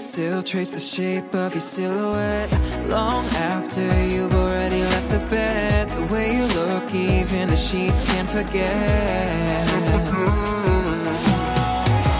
Still 0.00 0.42
trace 0.42 0.70
the 0.70 0.80
shape 0.80 1.34
of 1.34 1.52
your 1.52 1.60
silhouette. 1.60 2.50
Long 2.88 3.24
after 3.52 3.84
you've 4.06 4.34
already 4.34 4.80
left 4.80 5.10
the 5.10 5.18
bed 5.28 5.90
The 5.90 6.12
way 6.12 6.36
you 6.36 6.46
look, 6.60 6.94
even 6.94 7.48
the 7.48 7.56
sheets 7.56 8.04
can't 8.06 8.30
forget. 8.30 9.66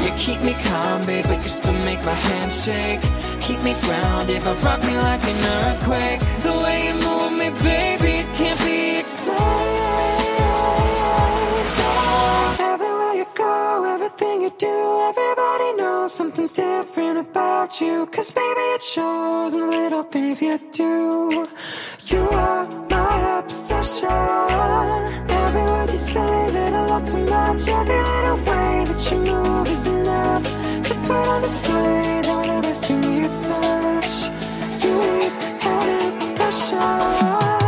You 0.05 0.11
keep 0.17 0.41
me 0.43 0.55
calm, 0.69 1.07
babe, 1.07 1.25
but 1.27 1.43
you 1.43 1.49
still 1.49 1.81
make 1.85 2.03
my 2.05 2.19
hands 2.29 2.65
shake. 2.65 3.01
Keep 3.41 3.63
me 3.63 3.75
grounded, 3.81 4.43
but 4.43 4.63
rock 4.63 4.81
me 4.85 4.97
like 4.99 5.25
an 5.25 5.41
earthquake. 5.65 6.21
The 6.43 6.53
way 6.63 6.89
you 6.89 6.95
move 7.07 7.33
me, 7.33 7.49
baby, 7.63 8.29
can't 8.37 8.61
be 8.61 8.99
explained 8.99 9.90
do, 14.61 15.09
everybody 15.09 15.73
knows 15.79 16.13
something's 16.13 16.53
different 16.53 17.19
about 17.19 17.81
you. 17.81 18.07
Cause 18.07 18.31
baby, 18.31 18.61
it 18.77 18.83
shows 18.83 19.55
in 19.55 19.61
the 19.61 19.67
little 19.67 20.03
things 20.03 20.43
you 20.43 20.59
do. 20.73 21.49
You 22.11 22.29
are 22.29 22.69
my 22.91 23.39
obsession. 23.39 24.09
Every 25.41 25.63
word 25.63 25.91
you 25.91 25.99
say, 25.99 26.51
little 26.51 26.93
or 26.93 27.01
too 27.01 27.25
much. 27.25 27.69
Every 27.69 28.01
little 28.11 28.37
way 28.49 28.85
that 28.89 29.11
you 29.11 29.19
move 29.19 29.69
is 29.69 29.85
enough 29.87 30.45
to 30.89 30.95
put 31.07 31.29
on 31.33 31.41
display 31.41 32.21
that 32.27 32.49
everything 32.59 33.03
you 33.19 33.29
touch. 33.49 34.13
You 34.85 34.93
leave 35.01 35.65
out 35.65 35.89
impression. 36.29 37.60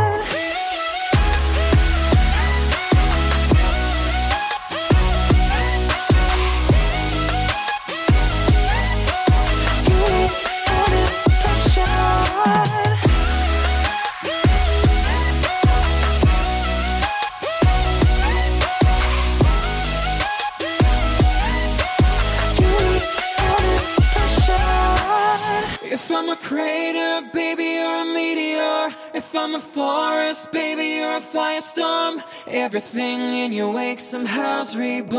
I'm 26.23 26.29
a 26.29 26.37
crater, 26.37 27.29
baby, 27.33 27.65
you're 27.65 28.01
a 28.01 28.05
meteor. 28.05 28.95
If 29.13 29.35
I'm 29.35 29.55
a 29.55 29.59
forest, 29.59 30.53
baby, 30.53 30.85
you're 30.99 31.17
a 31.17 31.19
firestorm. 31.19 32.23
Everything 32.47 33.19
in 33.19 33.51
your 33.51 33.73
wake 33.73 33.99
somehow's 33.99 34.77
reborn. 34.77 35.17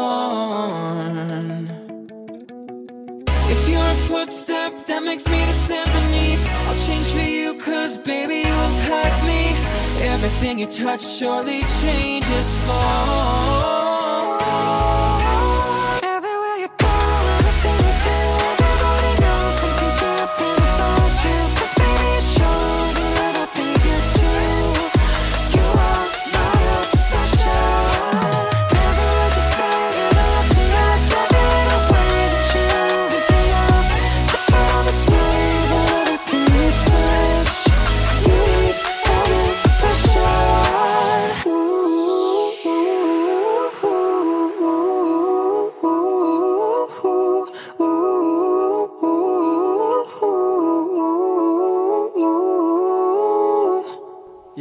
If 3.53 3.69
you're 3.69 3.87
a 3.87 3.95
footstep 4.09 4.87
that 4.87 5.03
makes 5.03 5.29
me 5.29 5.45
the 5.45 5.53
sand 5.53 5.93
beneath, 5.93 6.43
I'll 6.69 6.87
change 6.87 7.11
for 7.13 7.19
you, 7.19 7.59
cause 7.59 7.99
baby, 7.99 8.37
you 8.49 8.55
impact 8.55 9.27
me. 9.27 9.55
Everything 10.09 10.59
you 10.59 10.67
touch 10.67 11.03
surely 11.03 11.65
changes 11.83 12.57
form. 12.65 13.74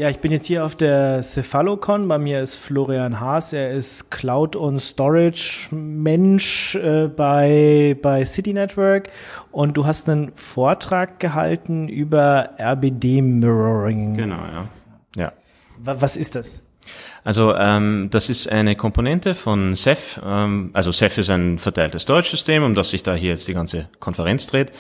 Ja, 0.04 0.10
ich 0.10 0.20
bin 0.20 0.34
jetzt 0.34 0.48
hier 0.48 0.66
auf 0.66 0.76
der 0.76 1.22
Cephalocon. 1.24 2.10
Bei 2.10 2.18
mir 2.18 2.42
ist 2.42 2.58
Florian 2.58 3.22
Haas. 3.22 3.54
Er 3.54 3.72
ist 3.72 4.12
Cloud- 4.12 4.58
und 4.58 4.82
Storage-Mensch 4.82 6.76
äh, 6.76 7.08
bei, 7.08 7.96
bei 8.02 8.26
City 8.26 8.52
Network. 8.52 9.12
Und 9.54 9.78
du 9.78 9.86
hast 9.86 10.10
einen 10.10 10.34
Vortrag 10.36 11.22
gehalten 11.22 11.88
über 11.88 12.50
RBD-Mirroring. 12.60 14.16
Genau, 14.18 14.36
ja. 14.54 14.68
Ja. 15.16 15.32
Wa- 15.82 15.96
Was 16.02 16.18
ist 16.18 16.36
das? 16.36 16.64
Also 17.24 17.56
ähm, 17.56 18.10
das 18.12 18.30
ist 18.30 18.52
eine 18.52 18.76
Komponente 18.76 19.34
von 19.34 19.76
Ceph. 19.76 20.20
Ähm, 20.24 20.72
also 20.74 20.92
Ceph 20.92 21.20
ist 21.20 21.30
ein 21.30 21.60
verteiltes 21.60 22.04
Storage-System, 22.04 22.64
um 22.64 22.76
das 22.76 22.90
sich 22.90 23.04
da 23.04 23.14
hier 23.16 23.32
jetzt 23.32 23.48
die 23.48 23.54
ganze 23.54 23.88
Konferenz 24.00 24.48
dreht. 24.48 24.72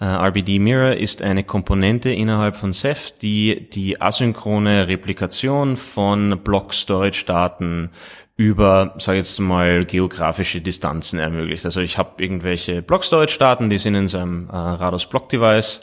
Äh, 0.00 0.04
RBD 0.04 0.58
Mirror 0.58 0.96
ist 0.96 1.22
eine 1.22 1.44
Komponente 1.44 2.10
innerhalb 2.10 2.56
von 2.56 2.72
Ceph, 2.72 3.12
die 3.22 3.68
die 3.70 4.00
asynchrone 4.00 4.88
Replikation 4.88 5.76
von 5.76 6.38
Block-Storage-Daten 6.42 7.90
über, 8.36 8.94
sage 8.98 9.18
jetzt 9.18 9.38
mal, 9.38 9.86
geografische 9.86 10.60
Distanzen 10.60 11.18
ermöglicht. 11.18 11.64
Also 11.64 11.80
ich 11.80 11.96
habe 11.96 12.22
irgendwelche 12.22 12.82
Block-Storage-Daten, 12.82 13.70
die 13.70 13.78
sind 13.78 13.94
in 13.94 14.08
so 14.08 14.18
einem 14.18 14.50
äh, 14.50 14.56
Rados 14.56 15.06
Block-Device 15.06 15.80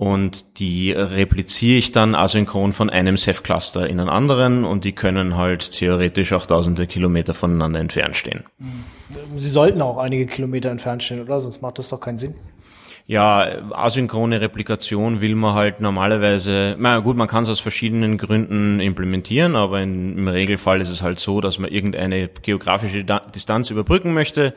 und 0.00 0.58
die 0.58 0.92
repliziere 0.92 1.76
ich 1.76 1.92
dann 1.92 2.14
asynchron 2.14 2.72
von 2.72 2.88
einem 2.88 3.18
Ceph-Cluster 3.18 3.86
in 3.86 4.00
einen 4.00 4.08
anderen 4.08 4.64
und 4.64 4.84
die 4.84 4.92
können 4.92 5.36
halt 5.36 5.72
theoretisch 5.72 6.32
auch 6.32 6.46
tausende 6.46 6.86
Kilometer 6.86 7.34
voneinander 7.34 7.80
entfernt 7.80 8.16
stehen. 8.16 8.44
Sie 9.36 9.50
sollten 9.50 9.82
auch 9.82 9.98
einige 9.98 10.24
Kilometer 10.24 10.70
entfernt 10.70 11.02
stehen, 11.02 11.20
oder? 11.20 11.38
Sonst 11.38 11.60
macht 11.60 11.78
das 11.78 11.90
doch 11.90 12.00
keinen 12.00 12.16
Sinn. 12.16 12.32
Ja, 13.06 13.46
asynchrone 13.72 14.40
Replikation 14.40 15.20
will 15.20 15.34
man 15.34 15.54
halt 15.54 15.82
normalerweise, 15.82 16.76
na 16.78 17.00
gut, 17.00 17.18
man 17.18 17.28
kann 17.28 17.42
es 17.42 17.50
aus 17.50 17.60
verschiedenen 17.60 18.16
Gründen 18.16 18.80
implementieren, 18.80 19.54
aber 19.54 19.82
in, 19.82 20.16
im 20.16 20.28
Regelfall 20.28 20.80
ist 20.80 20.88
es 20.88 21.02
halt 21.02 21.20
so, 21.20 21.42
dass 21.42 21.58
man 21.58 21.70
irgendeine 21.70 22.28
geografische 22.40 23.04
Distanz 23.34 23.68
überbrücken 23.68 24.14
möchte, 24.14 24.54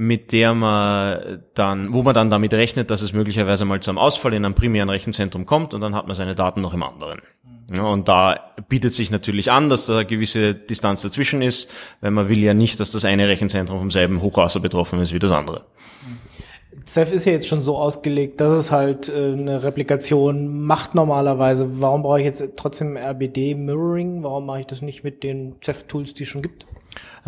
mit 0.00 0.30
der 0.30 0.54
man 0.54 1.42
dann, 1.54 1.92
wo 1.92 2.04
man 2.04 2.14
dann 2.14 2.30
damit 2.30 2.54
rechnet, 2.54 2.88
dass 2.88 3.02
es 3.02 3.12
möglicherweise 3.12 3.64
mal 3.64 3.80
zu 3.80 3.90
einem 3.90 3.98
Ausfall 3.98 4.32
in 4.32 4.44
einem 4.44 4.54
primären 4.54 4.88
Rechenzentrum 4.90 5.44
kommt 5.44 5.74
und 5.74 5.80
dann 5.80 5.96
hat 5.96 6.06
man 6.06 6.14
seine 6.14 6.36
Daten 6.36 6.60
noch 6.60 6.72
im 6.72 6.84
anderen. 6.84 7.20
Und 7.68 8.06
da 8.06 8.54
bietet 8.68 8.94
sich 8.94 9.10
natürlich 9.10 9.50
an, 9.50 9.68
dass 9.68 9.86
da 9.86 9.94
eine 9.94 10.06
gewisse 10.06 10.54
Distanz 10.54 11.02
dazwischen 11.02 11.42
ist, 11.42 11.68
weil 12.00 12.12
man 12.12 12.28
will 12.28 12.38
ja 12.38 12.54
nicht, 12.54 12.78
dass 12.78 12.92
das 12.92 13.04
eine 13.04 13.26
Rechenzentrum 13.26 13.80
vom 13.80 13.90
selben 13.90 14.22
Hochwasser 14.22 14.60
betroffen 14.60 15.00
ist 15.00 15.12
wie 15.12 15.18
das 15.18 15.32
andere. 15.32 15.64
Ceph 16.84 17.10
ist 17.10 17.24
ja 17.24 17.32
jetzt 17.32 17.48
schon 17.48 17.60
so 17.60 17.76
ausgelegt, 17.76 18.40
dass 18.40 18.52
es 18.52 18.70
halt 18.70 19.08
äh, 19.08 19.32
eine 19.32 19.64
Replikation 19.64 20.62
macht 20.62 20.94
normalerweise. 20.94 21.80
Warum 21.80 22.02
brauche 22.02 22.20
ich 22.20 22.24
jetzt 22.24 22.44
trotzdem 22.56 22.96
RBD 22.96 23.56
Mirroring? 23.56 24.22
Warum 24.22 24.46
mache 24.46 24.60
ich 24.60 24.66
das 24.66 24.80
nicht 24.80 25.02
mit 25.02 25.24
den 25.24 25.56
Ceph-Tools, 25.60 26.14
die 26.14 26.22
es 26.22 26.28
schon 26.28 26.40
gibt? 26.40 26.66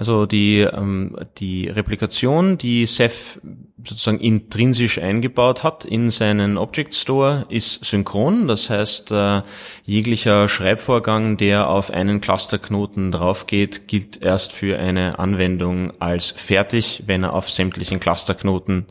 Also 0.01 0.25
die, 0.25 0.61
ähm, 0.61 1.15
die 1.37 1.69
Replikation, 1.69 2.57
die 2.57 2.87
Ceph 2.87 3.39
sozusagen 3.85 4.19
intrinsisch 4.19 4.97
eingebaut 4.97 5.63
hat 5.63 5.85
in 5.85 6.11
seinen 6.11 6.57
Object 6.57 6.95
Store, 6.95 7.45
ist 7.51 7.85
synchron. 7.85 8.49
Das 8.49 8.71
heißt, 8.71 9.13
äh, 9.13 9.43
jeglicher 9.85 10.49
Schreibvorgang, 10.49 11.37
der 11.37 11.69
auf 11.69 11.91
einen 11.91 12.23
Clusterknoten 12.23 13.13
draufgeht, 13.13 13.89
gilt 13.89 14.23
erst 14.23 14.53
für 14.55 14.79
eine 14.79 15.19
Anwendung 15.19 15.93
als 16.01 16.31
fertig, 16.31 17.03
wenn 17.05 17.25
er 17.25 17.35
auf 17.35 17.51
sämtlichen 17.51 18.01
Clusterknoten, 18.01 18.87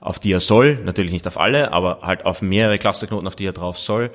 auf 0.00 0.18
die 0.18 0.32
er 0.32 0.40
soll, 0.40 0.80
natürlich 0.84 1.12
nicht 1.12 1.28
auf 1.28 1.38
alle, 1.38 1.72
aber 1.72 2.00
halt 2.02 2.26
auf 2.26 2.42
mehrere 2.42 2.78
Clusterknoten, 2.78 3.28
auf 3.28 3.36
die 3.36 3.46
er 3.46 3.52
drauf 3.52 3.78
soll, 3.78 4.10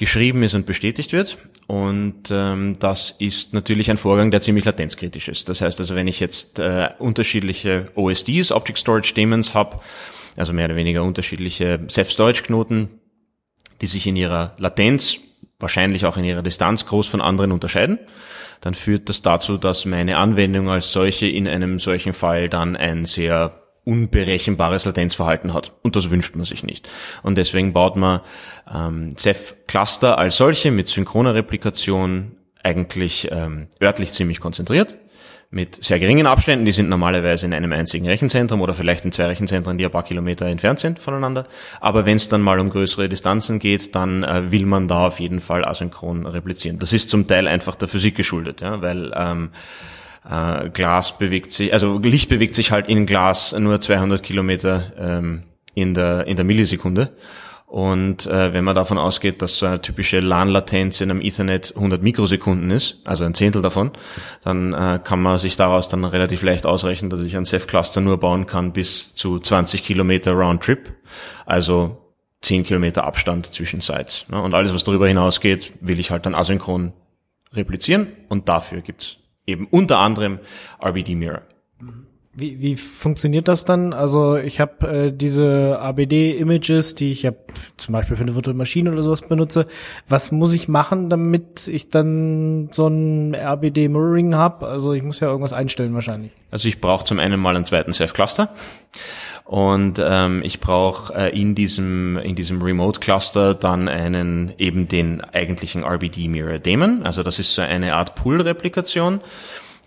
geschrieben 0.00 0.42
ist 0.42 0.54
und 0.54 0.64
bestätigt 0.64 1.12
wird. 1.12 1.36
Und 1.66 2.30
ähm, 2.30 2.74
das 2.80 3.14
ist 3.18 3.52
natürlich 3.52 3.90
ein 3.90 3.98
Vorgang, 3.98 4.30
der 4.30 4.40
ziemlich 4.40 4.64
latenzkritisch 4.64 5.28
ist. 5.28 5.50
Das 5.50 5.60
heißt 5.60 5.78
also, 5.78 5.94
wenn 5.94 6.08
ich 6.08 6.20
jetzt 6.20 6.58
äh, 6.58 6.88
unterschiedliche 6.98 7.86
OSDs, 7.94 8.50
Object 8.50 8.78
Storage 8.78 9.12
Daemons 9.14 9.52
habe, 9.52 9.78
also 10.36 10.54
mehr 10.54 10.64
oder 10.64 10.76
weniger 10.76 11.04
unterschiedliche 11.04 11.80
Self-Storage-Knoten, 11.88 12.88
die 13.82 13.86
sich 13.86 14.06
in 14.06 14.16
ihrer 14.16 14.54
Latenz, 14.56 15.18
wahrscheinlich 15.58 16.06
auch 16.06 16.16
in 16.16 16.24
ihrer 16.24 16.42
Distanz 16.42 16.86
groß 16.86 17.06
von 17.06 17.20
anderen 17.20 17.52
unterscheiden, 17.52 17.98
dann 18.62 18.72
führt 18.72 19.10
das 19.10 19.20
dazu, 19.20 19.58
dass 19.58 19.84
meine 19.84 20.16
Anwendung 20.16 20.70
als 20.70 20.92
solche 20.92 21.28
in 21.28 21.46
einem 21.46 21.78
solchen 21.78 22.14
Fall 22.14 22.48
dann 22.48 22.74
ein 22.74 23.04
sehr 23.04 23.59
unberechenbares 23.84 24.84
Latenzverhalten 24.84 25.54
hat. 25.54 25.72
Und 25.82 25.96
das 25.96 26.10
wünscht 26.10 26.36
man 26.36 26.44
sich 26.44 26.62
nicht. 26.62 26.88
Und 27.22 27.36
deswegen 27.36 27.72
baut 27.72 27.96
man 27.96 28.20
ähm, 28.72 29.16
Ceph-Cluster 29.16 30.18
als 30.18 30.36
solche 30.36 30.70
mit 30.70 30.88
synchroner 30.88 31.34
Replikation 31.34 32.36
eigentlich 32.62 33.28
ähm, 33.30 33.68
örtlich 33.80 34.12
ziemlich 34.12 34.40
konzentriert, 34.40 34.94
mit 35.50 35.82
sehr 35.82 35.98
geringen 35.98 36.26
Abständen. 36.26 36.64
Die 36.64 36.72
sind 36.72 36.88
normalerweise 36.88 37.46
in 37.46 37.52
einem 37.52 37.72
einzigen 37.72 38.06
Rechenzentrum 38.06 38.60
oder 38.60 38.74
vielleicht 38.74 39.04
in 39.04 39.12
zwei 39.12 39.26
Rechenzentren, 39.26 39.78
die 39.78 39.84
ein 39.84 39.90
paar 39.90 40.04
Kilometer 40.04 40.46
entfernt 40.46 40.78
sind 40.78 40.98
voneinander. 40.98 41.46
Aber 41.80 42.06
wenn 42.06 42.16
es 42.16 42.28
dann 42.28 42.42
mal 42.42 42.60
um 42.60 42.70
größere 42.70 43.08
Distanzen 43.08 43.58
geht, 43.58 43.94
dann 43.94 44.22
äh, 44.22 44.52
will 44.52 44.66
man 44.66 44.86
da 44.86 45.06
auf 45.08 45.18
jeden 45.18 45.40
Fall 45.40 45.64
asynchron 45.64 46.26
replizieren. 46.26 46.78
Das 46.78 46.92
ist 46.92 47.10
zum 47.10 47.26
Teil 47.26 47.48
einfach 47.48 47.74
der 47.74 47.88
Physik 47.88 48.14
geschuldet, 48.14 48.60
ja, 48.60 48.80
weil 48.80 49.12
ähm, 49.16 49.50
äh, 50.28 50.68
Glas 50.70 51.18
bewegt 51.18 51.52
sich, 51.52 51.72
also 51.72 51.98
Licht 51.98 52.28
bewegt 52.28 52.54
sich 52.54 52.70
halt 52.70 52.88
in 52.88 53.06
Glas 53.06 53.52
nur 53.58 53.80
200 53.80 54.22
Kilometer 54.22 54.92
ähm, 54.98 55.42
in 55.74 55.94
der 55.94 56.26
in 56.26 56.36
der 56.36 56.44
Millisekunde. 56.44 57.12
Und 57.70 58.26
äh, 58.26 58.52
wenn 58.52 58.64
man 58.64 58.74
davon 58.74 58.98
ausgeht, 58.98 59.42
dass 59.42 59.58
so 59.58 59.66
eine 59.66 59.80
typische 59.80 60.18
LAN-Latenz 60.18 61.00
in 61.02 61.08
einem 61.08 61.20
Ethernet 61.20 61.72
100 61.76 62.02
Mikrosekunden 62.02 62.72
ist, 62.72 62.96
also 63.04 63.22
ein 63.22 63.32
Zehntel 63.32 63.62
davon, 63.62 63.92
dann 64.42 64.74
äh, 64.74 64.98
kann 65.02 65.22
man 65.22 65.38
sich 65.38 65.54
daraus 65.54 65.88
dann 65.88 66.04
relativ 66.04 66.42
leicht 66.42 66.66
ausrechnen, 66.66 67.10
dass 67.10 67.20
ich 67.20 67.36
ein 67.36 67.44
Ceph-Cluster 67.44 68.00
nur 68.00 68.18
bauen 68.18 68.46
kann 68.46 68.72
bis 68.72 69.14
zu 69.14 69.38
20 69.38 69.84
Kilometer 69.84 70.32
Roundtrip, 70.32 70.92
also 71.46 71.96
10 72.40 72.64
Kilometer 72.64 73.04
Abstand 73.04 73.46
zwischen 73.46 73.80
Sites. 73.80 74.26
Ne? 74.28 74.42
Und 74.42 74.52
alles, 74.52 74.74
was 74.74 74.82
darüber 74.82 75.06
hinausgeht, 75.06 75.72
will 75.80 76.00
ich 76.00 76.10
halt 76.10 76.26
dann 76.26 76.34
asynchron 76.34 76.92
replizieren 77.52 78.08
und 78.28 78.48
dafür 78.48 78.80
gibt's 78.80 79.18
eben 79.50 79.66
unter 79.70 79.98
anderem 79.98 80.38
RBD 80.82 81.14
Mirror. 81.14 81.42
Wie, 82.32 82.60
wie 82.60 82.76
funktioniert 82.76 83.48
das 83.48 83.64
dann? 83.64 83.92
Also 83.92 84.36
ich 84.36 84.60
habe 84.60 84.86
äh, 84.86 85.12
diese 85.12 85.78
ABD-Images, 85.80 86.94
die 86.94 87.10
ich 87.10 87.22
ja 87.24 87.32
zum 87.76 87.92
Beispiel 87.92 88.16
für 88.16 88.22
eine 88.22 88.36
virtuelle 88.36 88.56
Maschine 88.56 88.92
oder 88.92 89.02
sowas 89.02 89.22
benutze. 89.22 89.66
Was 90.08 90.30
muss 90.30 90.54
ich 90.54 90.68
machen, 90.68 91.10
damit 91.10 91.66
ich 91.66 91.88
dann 91.88 92.68
so 92.70 92.86
ein 92.86 93.34
RBD-Mirroring 93.34 94.36
habe? 94.36 94.68
Also 94.68 94.92
ich 94.92 95.02
muss 95.02 95.18
ja 95.18 95.28
irgendwas 95.28 95.52
einstellen 95.52 95.92
wahrscheinlich. 95.92 96.30
Also 96.52 96.68
ich 96.68 96.80
brauche 96.80 97.04
zum 97.04 97.18
einen 97.18 97.40
mal 97.40 97.56
einen 97.56 97.66
zweiten 97.66 97.92
Ceph-Cluster 97.92 98.50
und 99.50 100.00
ähm, 100.00 100.42
ich 100.44 100.60
brauche 100.60 101.12
äh, 101.12 101.36
in 101.36 101.56
diesem 101.56 102.16
in 102.18 102.36
diesem 102.36 102.62
Remote-Cluster 102.62 103.54
dann 103.54 103.88
einen 103.88 104.52
eben 104.58 104.86
den 104.86 105.22
eigentlichen 105.22 105.82
RBD 105.82 106.28
Mirror 106.28 106.60
Daemon. 106.60 107.02
Also 107.02 107.24
das 107.24 107.40
ist 107.40 107.56
so 107.56 107.62
eine 107.62 107.96
Art 107.96 108.14
Pool-Replikation. 108.14 109.20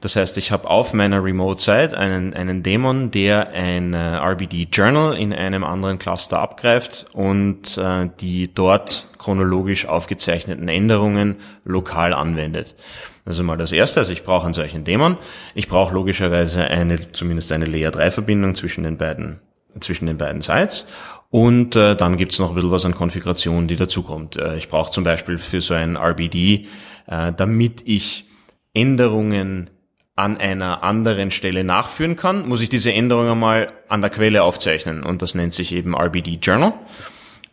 Das 0.02 0.18
heißt, 0.18 0.38
ich 0.38 0.52
habe 0.52 0.70
auf 0.70 0.94
meiner 0.94 1.24
Remote-Site 1.24 1.98
einen, 1.98 2.34
einen 2.34 2.62
Daemon, 2.62 3.12
der 3.12 3.52
ein 3.52 3.94
äh, 3.94 4.18
RBD-Journal 4.18 5.18
in 5.18 5.32
einem 5.32 5.64
anderen 5.64 5.98
Cluster 5.98 6.40
abgreift 6.40 7.06
und 7.14 7.78
äh, 7.78 8.10
die 8.20 8.54
dort 8.54 9.08
chronologisch 9.18 9.88
aufgezeichneten 9.88 10.68
Änderungen 10.68 11.38
lokal 11.64 12.14
anwendet. 12.14 12.76
Also 13.24 13.44
mal 13.44 13.56
das 13.56 13.72
Erste, 13.72 14.02
also 14.02 14.12
ich 14.12 14.26
brauche 14.26 14.44
einen 14.44 14.54
solchen 14.54 14.84
Daemon. 14.84 15.18
Ich 15.56 15.70
brauche 15.70 15.94
logischerweise 15.94 16.66
eine, 16.66 17.14
zumindest 17.14 17.54
eine 17.54 17.64
Layer-3-Verbindung 17.64 18.56
zwischen 18.56 18.84
den 18.84 18.98
beiden 18.98 19.40
zwischen 19.80 20.06
den 20.06 20.18
beiden 20.18 20.42
Sites. 20.42 20.88
Und 21.30 21.76
äh, 21.76 21.96
dann 21.96 22.18
gibt's 22.18 22.38
noch 22.38 22.50
ein 22.50 22.56
bisschen 22.56 22.72
was 22.72 22.86
an 22.86 22.94
Konfiguration, 22.94 23.68
die 23.68 23.76
dazukommt. 23.76 24.36
Äh, 24.38 24.58
ich 24.58 24.70
brauche 24.70 24.92
zum 24.92 25.04
Beispiel 25.04 25.38
für 25.38 25.62
so 25.62 25.74
ein 25.74 25.98
RBD, 25.98 26.68
äh, 27.08 27.34
damit 27.36 27.82
ich 27.86 28.26
Änderungen 28.74 29.70
an 30.16 30.38
einer 30.38 30.84
anderen 30.84 31.32
Stelle 31.32 31.64
nachführen 31.64 32.16
kann, 32.16 32.48
muss 32.48 32.62
ich 32.62 32.70
diese 32.70 32.94
Änderung 32.94 33.28
einmal 33.30 33.72
an 33.88 34.02
der 34.02 34.12
Quelle 34.12 34.44
aufzeichnen 34.44 35.04
und 35.04 35.22
das 35.24 35.34
nennt 35.34 35.54
sich 35.54 35.74
eben 35.74 35.96
RBD 35.96 36.38
Journal, 36.40 36.74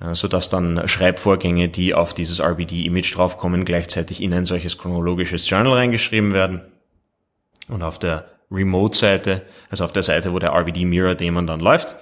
äh, 0.00 0.14
sodass 0.14 0.50
dann 0.50 0.86
Schreibvorgänge, 0.86 1.68
die 1.70 1.94
auf 1.94 2.12
dieses 2.12 2.38
RBD 2.38 2.84
Image 2.84 3.16
draufkommen, 3.16 3.64
gleichzeitig 3.64 4.22
in 4.22 4.34
ein 4.34 4.44
solches 4.44 4.76
chronologisches 4.76 5.48
Journal 5.48 5.72
reingeschrieben 5.72 6.34
werden. 6.34 6.60
Und 7.68 7.82
auf 7.82 7.98
der 7.98 8.26
Remote-Seite, 8.50 9.42
also 9.68 9.84
auf 9.84 9.92
der 9.92 10.02
Seite, 10.02 10.32
wo 10.32 10.38
der 10.38 10.52
RBD 10.52 10.84
Mirror 10.84 11.14
Daemon 11.14 11.46
dann 11.46 11.60
läuft, 11.60 11.96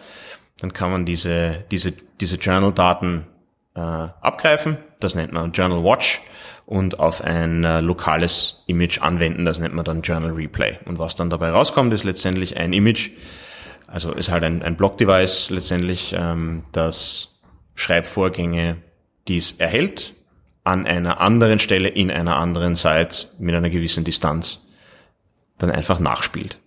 dann 0.61 0.72
kann 0.72 0.90
man 0.90 1.05
diese, 1.05 1.64
diese, 1.70 1.92
diese 1.92 2.36
Journal-Daten 2.36 3.26
äh, 3.74 3.80
abgreifen. 3.80 4.78
Das 5.01 5.14
nennt 5.14 5.32
man 5.32 5.53
Journal 5.53 5.84
Watch 5.84 6.22
und 6.66 6.99
auf 6.99 7.22
ein 7.22 7.64
äh, 7.64 7.80
lokales 7.80 8.62
Image 8.66 9.01
anwenden. 9.01 9.44
Das 9.44 9.59
nennt 9.59 9.74
man 9.74 9.84
dann 9.84 10.03
Journal 10.03 10.32
Replay. 10.32 10.78
Und 10.84 10.99
was 10.99 11.14
dann 11.14 11.30
dabei 11.30 11.51
rauskommt, 11.51 11.92
ist 11.92 12.05
letztendlich 12.05 12.57
ein 12.57 12.72
Image, 12.72 13.11
also 13.86 14.12
ist 14.12 14.30
halt 14.30 14.44
ein, 14.44 14.62
ein 14.62 14.76
Block-Device 14.76 15.51
letztendlich, 15.51 16.14
ähm, 16.18 16.64
das 16.72 17.40
Schreibvorgänge, 17.74 18.78
die 19.28 19.36
es 19.36 19.53
erhält, 19.53 20.14
an 20.64 20.86
einer 20.86 21.20
anderen 21.20 21.61
Stelle 21.61 21.88
in 21.88 22.11
einer 22.11 22.36
anderen 22.36 22.74
Site 22.74 23.28
mit 23.38 23.55
einer 23.55 23.70
gewissen 23.70 24.05
Distanz 24.05 24.68
dann 25.59 25.70
einfach 25.70 26.00
nachspielt. 26.00 26.59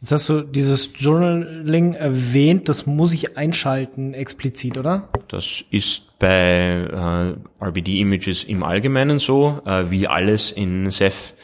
Jetzt 0.00 0.12
hast 0.12 0.28
du 0.28 0.40
dieses 0.40 0.90
Journaling 0.96 1.94
erwähnt, 1.94 2.68
das 2.68 2.86
muss 2.86 3.12
ich 3.12 3.36
einschalten 3.36 4.14
explizit, 4.14 4.78
oder? 4.78 5.08
Das 5.28 5.64
ist 5.70 6.18
bei 6.18 7.36
äh, 7.60 7.64
RBD-Images 7.64 8.44
im 8.44 8.62
Allgemeinen 8.62 9.18
so. 9.18 9.60
Äh, 9.66 9.90
wie 9.90 10.08
alles 10.08 10.50
in 10.50 10.90
Ceph 10.90 11.34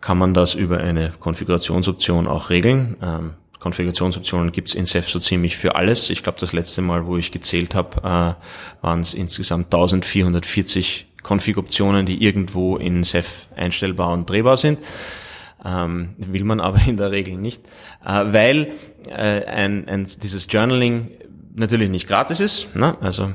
kann 0.00 0.18
man 0.18 0.34
das 0.34 0.54
über 0.54 0.78
eine 0.78 1.12
Konfigurationsoption 1.18 2.28
auch 2.28 2.50
regeln. 2.50 2.96
Ähm, 3.02 3.34
Konfigurationsoptionen 3.58 4.52
gibt's 4.52 4.74
in 4.74 4.86
Ceph 4.86 5.08
so 5.08 5.18
ziemlich 5.18 5.56
für 5.56 5.74
alles. 5.74 6.10
Ich 6.10 6.22
glaube, 6.22 6.38
das 6.38 6.52
letzte 6.52 6.80
Mal, 6.82 7.06
wo 7.06 7.16
ich 7.16 7.32
gezählt 7.32 7.74
habe, 7.74 7.98
äh, 7.98 8.84
waren 8.84 9.00
es 9.00 9.14
insgesamt 9.14 9.66
1440 9.66 11.06
Config-Optionen, 11.24 12.06
die 12.06 12.22
irgendwo 12.22 12.76
in 12.76 13.02
Ceph 13.04 13.48
einstellbar 13.56 14.12
und 14.12 14.30
drehbar 14.30 14.56
sind. 14.56 14.78
Ähm, 15.64 16.14
will 16.18 16.44
man 16.44 16.60
aber 16.60 16.80
in 16.86 16.96
der 16.96 17.10
Regel 17.10 17.36
nicht, 17.36 17.66
äh, 18.04 18.24
weil 18.32 18.72
äh, 19.08 19.44
ein, 19.44 19.88
ein, 19.88 20.06
dieses 20.22 20.46
Journaling 20.48 21.10
natürlich 21.54 21.90
nicht 21.90 22.06
gratis 22.06 22.38
ist. 22.38 22.76
Ne? 22.76 22.96
Also 23.00 23.32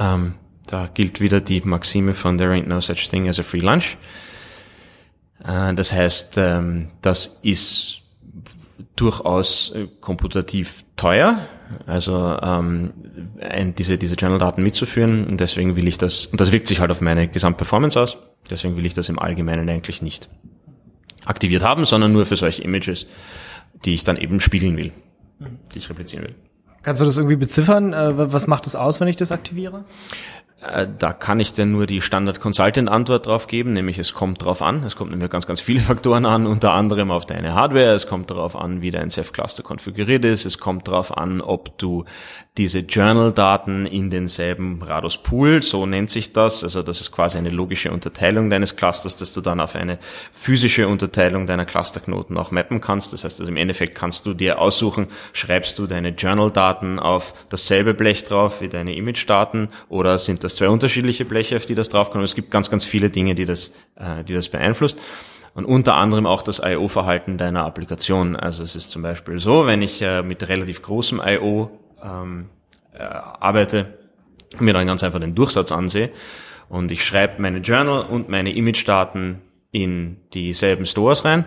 ähm, 0.00 0.34
da 0.66 0.88
gilt 0.92 1.20
wieder 1.20 1.40
die 1.40 1.60
Maxime 1.60 2.14
von 2.14 2.38
There 2.38 2.52
ain't 2.52 2.66
no 2.66 2.80
such 2.80 3.08
thing 3.08 3.28
as 3.28 3.38
a 3.38 3.42
free 3.42 3.60
lunch. 3.60 3.96
Äh, 5.44 5.74
das 5.74 5.92
heißt, 5.92 6.38
ähm, 6.38 6.90
das 7.00 7.38
ist 7.42 8.00
durchaus 8.96 9.72
äh, 9.74 9.88
komputativ 10.00 10.84
teuer, 10.96 11.38
also 11.86 12.38
ähm, 12.42 12.92
ein, 13.40 13.74
diese, 13.74 13.98
diese 13.98 14.14
Journal-Daten 14.14 14.62
mitzuführen 14.62 15.26
und 15.26 15.40
deswegen 15.40 15.76
will 15.76 15.88
ich 15.88 15.98
das, 15.98 16.26
und 16.26 16.40
das 16.40 16.52
wirkt 16.52 16.68
sich 16.68 16.80
halt 16.80 16.90
auf 16.90 17.00
meine 17.00 17.28
Gesamtperformance 17.28 18.00
aus, 18.00 18.18
deswegen 18.50 18.76
will 18.76 18.86
ich 18.86 18.94
das 18.94 19.08
im 19.08 19.18
Allgemeinen 19.18 19.68
eigentlich 19.68 20.02
nicht 20.02 20.28
aktiviert 21.24 21.62
haben, 21.62 21.84
sondern 21.84 22.12
nur 22.12 22.26
für 22.26 22.36
solche 22.36 22.62
Images, 22.62 23.06
die 23.84 23.94
ich 23.94 24.04
dann 24.04 24.16
eben 24.16 24.40
spiegeln 24.40 24.76
will, 24.76 24.92
die 25.72 25.78
ich 25.78 25.88
replizieren 25.90 26.24
will. 26.26 26.34
Kannst 26.82 27.00
du 27.00 27.06
das 27.06 27.16
irgendwie 27.16 27.36
beziffern? 27.36 27.92
Äh, 27.92 28.32
was 28.32 28.46
macht 28.46 28.66
das 28.66 28.76
aus, 28.76 29.00
wenn 29.00 29.08
ich 29.08 29.16
das 29.16 29.32
aktiviere? 29.32 29.84
Äh, 30.60 30.86
Da 30.98 31.12
kann 31.14 31.40
ich 31.40 31.54
denn 31.54 31.72
nur 31.72 31.86
die 31.86 32.02
Standard 32.02 32.40
Consultant 32.40 32.88
Antwort 32.90 33.26
drauf 33.26 33.46
geben, 33.46 33.72
nämlich 33.72 33.98
es 33.98 34.12
kommt 34.12 34.42
drauf 34.44 34.60
an. 34.60 34.82
Es 34.84 34.94
kommt 34.94 35.10
nämlich 35.10 35.30
ganz, 35.30 35.46
ganz 35.46 35.60
viele 35.60 35.80
Faktoren 35.92 36.26
an, 36.26 36.46
unter 36.46 36.72
anderem 36.72 37.10
auf 37.10 37.24
deine 37.24 37.54
Hardware. 37.54 37.94
Es 37.94 38.06
kommt 38.06 38.30
darauf 38.30 38.54
an, 38.54 38.82
wie 38.82 38.90
dein 38.90 39.10
Ceph 39.10 39.32
Cluster 39.32 39.62
konfiguriert 39.62 40.24
ist. 40.26 40.44
Es 40.44 40.58
kommt 40.58 40.86
darauf 40.88 41.16
an, 41.16 41.40
ob 41.40 41.78
du 41.78 42.04
diese 42.56 42.80
Journal-Daten 42.80 43.84
in 43.84 44.10
denselben 44.10 44.80
Rados 44.80 45.18
Pool, 45.18 45.60
so 45.60 45.86
nennt 45.86 46.10
sich 46.10 46.32
das. 46.32 46.62
Also 46.62 46.84
das 46.84 47.00
ist 47.00 47.10
quasi 47.10 47.36
eine 47.36 47.50
logische 47.50 47.90
Unterteilung 47.90 48.48
deines 48.48 48.76
Clusters, 48.76 49.16
dass 49.16 49.34
du 49.34 49.40
dann 49.40 49.58
auf 49.58 49.74
eine 49.74 49.98
physische 50.32 50.86
Unterteilung 50.86 51.48
deiner 51.48 51.64
Clusterknoten 51.64 52.38
auch 52.38 52.52
mappen 52.52 52.80
kannst. 52.80 53.12
Das 53.12 53.24
heißt, 53.24 53.40
also 53.40 53.50
im 53.50 53.56
Endeffekt 53.56 53.96
kannst 53.96 54.24
du 54.24 54.34
dir 54.34 54.60
aussuchen, 54.60 55.08
schreibst 55.32 55.80
du 55.80 55.88
deine 55.88 56.10
Journal-Daten 56.10 57.00
auf 57.00 57.34
dasselbe 57.48 57.92
Blech 57.92 58.22
drauf 58.22 58.60
wie 58.60 58.68
deine 58.68 58.94
Image-Daten 58.94 59.68
oder 59.88 60.20
sind 60.20 60.44
das 60.44 60.54
zwei 60.54 60.68
unterschiedliche 60.68 61.24
Bleche, 61.24 61.56
auf 61.56 61.66
die 61.66 61.74
das 61.74 61.88
draufkommt. 61.88 62.22
Es 62.22 62.36
gibt 62.36 62.52
ganz, 62.52 62.70
ganz 62.70 62.84
viele 62.84 63.10
Dinge, 63.10 63.34
die 63.34 63.46
das, 63.46 63.72
äh, 63.96 64.22
die 64.22 64.34
das 64.34 64.48
beeinflusst. 64.48 64.96
Und 65.54 65.64
unter 65.64 65.94
anderem 65.94 66.26
auch 66.26 66.42
das 66.42 66.60
I.O.-Verhalten 66.64 67.36
deiner 67.36 67.64
Applikation. 67.64 68.36
Also 68.36 68.62
es 68.62 68.76
ist 68.76 68.92
zum 68.92 69.02
Beispiel 69.02 69.40
so, 69.40 69.66
wenn 69.66 69.82
ich 69.82 70.02
äh, 70.02 70.22
mit 70.22 70.48
relativ 70.48 70.82
großem 70.82 71.20
I.O. 71.24 71.70
Ähm, 72.04 72.50
äh, 72.92 73.02
arbeite, 73.02 73.98
mir 74.60 74.72
dann 74.72 74.86
ganz 74.86 75.02
einfach 75.02 75.20
den 75.20 75.34
Durchsatz 75.34 75.72
ansehe 75.72 76.10
und 76.68 76.90
ich 76.92 77.04
schreibe 77.04 77.42
meine 77.42 77.58
Journal 77.58 78.04
und 78.04 78.28
meine 78.28 78.52
Image-Daten 78.52 79.40
in 79.72 80.18
dieselben 80.32 80.86
Stores 80.86 81.24
rein, 81.24 81.46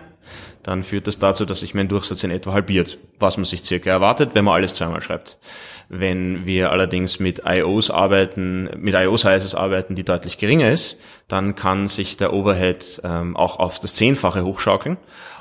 dann 0.62 0.82
führt 0.82 1.06
das 1.06 1.18
dazu, 1.18 1.46
dass 1.46 1.60
sich 1.60 1.74
mein 1.74 1.88
Durchsatz 1.88 2.22
in 2.24 2.30
etwa 2.30 2.52
halbiert, 2.52 2.98
was 3.18 3.38
man 3.38 3.44
sich 3.44 3.64
circa 3.64 3.88
erwartet, 3.88 4.34
wenn 4.34 4.44
man 4.44 4.54
alles 4.54 4.74
zweimal 4.74 5.00
schreibt. 5.00 5.38
Wenn 5.88 6.44
wir 6.44 6.70
allerdings 6.70 7.18
mit 7.18 7.42
IOs 7.46 7.90
arbeiten, 7.90 8.68
mit 8.76 8.94
IO-Sizes 8.94 9.54
arbeiten, 9.54 9.94
die 9.94 10.04
deutlich 10.04 10.36
geringer 10.36 10.70
ist, 10.70 10.98
dann 11.26 11.54
kann 11.54 11.86
sich 11.86 12.18
der 12.18 12.34
Overhead 12.34 13.00
ähm, 13.04 13.34
auch 13.36 13.58
auf 13.58 13.80
das 13.80 13.94
Zehnfache 13.94 14.44
hochschaukeln. 14.44 14.98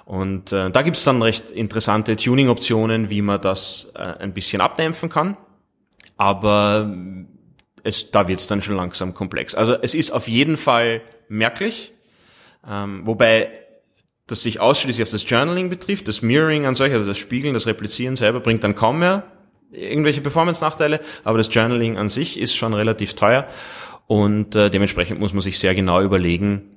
Und 0.07 0.53
äh, 0.53 0.71
da 0.71 0.83
gibt's 0.83 1.03
dann 1.03 1.21
recht 1.21 1.51
interessante 1.51 2.15
Tuning-Optionen, 2.15 3.09
wie 3.09 3.21
man 3.21 3.41
das 3.41 3.91
äh, 3.93 3.99
ein 3.99 4.33
bisschen 4.33 4.61
abdämpfen 4.61 5.09
kann. 5.09 5.35
Aber 6.15 6.95
es, 7.83 8.09
da 8.09 8.29
wird's 8.29 8.47
dann 8.47 8.61
schon 8.61 8.77
langsam 8.77 9.13
komplex. 9.13 9.53
Also 9.53 9.73
es 9.73 9.93
ist 9.93 10.11
auf 10.11 10.29
jeden 10.29 10.55
Fall 10.55 11.01
merklich, 11.27 11.91
ähm, 12.65 13.05
wobei 13.05 13.51
das 14.27 14.43
sich 14.43 14.61
ausschließlich 14.61 15.05
auf 15.05 15.11
das 15.11 15.29
Journaling 15.29 15.69
betrifft, 15.69 16.07
das 16.07 16.21
Mirroring 16.21 16.65
an 16.65 16.73
solch, 16.73 16.93
also 16.93 17.05
das 17.05 17.17
Spiegeln, 17.17 17.53
das 17.53 17.67
Replizieren 17.67 18.15
selber 18.15 18.39
bringt 18.39 18.63
dann 18.63 18.75
kaum 18.75 18.99
mehr 18.99 19.23
irgendwelche 19.71 20.21
Performance-Nachteile, 20.21 21.01
aber 21.25 21.37
das 21.37 21.53
Journaling 21.53 21.97
an 21.97 22.07
sich 22.07 22.39
ist 22.39 22.55
schon 22.55 22.73
relativ 22.73 23.15
teuer 23.15 23.45
und 24.07 24.55
äh, 24.55 24.69
dementsprechend 24.69 25.19
muss 25.19 25.33
man 25.33 25.41
sich 25.41 25.59
sehr 25.59 25.75
genau 25.75 26.01
überlegen, 26.01 26.76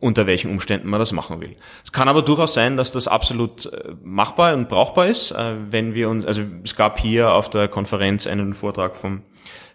unter 0.00 0.26
welchen 0.26 0.50
Umständen 0.50 0.88
man 0.88 0.98
das 0.98 1.12
machen 1.12 1.40
will. 1.40 1.56
Es 1.84 1.92
kann 1.92 2.08
aber 2.08 2.22
durchaus 2.22 2.54
sein, 2.54 2.76
dass 2.76 2.90
das 2.90 3.06
absolut 3.06 3.66
äh, 3.66 3.94
machbar 4.02 4.54
und 4.54 4.68
brauchbar 4.68 5.06
ist, 5.06 5.30
äh, 5.30 5.54
wenn 5.70 5.94
wir 5.94 6.08
uns, 6.08 6.24
also 6.24 6.42
es 6.64 6.74
gab 6.74 6.98
hier 6.98 7.34
auf 7.34 7.50
der 7.50 7.68
Konferenz 7.68 8.26
einen 8.26 8.54
Vortrag 8.54 8.96
vom 8.96 9.22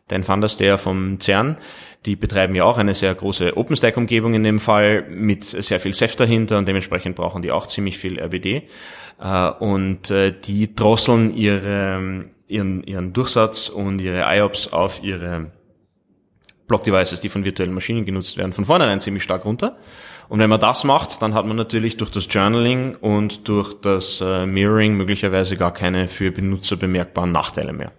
Dan 0.07 0.27
van 0.27 0.47
vom 0.77 1.19
CERN, 1.19 1.57
die 2.05 2.15
betreiben 2.15 2.53
ja 2.53 2.63
auch 2.63 2.77
eine 2.77 2.93
sehr 2.93 3.15
große 3.15 3.57
OpenStack-Umgebung 3.57 4.35
in 4.35 4.43
dem 4.43 4.59
Fall 4.59 5.03
mit 5.09 5.43
sehr 5.43 5.79
viel 5.79 5.93
Ceph 5.93 6.15
dahinter 6.15 6.59
und 6.59 6.67
dementsprechend 6.67 7.15
brauchen 7.15 7.41
die 7.41 7.51
auch 7.51 7.65
ziemlich 7.65 7.97
viel 7.97 8.19
RBD. 8.19 8.67
Äh, 9.19 9.49
Und 9.59 10.11
die 10.11 10.75
drosseln 10.75 11.35
ihre, 11.35 12.25
ihren, 12.47 12.83
ihren 12.83 13.13
Durchsatz 13.13 13.69
und 13.69 13.99
ihre 13.99 14.25
IOPS 14.27 14.73
auf 14.73 15.01
ihre 15.01 15.51
Block-Devices, 16.67 17.21
die 17.21 17.29
von 17.29 17.43
virtuellen 17.43 17.73
Maschinen 17.73 18.05
genutzt 18.05 18.37
werden, 18.37 18.53
von 18.53 18.65
vornherein 18.65 18.99
ziemlich 18.99 19.23
stark 19.23 19.45
runter. 19.45 19.77
Und 20.29 20.39
wenn 20.39 20.49
man 20.49 20.59
das 20.59 20.83
macht, 20.83 21.21
dann 21.21 21.33
hat 21.33 21.45
man 21.45 21.55
natürlich 21.55 21.97
durch 21.97 22.09
das 22.09 22.27
Journaling 22.31 22.95
und 22.95 23.47
durch 23.47 23.73
das 23.79 24.21
äh, 24.21 24.45
Mirroring 24.45 24.97
möglicherweise 24.97 25.57
gar 25.57 25.73
keine 25.73 26.07
für 26.07 26.31
Benutzer 26.31 26.77
bemerkbaren 26.77 27.31
Nachteile 27.31 27.73
mehr. 27.73 27.91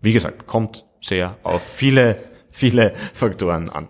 Wie 0.00 0.12
gesagt, 0.12 0.46
kommt 0.46 0.84
sehr 1.00 1.36
auf 1.44 1.62
viele, 1.62 2.16
viele 2.52 2.94
Faktoren 3.12 3.68
an. 3.68 3.88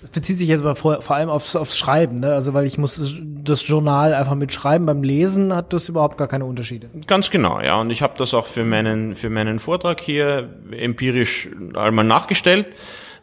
Das 0.00 0.10
bezieht 0.10 0.38
sich 0.38 0.48
jetzt 0.48 0.60
aber 0.60 0.76
vor, 0.76 1.02
vor 1.02 1.16
allem 1.16 1.30
aufs, 1.30 1.56
aufs 1.56 1.76
Schreiben, 1.76 2.20
ne? 2.20 2.32
Also 2.32 2.54
weil 2.54 2.66
ich 2.66 2.78
muss 2.78 3.20
das 3.42 3.66
Journal 3.66 4.14
einfach 4.14 4.34
mitschreiben. 4.34 4.86
Beim 4.86 5.02
Lesen 5.02 5.54
hat 5.54 5.72
das 5.72 5.88
überhaupt 5.88 6.16
gar 6.18 6.28
keine 6.28 6.44
Unterschiede. 6.44 6.90
Ganz 7.06 7.30
genau, 7.30 7.60
ja. 7.60 7.80
Und 7.80 7.90
ich 7.90 8.02
habe 8.02 8.14
das 8.16 8.34
auch 8.34 8.46
für 8.46 8.64
meinen 8.64 9.16
für 9.16 9.30
meinen 9.30 9.58
Vortrag 9.58 10.00
hier 10.00 10.50
empirisch 10.70 11.48
einmal 11.74 12.04
nachgestellt. 12.04 12.66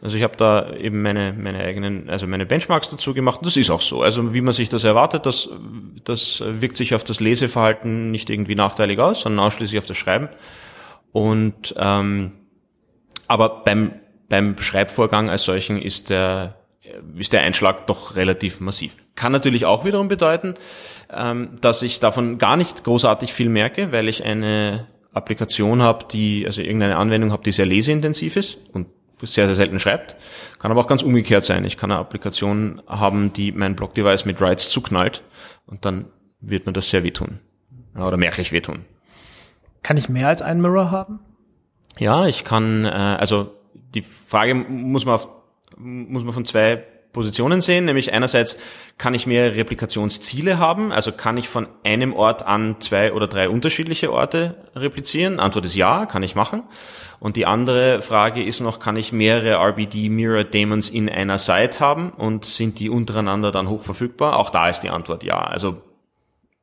Also 0.04 0.18
ich 0.18 0.22
habe 0.22 0.36
da 0.36 0.74
eben 0.74 1.00
meine 1.00 1.32
meine 1.32 1.60
eigenen, 1.60 2.10
also 2.10 2.26
meine 2.26 2.44
Benchmarks 2.44 2.90
dazu 2.90 3.14
gemacht. 3.14 3.40
Das 3.42 3.56
ist 3.56 3.70
auch 3.70 3.80
so. 3.80 4.02
Also 4.02 4.34
wie 4.34 4.42
man 4.42 4.52
sich 4.52 4.68
das 4.68 4.84
erwartet, 4.84 5.24
das 5.24 5.48
das 6.04 6.44
wirkt 6.46 6.76
sich 6.76 6.94
auf 6.94 7.04
das 7.04 7.20
Leseverhalten 7.20 8.10
nicht 8.10 8.28
irgendwie 8.28 8.54
nachteilig 8.54 8.98
aus, 8.98 9.22
sondern 9.22 9.46
ausschließlich 9.46 9.78
auf 9.78 9.86
das 9.86 9.96
Schreiben. 9.96 10.28
Und 11.10 11.74
ähm, 11.78 12.32
aber 13.28 13.64
beim 13.64 13.92
beim 14.28 14.58
Schreibvorgang 14.58 15.30
als 15.30 15.44
solchen 15.44 15.80
ist 15.80 16.10
der 16.10 16.56
ist 17.16 17.32
der 17.32 17.40
Einschlag 17.40 17.86
doch 17.86 18.14
relativ 18.14 18.60
massiv. 18.60 18.96
Kann 19.14 19.32
natürlich 19.32 19.64
auch 19.64 19.86
wiederum 19.86 20.08
bedeuten, 20.08 20.54
ähm, 21.10 21.56
dass 21.62 21.80
ich 21.80 21.98
davon 21.98 22.36
gar 22.36 22.58
nicht 22.58 22.84
großartig 22.84 23.32
viel 23.32 23.48
merke, 23.48 23.90
weil 23.90 24.06
ich 24.10 24.22
eine 24.22 24.86
Applikation 25.14 25.80
habe, 25.80 26.04
die, 26.10 26.44
also 26.44 26.60
irgendeine 26.60 26.98
Anwendung 26.98 27.32
habe, 27.32 27.42
die 27.42 27.52
sehr 27.52 27.64
leseintensiv 27.64 28.36
ist 28.36 28.58
und 28.74 28.88
sehr, 29.22 29.46
sehr 29.46 29.54
selten 29.54 29.78
schreibt. 29.78 30.16
Kann 30.58 30.70
aber 30.70 30.80
auch 30.80 30.86
ganz 30.86 31.02
umgekehrt 31.02 31.44
sein. 31.44 31.64
Ich 31.64 31.76
kann 31.76 31.90
eine 31.90 32.00
Applikation 32.00 32.82
haben, 32.86 33.32
die 33.32 33.52
mein 33.52 33.76
Block-Device 33.76 34.24
mit 34.24 34.40
Writes 34.40 34.70
zuknallt 34.70 35.22
und 35.66 35.84
dann 35.84 36.06
wird 36.40 36.66
mir 36.66 36.72
das 36.72 36.90
sehr 36.90 37.04
wehtun. 37.04 37.40
Oder 37.94 38.16
merklich 38.16 38.52
wehtun. 38.52 38.84
Kann 39.82 39.96
ich 39.96 40.08
mehr 40.08 40.28
als 40.28 40.42
einen 40.42 40.60
Mirror 40.60 40.90
haben? 40.90 41.20
Ja, 41.98 42.26
ich 42.26 42.44
kann, 42.44 42.84
äh, 42.84 42.88
also 42.88 43.54
die 43.94 44.02
Frage 44.02 44.54
muss 44.54 45.04
man 45.04 45.14
auf, 45.14 45.28
muss 45.76 46.24
man 46.24 46.34
von 46.34 46.44
zwei 46.44 46.84
Positionen 47.14 47.62
sehen, 47.62 47.86
nämlich 47.86 48.12
einerseits 48.12 48.58
kann 48.98 49.14
ich 49.14 49.26
mehrere 49.26 49.56
Replikationsziele 49.56 50.58
haben, 50.58 50.92
also 50.92 51.12
kann 51.12 51.38
ich 51.38 51.48
von 51.48 51.66
einem 51.82 52.12
Ort 52.12 52.46
an 52.46 52.76
zwei 52.80 53.14
oder 53.14 53.26
drei 53.26 53.48
unterschiedliche 53.48 54.12
Orte 54.12 54.56
replizieren? 54.76 55.40
Antwort 55.40 55.64
ist 55.64 55.74
ja, 55.74 56.04
kann 56.04 56.22
ich 56.22 56.34
machen. 56.34 56.64
Und 57.20 57.36
die 57.36 57.46
andere 57.46 58.02
Frage 58.02 58.42
ist 58.42 58.60
noch, 58.60 58.80
kann 58.80 58.96
ich 58.96 59.12
mehrere 59.12 59.56
RBD 59.56 60.10
Mirror 60.10 60.44
Daemons 60.44 60.90
in 60.90 61.08
einer 61.08 61.38
Site 61.38 61.80
haben 61.80 62.10
und 62.10 62.44
sind 62.44 62.78
die 62.78 62.90
untereinander 62.90 63.50
dann 63.50 63.70
hoch 63.70 63.82
verfügbar? 63.82 64.36
Auch 64.36 64.50
da 64.50 64.68
ist 64.68 64.80
die 64.80 64.90
Antwort 64.90 65.24
ja. 65.24 65.38
Also 65.38 65.80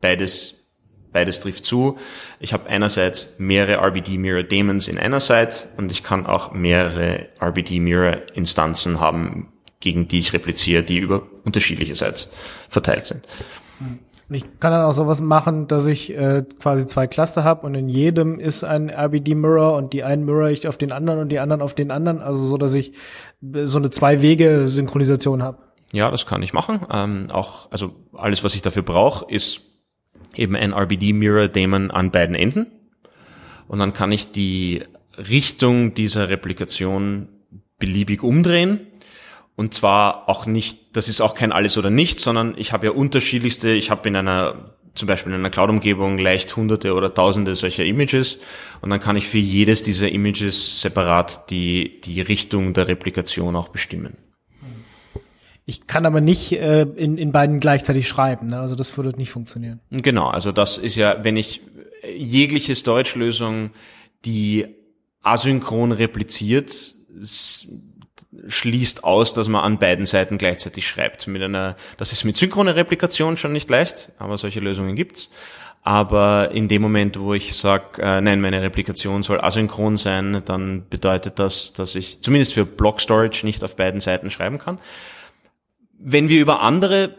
beides 0.02 0.62
Beides 1.12 1.42
trifft 1.42 1.66
zu. 1.66 1.98
Ich 2.40 2.54
habe 2.54 2.70
einerseits 2.70 3.38
mehrere 3.38 3.86
RBD 3.86 4.18
Mirror 4.18 4.44
Daemons 4.44 4.88
in 4.88 4.98
einer 4.98 5.20
Site 5.20 5.68
und 5.76 5.92
ich 5.92 6.04
kann 6.04 6.26
auch 6.26 6.54
mehrere 6.54 7.28
RBD 7.42 7.82
Mirror 7.82 8.18
Instanzen 8.34 9.02
haben, 9.02 9.51
gegen 9.82 10.08
die 10.08 10.20
ich 10.20 10.34
repliziere, 10.34 10.84
die 10.84 10.98
über 10.98 11.24
unterschiedliche 11.44 11.96
Sites 11.96 12.30
verteilt 12.70 13.06
sind. 13.06 13.28
Und 14.32 14.36
ich 14.36 14.46
kann 14.62 14.72
dann 14.72 14.86
auch 14.86 14.94
sowas 14.94 15.20
machen, 15.20 15.68
dass 15.68 15.88
ich 15.88 16.16
äh, 16.16 16.46
quasi 16.62 16.88
zwei 16.88 17.06
Cluster 17.06 17.44
habe 17.44 17.68
und 17.68 17.76
in 17.76 17.90
jedem 17.90 18.40
ist 18.40 18.64
ein 18.64 18.90
RBD-Mirror 18.90 19.76
und 19.76 19.92
die 19.92 20.06
einen 20.06 20.24
mirror 20.24 20.48
ich 20.50 20.70
auf 20.70 20.78
den 20.78 20.94
anderen 20.94 21.20
und 21.20 21.30
die 21.30 21.40
anderen 21.40 21.62
auf 21.62 21.76
den 21.76 21.92
anderen, 21.92 22.22
also 22.22 22.42
so, 22.42 22.58
dass 22.58 22.74
ich 22.74 22.94
äh, 23.54 23.66
so 23.66 23.78
eine 23.78 23.90
Zwei-Wege-Synchronisation 23.90 25.44
habe. 25.44 25.58
Ja, 25.92 26.10
das 26.10 26.26
kann 26.26 26.42
ich 26.44 26.54
machen. 26.54 26.86
Ähm, 26.90 27.28
auch, 27.34 27.70
also 27.72 27.92
alles, 28.14 28.42
was 28.46 28.56
ich 28.56 28.62
dafür 28.62 28.84
brauche, 28.84 29.30
ist 29.30 29.64
eben 30.34 30.56
ein 30.56 30.74
RBD 30.74 31.12
Mirror 31.12 31.50
Daemon 31.50 31.92
an 31.92 32.12
beiden 32.12 32.36
Enden. 32.36 32.68
Und 33.68 33.80
dann 33.80 33.92
kann 33.92 34.14
ich 34.14 34.32
die 34.32 34.84
Richtung 35.18 35.94
dieser 35.94 36.30
Replikation 36.30 37.28
beliebig 37.80 38.24
umdrehen. 38.24 38.88
Und 39.62 39.76
zwar 39.76 40.28
auch 40.28 40.48
nicht, 40.48 40.80
das 40.94 41.08
ist 41.08 41.22
auch 41.22 41.36
kein 41.36 41.52
alles 41.52 41.78
oder 41.78 41.92
nichts, 41.92 42.24
sondern 42.24 42.56
ich 42.58 42.74
habe 42.74 42.88
ja 42.88 42.94
unterschiedlichste, 42.94 43.70
ich 43.70 43.92
habe 43.92 44.10
in 44.10 44.16
einer, 44.16 44.72
zum 44.96 45.08
Beispiel 45.08 45.32
in 45.32 45.38
einer 45.38 45.52
Cloud-Umgebung 45.52 46.18
leicht 46.18 46.56
hunderte 46.56 46.96
oder 46.96 47.14
tausende 47.14 47.54
solcher 47.54 47.86
Images 47.86 48.40
und 48.82 48.90
dann 48.90 49.00
kann 49.00 49.18
ich 49.18 49.28
für 49.28 49.38
jedes 49.38 49.84
dieser 49.84 50.12
Images 50.12 50.82
separat 50.82 51.52
die, 51.52 52.02
die 52.02 52.22
Richtung 52.22 52.74
der 52.74 52.88
Replikation 52.88 53.56
auch 53.56 53.70
bestimmen. 53.70 54.18
Ich 55.68 55.86
kann 55.86 56.08
aber 56.08 56.22
nicht 56.22 56.54
äh, 56.54 56.82
in, 56.82 57.20
in 57.20 57.32
beiden 57.32 57.60
gleichzeitig 57.60 58.08
schreiben, 58.08 58.48
ne? 58.48 58.62
also 58.62 58.74
das 58.74 58.98
würde 58.98 59.16
nicht 59.16 59.30
funktionieren. 59.30 59.80
Genau, 59.92 60.30
also 60.30 60.52
das 60.52 60.80
ist 60.80 60.96
ja, 60.96 61.24
wenn 61.24 61.38
ich 61.38 61.62
jegliche 62.18 62.74
Storage-Lösung, 62.74 63.70
die 64.26 64.66
asynchron 65.22 65.92
repliziert, 65.92 66.96
schließt 68.48 69.04
aus, 69.04 69.34
dass 69.34 69.48
man 69.48 69.64
an 69.64 69.80
beiden 69.80 70.06
Seiten 70.06 70.38
gleichzeitig 70.38 70.88
schreibt. 70.88 71.28
Mit 71.28 71.42
einer, 71.42 71.76
das 71.98 72.12
ist 72.12 72.24
mit 72.24 72.38
synchroner 72.38 72.76
Replikation 72.76 73.38
schon 73.38 73.54
nicht 73.54 73.70
leicht, 73.70 74.12
aber 74.18 74.38
solche 74.38 74.60
Lösungen 74.60 74.96
gibt's. 74.96 75.30
Aber 75.84 76.52
in 76.52 76.68
dem 76.68 76.82
Moment, 76.82 77.20
wo 77.20 77.34
ich 77.34 77.56
sage, 77.56 78.02
äh, 78.02 78.22
nein, 78.22 78.40
meine 78.40 78.62
Replikation 78.62 79.24
soll 79.24 79.42
asynchron 79.42 79.98
sein, 79.98 80.44
dann 80.46 80.88
bedeutet 80.90 81.40
das, 81.40 81.74
dass 81.74 81.96
ich 81.96 82.22
zumindest 82.22 82.54
für 82.54 82.66
Block 82.66 83.02
Storage 83.02 83.46
nicht 83.46 83.64
auf 83.64 83.76
beiden 83.76 84.00
Seiten 84.00 84.30
schreiben 84.30 84.60
kann. 84.60 84.78
Wenn 85.98 86.30
wir 86.30 86.40
über 86.40 86.62
andere 86.62 87.16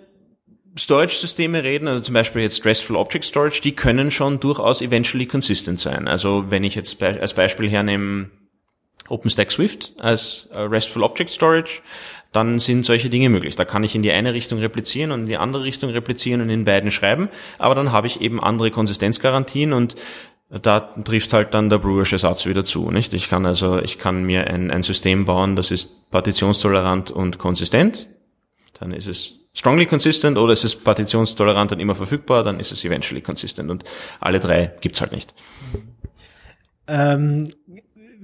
Storage-Systeme 0.78 1.64
reden, 1.64 1.88
also 1.88 2.02
zum 2.02 2.14
Beispiel 2.14 2.42
jetzt 2.42 2.64
RESTful 2.64 2.96
Object 2.96 3.24
Storage, 3.24 3.60
die 3.62 3.72
können 3.74 4.10
schon 4.10 4.40
durchaus 4.40 4.80
eventually 4.80 5.26
consistent 5.26 5.80
sein. 5.80 6.08
Also 6.08 6.46
wenn 6.48 6.64
ich 6.64 6.74
jetzt 6.76 7.02
als 7.02 7.34
Beispiel 7.34 7.68
hernehme 7.68 8.30
OpenStack 9.12 9.52
Swift 9.52 9.92
als 9.98 10.48
äh, 10.52 10.60
RESTful 10.60 11.02
Object 11.02 11.30
Storage, 11.30 11.82
dann 12.32 12.58
sind 12.58 12.84
solche 12.84 13.10
Dinge 13.10 13.28
möglich. 13.28 13.56
Da 13.56 13.64
kann 13.64 13.84
ich 13.84 13.94
in 13.94 14.02
die 14.02 14.10
eine 14.10 14.32
Richtung 14.32 14.58
replizieren 14.58 15.12
und 15.12 15.20
in 15.20 15.26
die 15.26 15.36
andere 15.36 15.64
Richtung 15.64 15.90
replizieren 15.90 16.40
und 16.40 16.50
in 16.50 16.64
beiden 16.64 16.90
schreiben, 16.90 17.28
aber 17.58 17.74
dann 17.74 17.92
habe 17.92 18.06
ich 18.06 18.20
eben 18.20 18.42
andere 18.42 18.70
Konsistenzgarantien 18.70 19.72
und 19.72 19.96
da 20.48 20.80
trifft 20.80 21.32
halt 21.32 21.54
dann 21.54 21.70
der 21.70 21.78
Brewersche 21.78 22.18
Satz 22.18 22.44
wieder 22.44 22.64
zu, 22.64 22.90
nicht? 22.90 23.14
Ich 23.14 23.30
kann 23.30 23.46
also, 23.46 23.78
ich 23.78 23.98
kann 23.98 24.24
mir 24.24 24.48
ein, 24.48 24.70
ein 24.70 24.82
System 24.82 25.24
bauen, 25.24 25.56
das 25.56 25.70
ist 25.70 26.10
partitionstolerant 26.10 27.10
und 27.10 27.38
konsistent. 27.38 28.06
Dann 28.78 28.92
ist 28.92 29.06
es 29.06 29.32
strongly 29.54 29.86
consistent 29.86 30.36
oder 30.36 30.52
es 30.52 30.64
ist 30.64 30.84
partitionstolerant 30.84 31.72
und 31.72 31.80
immer 31.80 31.94
verfügbar, 31.94 32.44
dann 32.44 32.60
ist 32.60 32.70
es 32.70 32.84
eventually 32.84 33.22
consistent 33.22 33.70
und 33.70 33.84
alle 34.20 34.40
drei 34.40 34.72
gibt's 34.80 35.00
halt 35.00 35.12
nicht. 35.12 35.32
Ähm, 36.86 37.48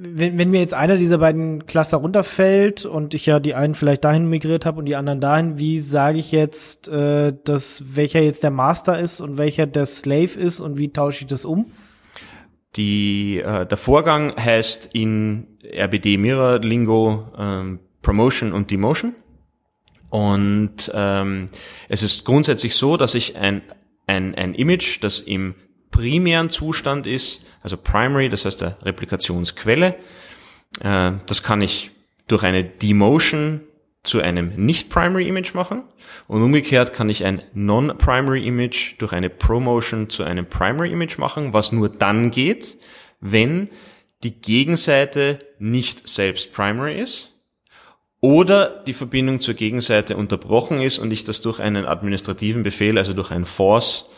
wenn, 0.01 0.38
wenn 0.38 0.51
mir 0.51 0.61
jetzt 0.61 0.74
einer 0.74 0.96
dieser 0.96 1.18
beiden 1.18 1.66
Cluster 1.66 1.96
runterfällt 1.96 2.86
und 2.86 3.14
ich 3.14 3.26
ja 3.26 3.40
die 3.40 3.55
einen 3.55 3.74
vielleicht 3.74 4.05
dahin 4.05 4.30
migriert 4.30 4.64
habe 4.64 4.78
und 4.78 4.86
die 4.86 4.94
anderen 4.94 5.20
dahin, 5.20 5.59
wie 5.59 5.80
sage 5.80 6.18
ich 6.18 6.30
jetzt, 6.30 6.86
äh, 6.86 7.32
dass 7.44 7.96
welcher 7.96 8.20
jetzt 8.20 8.44
der 8.44 8.53
Master 8.53 9.01
ist 9.01 9.20
und 9.20 9.38
welcher 9.38 9.66
der 9.66 9.86
Slave 9.86 10.38
ist 10.38 10.61
und 10.61 10.78
wie 10.78 10.92
tausche 10.92 11.22
ich 11.22 11.26
das 11.26 11.44
um? 11.44 11.72
Die, 12.76 13.38
äh, 13.38 13.66
der 13.66 13.76
Vorgang 13.76 14.36
heißt 14.36 14.90
in 14.92 15.59
RBD 15.64 16.16
Mirror 16.16 16.61
Lingo 16.61 17.26
ähm, 17.36 17.80
Promotion 18.01 18.53
und 18.53 18.70
Demotion. 18.70 19.14
Und 20.11 20.92
ähm, 20.94 21.46
es 21.88 22.05
ist 22.05 22.24
grundsätzlich 22.24 22.76
so, 22.76 22.96
dass 22.96 23.16
ich 23.16 23.36
ein, 23.36 23.62
ein, 24.07 24.36
ein 24.36 24.55
Image, 24.55 25.03
das 25.03 25.18
im 25.18 25.57
primären 25.99 26.49
Zustand 26.49 27.09
ist, 27.09 27.44
also 27.61 27.76
Primary, 27.76 28.28
das 28.28 28.44
heißt 28.44 28.61
der 28.61 28.78
Replikationsquelle, 28.84 29.96
äh, 30.80 31.12
das 31.26 31.42
kann 31.42 31.61
ich 31.61 31.90
durch 32.28 32.44
eine 32.44 32.62
Demotion 32.62 33.62
zu 34.05 34.20
einem 34.20 34.53
Nicht-Primary-Image 34.55 35.55
machen 35.55 35.82
und 36.28 36.40
umgekehrt 36.40 36.92
kann 36.92 37.09
ich 37.09 37.24
ein 37.24 37.42
Non-Primary-Image 37.53 38.94
durch 38.99 39.12
eine 39.12 39.28
Promotion 39.28 40.09
zu 40.09 40.22
einem 40.22 40.46
Primary-Image 40.46 41.18
machen, 41.18 41.53
was 41.53 41.72
nur 41.72 41.88
dann 41.88 42.30
geht, 42.30 42.76
wenn 43.20 43.68
die 44.22 44.40
Gegenseite 44.40 45.40
nicht 45.59 46.09
selbst 46.09 46.53
Primary 46.53 47.01
ist 47.01 47.32
oder 48.20 48.84
die 48.86 48.92
Verbindung 48.92 49.40
zur 49.40 49.55
Gegenseite 49.55 50.16
unterbrochen 50.16 50.80
ist 50.80 51.01
und 51.01 51.11
ich 51.11 51.24
das 51.24 51.40
durch 51.40 51.59
einen 51.59 51.86
administrativen 51.86 52.62
Befehl, 52.62 52.99
also 52.99 53.14
durch 53.14 53.32
ein 53.32 53.46
Force, 53.46 54.09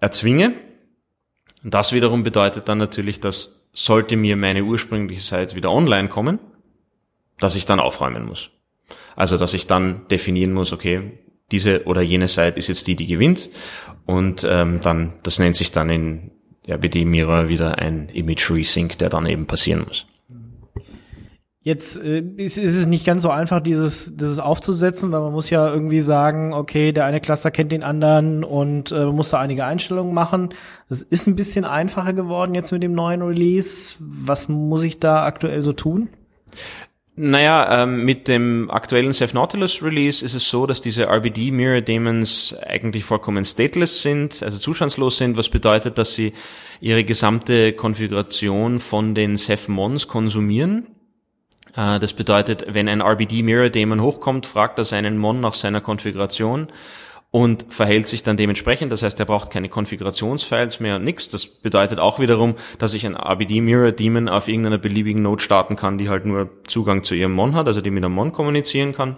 erzwinge. 0.00 0.54
Und 1.62 1.74
das 1.74 1.92
wiederum 1.92 2.22
bedeutet 2.22 2.68
dann 2.68 2.78
natürlich, 2.78 3.20
dass 3.20 3.60
sollte 3.72 4.16
mir 4.16 4.36
meine 4.36 4.64
ursprüngliche 4.64 5.22
Seite 5.22 5.54
wieder 5.54 5.70
online 5.70 6.08
kommen, 6.08 6.38
dass 7.38 7.54
ich 7.54 7.66
dann 7.66 7.80
aufräumen 7.80 8.26
muss. 8.26 8.50
Also, 9.16 9.36
dass 9.36 9.54
ich 9.54 9.66
dann 9.66 10.06
definieren 10.08 10.52
muss, 10.52 10.72
okay, 10.72 11.18
diese 11.50 11.84
oder 11.84 12.00
jene 12.00 12.28
Seite 12.28 12.58
ist 12.58 12.68
jetzt 12.68 12.86
die, 12.86 12.96
die 12.96 13.06
gewinnt. 13.06 13.50
Und 14.06 14.46
ähm, 14.48 14.80
dann, 14.80 15.18
das 15.22 15.38
nennt 15.38 15.56
sich 15.56 15.72
dann 15.72 15.90
in 15.90 16.30
RBD 16.68 17.04
Mirror 17.04 17.48
wieder 17.48 17.78
ein 17.78 18.08
Image 18.08 18.50
Resync, 18.50 18.98
der 18.98 19.08
dann 19.08 19.26
eben 19.26 19.46
passieren 19.46 19.84
muss. 19.86 20.06
Jetzt 21.62 22.02
äh, 22.02 22.20
ist, 22.20 22.56
ist 22.56 22.74
es 22.74 22.86
nicht 22.86 23.04
ganz 23.04 23.22
so 23.22 23.28
einfach, 23.28 23.60
dieses, 23.60 24.16
dieses 24.16 24.38
aufzusetzen, 24.38 25.12
weil 25.12 25.20
man 25.20 25.32
muss 25.32 25.50
ja 25.50 25.70
irgendwie 25.70 26.00
sagen, 26.00 26.54
okay, 26.54 26.92
der 26.92 27.04
eine 27.04 27.20
Cluster 27.20 27.50
kennt 27.50 27.70
den 27.70 27.82
anderen 27.82 28.44
und 28.44 28.92
äh, 28.92 29.04
man 29.04 29.16
muss 29.16 29.30
da 29.30 29.40
einige 29.40 29.66
Einstellungen 29.66 30.14
machen. 30.14 30.54
Das 30.88 31.02
ist 31.02 31.26
ein 31.26 31.36
bisschen 31.36 31.66
einfacher 31.66 32.14
geworden 32.14 32.54
jetzt 32.54 32.72
mit 32.72 32.82
dem 32.82 32.94
neuen 32.94 33.20
Release. 33.20 33.96
Was 34.00 34.48
muss 34.48 34.82
ich 34.82 35.00
da 35.00 35.24
aktuell 35.24 35.60
so 35.60 35.74
tun? 35.74 36.08
Naja, 37.16 37.82
ähm, 37.82 38.06
mit 38.06 38.28
dem 38.28 38.70
aktuellen 38.70 39.12
Ceph 39.12 39.34
Nautilus 39.34 39.82
Release 39.82 40.24
ist 40.24 40.32
es 40.32 40.48
so, 40.48 40.66
dass 40.66 40.80
diese 40.80 41.04
RBD 41.04 41.50
Mirror 41.50 41.82
Daemons 41.82 42.56
eigentlich 42.66 43.04
vollkommen 43.04 43.44
stateless 43.44 44.00
sind, 44.00 44.42
also 44.42 44.56
zustandslos 44.56 45.18
sind, 45.18 45.36
was 45.36 45.50
bedeutet, 45.50 45.98
dass 45.98 46.14
sie 46.14 46.32
ihre 46.80 47.04
gesamte 47.04 47.74
Konfiguration 47.74 48.80
von 48.80 49.14
den 49.14 49.36
Ceph 49.36 49.68
Mons 49.68 50.08
konsumieren. 50.08 50.86
Äh, 51.76 51.98
Das 52.00 52.12
bedeutet, 52.12 52.66
wenn 52.68 52.88
ein 52.88 53.02
RBD 53.02 53.42
Mirror 53.42 53.70
Daemon 53.70 54.00
hochkommt, 54.02 54.46
fragt 54.46 54.78
er 54.78 54.84
seinen 54.84 55.18
Mon 55.18 55.40
nach 55.40 55.54
seiner 55.54 55.80
Konfiguration 55.80 56.68
und 57.30 57.66
verhält 57.72 58.08
sich 58.08 58.22
dann 58.22 58.36
dementsprechend. 58.36 58.90
Das 58.90 59.02
heißt, 59.02 59.20
er 59.20 59.26
braucht 59.26 59.50
keine 59.50 59.68
Konfigurationsfiles 59.68 60.80
mehr 60.80 60.96
und 60.96 61.04
nix. 61.04 61.28
Das 61.28 61.46
bedeutet 61.46 62.00
auch 62.00 62.18
wiederum, 62.18 62.56
dass 62.78 62.94
ich 62.94 63.06
ein 63.06 63.16
RBD 63.16 63.60
Mirror 63.60 63.92
Daemon 63.92 64.28
auf 64.28 64.48
irgendeiner 64.48 64.78
beliebigen 64.78 65.22
Node 65.22 65.42
starten 65.42 65.76
kann, 65.76 65.98
die 65.98 66.08
halt 66.08 66.26
nur 66.26 66.50
Zugang 66.66 67.04
zu 67.04 67.14
ihrem 67.14 67.32
Mon 67.32 67.54
hat, 67.54 67.66
also 67.66 67.80
die 67.80 67.90
mit 67.90 68.04
einem 68.04 68.14
Mon 68.14 68.32
kommunizieren 68.32 68.92
kann. 68.92 69.16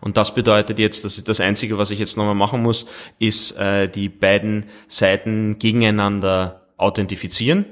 Und 0.00 0.16
das 0.16 0.34
bedeutet 0.34 0.78
jetzt, 0.78 1.04
dass 1.04 1.22
das 1.22 1.40
Einzige, 1.40 1.78
was 1.78 1.90
ich 1.90 1.98
jetzt 1.98 2.16
nochmal 2.16 2.34
machen 2.34 2.62
muss, 2.62 2.86
ist 3.18 3.52
äh, 3.58 3.88
die 3.88 4.08
beiden 4.08 4.66
Seiten 4.88 5.58
gegeneinander 5.58 6.66
authentifizieren 6.76 7.66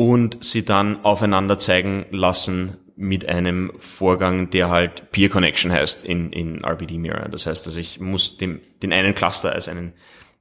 und 0.00 0.44
sie 0.44 0.64
dann 0.64 1.04
aufeinander 1.04 1.58
zeigen 1.58 2.06
lassen 2.12 2.76
mit 2.94 3.28
einem 3.28 3.72
Vorgang, 3.78 4.48
der 4.50 4.70
halt 4.70 5.10
Peer 5.10 5.28
Connection 5.28 5.72
heißt 5.72 6.04
in, 6.04 6.32
in 6.32 6.64
RBD 6.64 6.98
Mirror. 6.98 7.28
Das 7.28 7.46
heißt, 7.46 7.66
dass 7.66 7.74
ich 7.76 7.98
muss 7.98 8.36
dem, 8.36 8.60
den 8.80 8.92
einen 8.92 9.14
Cluster 9.14 9.52
als 9.52 9.68
einen 9.68 9.92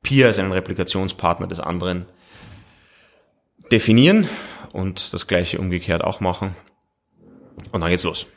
Peer, 0.04 0.28
als 0.28 0.38
einen 0.38 0.52
Replikationspartner 0.52 1.48
des 1.48 1.60
anderen 1.60 2.06
definieren 3.72 4.30
und 4.74 5.12
das 5.12 5.26
gleiche 5.26 5.58
umgekehrt 5.58 6.04
auch 6.04 6.20
machen. 6.20 6.56
Und 7.72 7.82
dann 7.82 7.90
geht's 7.90 8.04
los. 8.04 8.28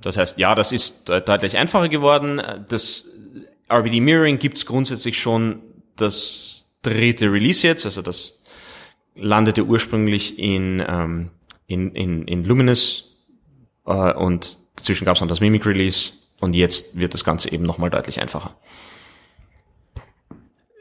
Das 0.00 0.16
heißt, 0.16 0.38
ja, 0.38 0.54
das 0.54 0.70
ist 0.70 1.08
de- 1.08 1.20
deutlich 1.20 1.56
einfacher 1.56 1.88
geworden. 1.88 2.40
Das 2.68 3.04
RBD 3.68 4.00
Mirroring 4.00 4.38
gibt's 4.38 4.64
grundsätzlich 4.64 5.20
schon 5.20 5.60
das 5.96 6.68
dritte 6.82 7.32
Release 7.32 7.66
jetzt, 7.66 7.84
also 7.84 8.00
das 8.00 8.37
landete 9.18 9.64
ursprünglich 9.64 10.38
in, 10.38 10.82
ähm, 10.86 11.30
in, 11.66 11.94
in, 11.94 12.22
in 12.26 12.44
Luminous 12.44 13.16
äh, 13.86 14.12
und 14.14 14.58
dazwischen 14.76 15.04
gab 15.04 15.16
es 15.16 15.20
noch 15.20 15.28
das 15.28 15.40
Mimic 15.40 15.66
Release 15.66 16.12
und 16.40 16.54
jetzt 16.54 16.98
wird 16.98 17.14
das 17.14 17.24
Ganze 17.24 17.52
eben 17.52 17.64
nochmal 17.64 17.90
deutlich 17.90 18.20
einfacher. 18.20 18.54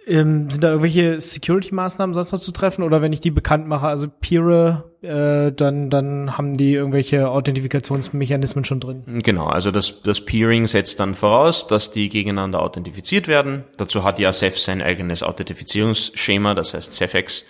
Ähm, 0.08 0.50
sind 0.50 0.64
da 0.64 0.70
irgendwelche 0.70 1.20
Security-Maßnahmen 1.20 2.14
sonst 2.14 2.32
noch 2.32 2.40
zu 2.40 2.54
treffen? 2.54 2.84
Oder 2.84 3.02
wenn 3.02 3.12
ich 3.12 3.20
die 3.20 3.32
bekannt 3.32 3.68
mache, 3.68 3.88
also 3.88 4.08
Peere, 4.08 4.86
äh, 5.02 5.52
dann, 5.52 5.90
dann 5.90 6.38
haben 6.38 6.54
die 6.56 6.74
irgendwelche 6.74 7.30
Authentifikationsmechanismen 7.30 8.64
schon 8.64 8.80
drin? 8.80 9.04
Genau, 9.22 9.48
also 9.48 9.70
das, 9.70 10.02
das 10.04 10.22
Peering 10.22 10.68
setzt 10.68 11.02
dann 11.02 11.14
voraus, 11.14 11.68
dass 11.68 11.92
die 11.92 12.08
gegeneinander 12.08 12.62
authentifiziert 12.62 13.28
werden. 13.28 13.66
Dazu 13.76 14.06
hat 14.06 14.18
ja 14.18 14.32
Ceph 14.32 14.58
sein 14.58 14.82
eigenes 14.82 15.24
Authentifizierungsschema, 15.24 16.54
das 16.54 16.74
heißt 16.74 16.94
Cephx. 16.94 17.44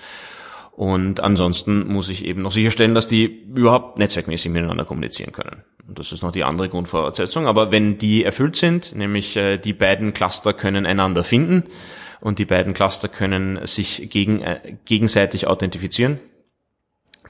Und 0.78 1.22
ansonsten 1.22 1.92
muss 1.92 2.08
ich 2.08 2.24
eben 2.24 2.44
noch 2.44 2.52
sicherstellen, 2.52 2.94
dass 2.94 3.08
die 3.08 3.24
überhaupt 3.26 3.98
netzwerkmäßig 3.98 4.52
miteinander 4.52 4.86
kommunizieren 4.86 5.32
können. 5.32 5.64
Und 5.88 5.98
das 5.98 6.12
ist 6.12 6.22
noch 6.22 6.32
die 6.32 6.44
andere 6.44 6.70
Grundvoraussetzung. 6.70 7.48
Aber 7.48 7.72
wenn 7.72 7.98
die 7.98 8.24
erfüllt 8.24 8.56
sind, 8.56 8.96
nämlich 8.96 9.36
äh, 9.38 9.58
die 9.58 9.74
beiden 9.74 10.14
Cluster 10.14 10.54
können 10.54 10.86
einander 10.86 11.24
finden 11.24 11.64
und 12.22 12.38
die 12.38 12.46
beiden 12.46 12.76
Cluster 12.76 13.08
können 13.08 13.66
sich 13.66 14.08
gegen, 14.12 14.40
äh, 14.42 14.78
gegenseitig 14.86 15.48
authentifizieren, 15.48 16.20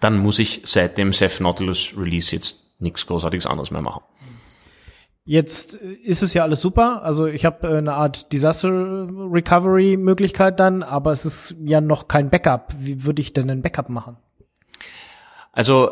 dann 0.02 0.18
muss 0.18 0.40
ich 0.40 0.64
seit 0.66 0.98
dem 0.98 1.14
Ceph 1.14 1.40
Nautilus 1.40 1.94
Release 1.98 2.36
jetzt 2.36 2.66
nichts 2.80 3.08
Großartiges 3.08 3.48
anderes 3.48 3.72
mehr 3.72 3.82
machen. 3.82 4.04
Jetzt 5.28 5.80
äh, 5.82 5.92
ist 5.92 6.24
es 6.24 6.34
ja 6.34 6.44
alles 6.44 6.62
super. 6.62 7.04
Also 7.04 7.28
ich 7.28 7.46
habe 7.46 7.68
äh, 7.68 7.78
eine 7.78 7.94
Art 7.94 8.32
Disaster 8.32 8.70
Recovery 8.70 9.98
Möglichkeit 9.98 10.60
dann, 10.60 10.82
aber 10.82 11.12
es 11.12 11.26
ist 11.26 11.56
ja 11.64 11.82
noch 11.82 12.08
kein 12.08 12.30
Backup. 12.30 12.74
Wie 12.80 13.04
würde 13.04 13.22
ich 13.22 13.34
denn 13.34 13.50
ein 13.52 13.62
Backup 13.62 13.90
machen? 13.90 14.18
Also 15.52 15.92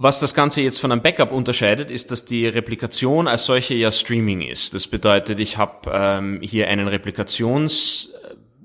was 0.00 0.20
das 0.20 0.34
Ganze 0.34 0.60
jetzt 0.62 0.80
von 0.80 0.92
einem 0.92 1.02
Backup 1.02 1.32
unterscheidet, 1.32 1.90
ist, 1.90 2.10
dass 2.12 2.24
die 2.24 2.46
Replikation 2.46 3.26
als 3.26 3.46
solche 3.46 3.74
ja 3.74 3.90
Streaming 3.90 4.42
ist. 4.42 4.74
Das 4.74 4.86
bedeutet, 4.86 5.40
ich 5.40 5.56
habe 5.56 5.90
ähm, 5.92 6.40
hier 6.40 6.68
einen 6.68 6.86
Replikations 6.86 8.08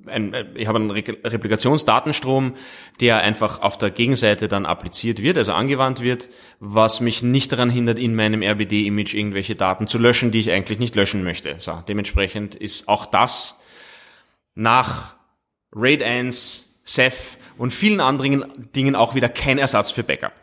ein, 0.08 0.34
äh, 0.34 0.46
ich 0.56 0.68
habe 0.68 0.80
einen 0.80 0.92
Re 0.92 1.04
Replikationsdatenstrom, 1.24 2.54
der 3.00 3.18
einfach 3.18 3.62
auf 3.62 3.78
der 3.78 3.92
Gegenseite 3.92 4.48
dann 4.48 4.66
appliziert 4.66 5.22
wird, 5.22 5.38
also 5.38 5.54
angewandt 5.54 6.02
wird, 6.02 6.30
was 6.60 7.00
mich 7.02 7.22
nicht 7.22 7.52
daran 7.52 7.70
hindert, 7.70 8.00
in 8.00 8.16
meinem 8.16 8.42
RBD-Image 8.42 9.14
irgendwelche 9.14 9.56
Daten 9.56 9.88
zu 9.88 9.98
löschen, 9.98 10.32
die 10.32 10.40
ich 10.40 10.52
eigentlich 10.52 10.80
nicht 10.80 10.96
löschen 10.96 11.24
möchte. 11.24 11.56
So, 11.60 11.84
dementsprechend 11.88 12.56
ist 12.56 12.88
auch 12.88 13.06
das 13.06 13.60
nach 14.56 15.16
RAID 15.72 16.04
1, 16.04 16.70
Ceph 16.86 17.38
und 17.58 17.72
vielen 17.72 18.00
anderen 18.00 18.70
Dingen 18.76 18.96
auch 18.96 19.16
wieder 19.16 19.30
kein 19.30 19.58
Ersatz 19.58 19.92
für 19.92 20.04
Backup. 20.04 20.34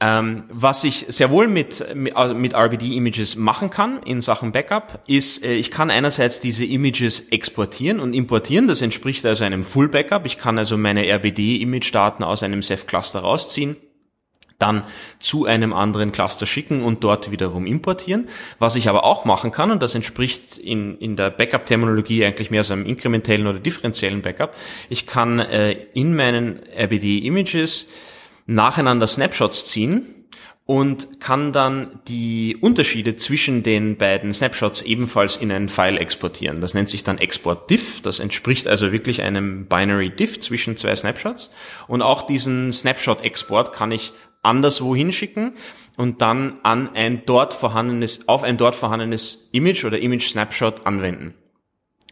Ähm, 0.00 0.44
was 0.48 0.84
ich 0.84 1.06
sehr 1.08 1.30
wohl 1.30 1.48
mit, 1.48 1.84
mit, 1.94 2.14
mit 2.36 2.54
RBD-Images 2.54 3.34
machen 3.34 3.70
kann 3.70 4.00
in 4.04 4.20
Sachen 4.20 4.52
Backup, 4.52 5.02
ist, 5.08 5.44
äh, 5.44 5.54
ich 5.54 5.72
kann 5.72 5.90
einerseits 5.90 6.38
diese 6.38 6.64
Images 6.64 7.28
exportieren 7.30 7.98
und 7.98 8.12
importieren. 8.12 8.68
Das 8.68 8.80
entspricht 8.80 9.26
also 9.26 9.42
einem 9.42 9.64
Full-Backup. 9.64 10.24
Ich 10.24 10.38
kann 10.38 10.56
also 10.56 10.76
meine 10.76 11.04
RBD-Image-Daten 11.04 12.22
aus 12.22 12.44
einem 12.44 12.62
Ceph-Cluster 12.62 13.20
rausziehen 13.20 13.76
dann 14.58 14.84
zu 15.20 15.46
einem 15.46 15.72
anderen 15.72 16.10
Cluster 16.10 16.44
schicken 16.44 16.82
und 16.82 17.04
dort 17.04 17.30
wiederum 17.30 17.64
importieren. 17.64 18.28
Was 18.58 18.74
ich 18.74 18.88
aber 18.88 19.04
auch 19.04 19.24
machen 19.24 19.52
kann, 19.52 19.70
und 19.70 19.82
das 19.82 19.94
entspricht 19.94 20.58
in, 20.58 20.98
in 20.98 21.14
der 21.14 21.30
Backup-Terminologie 21.30 22.24
eigentlich 22.24 22.50
mehr 22.50 22.64
so 22.64 22.72
einem 22.72 22.84
inkrementellen 22.84 23.46
oder 23.46 23.60
differenziellen 23.60 24.20
Backup, 24.20 24.54
ich 24.88 25.06
kann 25.06 25.38
äh, 25.38 25.72
in 25.94 26.14
meinen 26.16 26.60
RBD-Images 26.76 27.88
nacheinander 28.48 29.06
Snapshots 29.06 29.66
ziehen 29.66 30.06
und 30.64 31.20
kann 31.20 31.52
dann 31.52 32.00
die 32.08 32.56
Unterschiede 32.60 33.16
zwischen 33.16 33.62
den 33.62 33.96
beiden 33.96 34.32
Snapshots 34.34 34.82
ebenfalls 34.82 35.36
in 35.36 35.52
ein 35.52 35.68
File 35.68 35.98
exportieren. 35.98 36.60
Das 36.60 36.74
nennt 36.74 36.88
sich 36.88 37.04
dann 37.04 37.18
Export 37.18 37.70
Diff. 37.70 38.02
Das 38.02 38.20
entspricht 38.20 38.66
also 38.66 38.90
wirklich 38.90 39.22
einem 39.22 39.66
Binary 39.66 40.10
Diff 40.10 40.40
zwischen 40.40 40.76
zwei 40.76 40.94
Snapshots. 40.96 41.50
Und 41.86 42.02
auch 42.02 42.22
diesen 42.22 42.72
Snapshot-Export 42.72 43.72
kann 43.72 43.92
ich 43.92 44.12
anderswo 44.42 44.94
hinschicken 44.94 45.52
und 45.96 46.22
dann 46.22 46.58
an 46.62 46.90
ein 46.94 47.22
dort 47.26 47.54
vorhandenes, 47.54 48.28
auf 48.28 48.44
ein 48.44 48.56
dort 48.56 48.76
vorhandenes 48.76 49.48
Image 49.52 49.84
oder 49.84 49.98
Image 49.98 50.28
Snapshot 50.28 50.86
anwenden. 50.86 51.34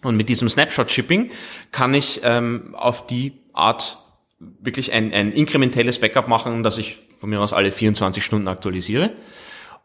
Und 0.03 0.17
mit 0.17 0.29
diesem 0.29 0.49
Snapshot-Shipping 0.49 1.31
kann 1.73 1.95
ich 1.95 2.21
ähm, 2.25 2.75
auf 2.75 3.07
die 3.07 3.33
Art 3.53 3.99
wirklich 4.39 4.93
ein, 4.93 5.13
ein 5.13 5.33
inkrementelles 5.33 5.99
Backup 5.99 6.29
machen, 6.29 6.63
das 6.63 6.79
ich 6.79 6.99
von 7.19 7.31
mir 7.31 7.41
aus 7.41 7.53
alle 7.53 7.73
24 7.73 8.25
Stunden 8.25 8.49
aktualisiere. 8.49 9.13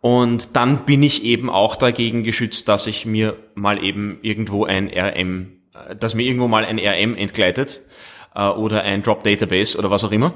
Und 0.01 0.55
dann 0.55 0.85
bin 0.85 1.03
ich 1.03 1.23
eben 1.23 1.49
auch 1.49 1.75
dagegen 1.75 2.23
geschützt, 2.23 2.67
dass 2.67 2.87
ich 2.87 3.05
mir 3.05 3.37
mal 3.53 3.83
eben 3.83 4.17
irgendwo 4.23 4.65
ein 4.65 4.89
RM, 4.89 5.61
äh, 5.73 5.95
dass 5.95 6.15
mir 6.15 6.23
irgendwo 6.23 6.47
mal 6.47 6.65
ein 6.65 6.79
RM 6.79 7.15
entgleitet 7.15 7.81
äh, 8.35 8.47
oder 8.47 8.81
ein 8.81 9.03
Drop 9.03 9.23
Database 9.23 9.77
oder 9.77 9.91
was 9.91 10.03
auch 10.03 10.11
immer, 10.11 10.33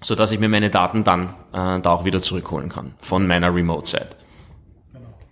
so 0.00 0.14
dass 0.14 0.32
ich 0.32 0.40
mir 0.40 0.48
meine 0.48 0.70
Daten 0.70 1.04
dann 1.04 1.34
äh, 1.52 1.80
da 1.80 1.90
auch 1.90 2.04
wieder 2.04 2.22
zurückholen 2.22 2.70
kann 2.70 2.94
von 3.00 3.26
meiner 3.26 3.54
Remote-Site. 3.54 4.19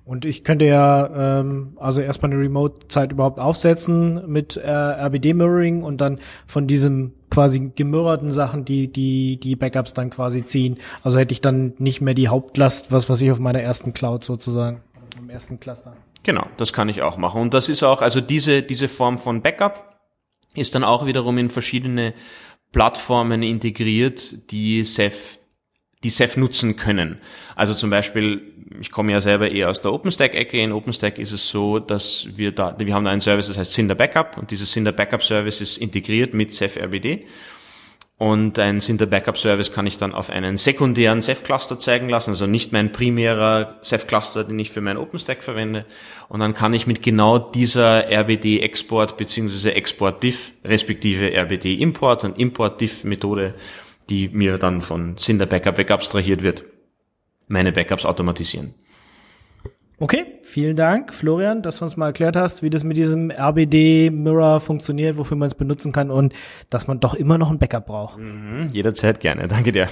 Und 0.09 0.25
ich 0.25 0.43
könnte 0.43 0.65
ja 0.65 1.41
ähm, 1.41 1.77
also 1.77 2.01
erstmal 2.01 2.33
eine 2.33 2.41
Remote-Zeit 2.41 3.13
überhaupt 3.13 3.39
aufsetzen 3.39 4.27
mit 4.27 4.57
äh, 4.57 4.67
RBD-Mirroring 4.67 5.83
und 5.83 6.01
dann 6.01 6.19
von 6.47 6.67
diesem 6.67 7.13
quasi 7.31 7.73
gemirrorten 7.75 8.31
Sachen 8.31 8.65
die 8.65 8.91
die 8.91 9.39
die 9.39 9.55
Backups 9.55 9.93
dann 9.93 10.09
quasi 10.09 10.45
ziehen. 10.45 10.79
Also 11.03 11.19
hätte 11.19 11.35
ich 11.35 11.43
dann 11.43 11.75
nicht 11.77 12.01
mehr 12.01 12.15
die 12.15 12.29
Hauptlast, 12.29 12.91
was 12.91 13.11
was 13.11 13.21
ich 13.21 13.31
auf 13.31 13.39
meiner 13.39 13.61
ersten 13.61 13.93
Cloud 13.93 14.25
sozusagen, 14.25 14.81
am 15.19 15.29
ersten 15.29 15.61
Cluster. 15.61 15.95
Genau, 16.23 16.47
das 16.57 16.73
kann 16.73 16.89
ich 16.89 17.03
auch 17.03 17.19
machen. 17.19 17.43
Und 17.43 17.53
das 17.53 17.69
ist 17.69 17.83
auch, 17.83 18.01
also 18.01 18.23
diese, 18.23 18.63
diese 18.63 18.89
Form 18.89 19.19
von 19.19 19.43
Backup 19.43 19.99
ist 20.55 20.75
dann 20.75 20.85
auch 20.85 21.05
wiederum 21.05 21.37
in 21.37 21.51
verschiedene 21.51 22.15
Plattformen 22.73 23.43
integriert, 23.43 24.51
die 24.51 24.85
Ceph, 24.85 25.38
die 26.05 26.11
Ceph 26.11 26.37
nutzen 26.37 26.77
können. 26.77 27.19
Also 27.57 27.75
zum 27.75 27.91
Beispiel, 27.91 28.43
ich 28.81 28.91
komme 28.91 29.13
ja 29.13 29.21
selber 29.21 29.51
eher 29.51 29.69
aus 29.69 29.81
der 29.81 29.93
OpenStack-Ecke. 29.93 30.61
In 30.61 30.73
OpenStack 30.73 31.19
ist 31.19 31.33
es 31.33 31.49
so, 31.49 31.79
dass 31.79 32.29
wir 32.37 32.53
da, 32.53 32.77
wir 32.79 32.95
haben 32.95 33.05
da 33.05 33.11
einen 33.11 33.21
Service, 33.21 33.49
das 33.49 33.59
heißt 33.59 33.73
Cinder 33.73 33.95
Backup 33.95 34.39
und 34.39 34.51
dieses 34.51 34.73
Cinder 34.73 34.93
Backup 34.93 35.25
Service 35.25 35.61
ist 35.61 35.77
integriert 35.79 36.35
mit 36.35 36.53
Ceph 36.53 36.77
RBD. 36.81 37.27
Und 38.19 38.59
ein 38.59 38.81
Cinder 38.81 39.07
Backup 39.07 39.39
Service 39.39 39.73
kann 39.73 39.87
ich 39.87 39.97
dann 39.97 40.13
auf 40.13 40.31
einen 40.31 40.57
sekundären 40.57 41.23
Ceph 41.23 41.45
Cluster 41.45 41.79
zeigen 41.79 42.09
lassen, 42.09 42.31
also 42.31 42.49
nicht 42.49 42.73
mein 42.73 42.91
primärer 42.91 43.79
Ceph 43.85 44.09
Cluster, 44.09 44.43
den 44.43 44.59
ich 44.59 44.71
für 44.71 44.81
meinen 44.81 44.99
OpenStack 44.99 45.45
verwende. 45.45 45.87
Und 46.29 46.41
dann 46.41 46.53
kann 46.53 46.75
ich 46.75 46.89
mit 46.89 47.01
genau 47.01 47.39
dieser 47.39 48.11
RBD 48.11 48.59
Export 48.59 49.17
bzw. 49.17 49.71
Export 49.71 50.21
Diff 50.25 50.53
respektive 50.65 51.33
RBD 51.33 51.75
Import 51.75 52.25
und 52.25 52.41
Import 52.41 52.81
Diff 52.81 53.05
Methode, 53.05 53.55
die 54.09 54.29
mir 54.29 54.59
dann 54.59 54.81
von 54.81 55.17
Cinder 55.17 55.47
Backup 55.47 55.79
wegabstrahiert 55.79 56.43
wird, 56.43 56.65
meine 57.47 57.73
Backups 57.73 58.05
automatisieren. 58.05 58.75
Okay, 60.01 60.39
vielen 60.45 60.77
Dank, 60.77 61.13
Florian, 61.13 61.61
dass 61.61 61.79
du 61.79 61.85
uns 61.85 61.97
mal 61.97 62.07
erklärt 62.07 62.37
hast, 62.37 62.63
wie 62.63 62.71
das 62.71 62.85
mit 62.85 62.97
diesem 62.97 63.33
RBD 63.33 64.11
Mirror 64.11 64.61
funktioniert, 64.61 65.19
wofür 65.19 65.37
man 65.37 65.49
es 65.49 65.57
benutzen 65.57 65.91
kann 65.91 66.13
und 66.13 66.35
dass 66.71 66.87
man 66.87 67.01
doch 67.01 67.15
immer 67.15 67.37
noch 67.37 67.51
ein 67.51 67.59
Backup 67.59 67.87
braucht. 67.87 68.17
Mhm, 68.17 68.69
jederzeit 68.73 69.19
gerne. 69.19 69.49
Danke 69.49 69.73
dir. 69.73 69.89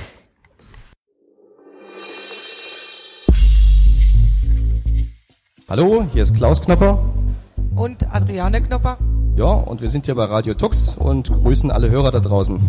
Hallo, 5.69 6.07
hier 6.13 6.23
ist 6.23 6.37
Klaus 6.37 6.63
Knopper. 6.63 7.13
Und 7.75 8.09
Adriane 8.15 8.63
Knopper. 8.63 8.99
Ja, 9.37 9.47
und 9.53 9.81
wir 9.81 9.89
sind 9.89 10.07
hier 10.07 10.15
bei 10.15 10.27
Radio 10.27 10.55
Tux 10.55 10.95
und 10.97 11.33
grüßen 11.33 11.73
alle 11.73 11.91
Hörer 11.91 12.13
da 12.13 12.21
draußen. 12.21 12.61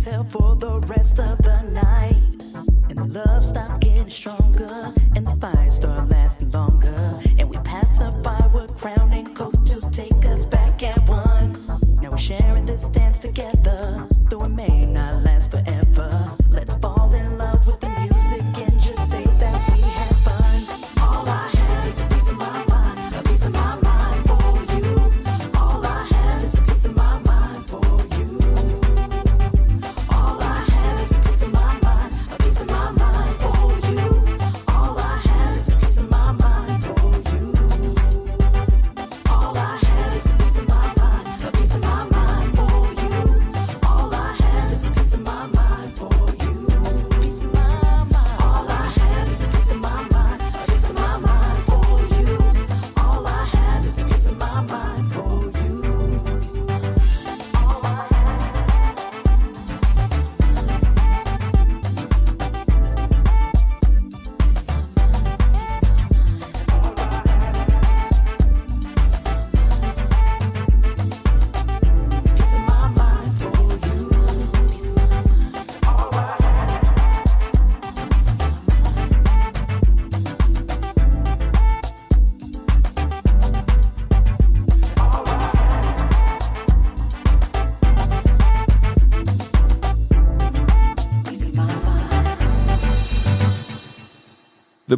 And 0.00 0.08
exhale 0.08 0.24
for 0.24 0.56
the 0.56 0.80
rest 0.86 1.18
of 1.18 1.38
the 1.38 1.62
night. 1.72 2.16
And 2.88 2.98
the 2.98 3.24
love 3.24 3.44
stopped 3.44 3.80
getting 3.80 4.10
stronger. 4.10 4.92
And 5.16 5.26
the 5.26 5.34
fight 5.36 5.72
started 5.72 6.19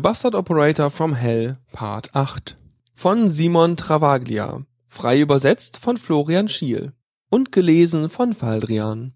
Bastard 0.03 0.35
Operator 0.35 0.91
from 0.91 1.15
Hell 1.15 1.59
Part 1.71 2.13
8 2.13 2.57
von 2.93 3.29
Simon 3.29 3.77
Travaglia, 3.77 4.63
frei 4.89 5.21
übersetzt 5.21 5.79
von 5.79 5.97
Florian 5.97 6.49
Schiel 6.49 6.93
und 7.31 7.53
gelesen 7.53 8.11
von 8.11 8.35
Faldrian. 8.35 9.13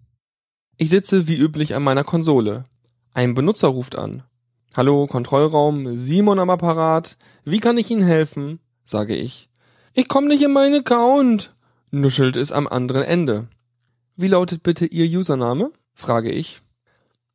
Ich 0.77 0.89
sitze 0.89 1.27
wie 1.27 1.35
üblich 1.35 1.75
an 1.75 1.83
meiner 1.83 2.05
Konsole. 2.05 2.63
Ein 3.13 3.33
Benutzer 3.33 3.67
ruft 3.67 3.97
an. 3.97 4.23
Hallo, 4.77 5.07
Kontrollraum, 5.07 5.97
Simon 5.97 6.39
am 6.39 6.49
Apparat. 6.49 7.17
Wie 7.43 7.59
kann 7.59 7.77
ich 7.77 7.91
Ihnen 7.91 8.03
helfen? 8.03 8.59
sage 8.85 9.17
ich. 9.17 9.49
Ich 9.91 10.07
komme 10.07 10.29
nicht 10.29 10.41
in 10.41 10.53
meinen 10.53 10.79
Account, 10.79 11.53
nuschelt 11.91 12.37
es 12.37 12.53
am 12.53 12.65
anderen 12.65 13.03
Ende. 13.03 13.49
Wie 14.15 14.29
lautet 14.29 14.63
bitte 14.63 14.85
Ihr 14.85 15.19
Username? 15.19 15.73
frage 15.93 16.31
ich. 16.31 16.61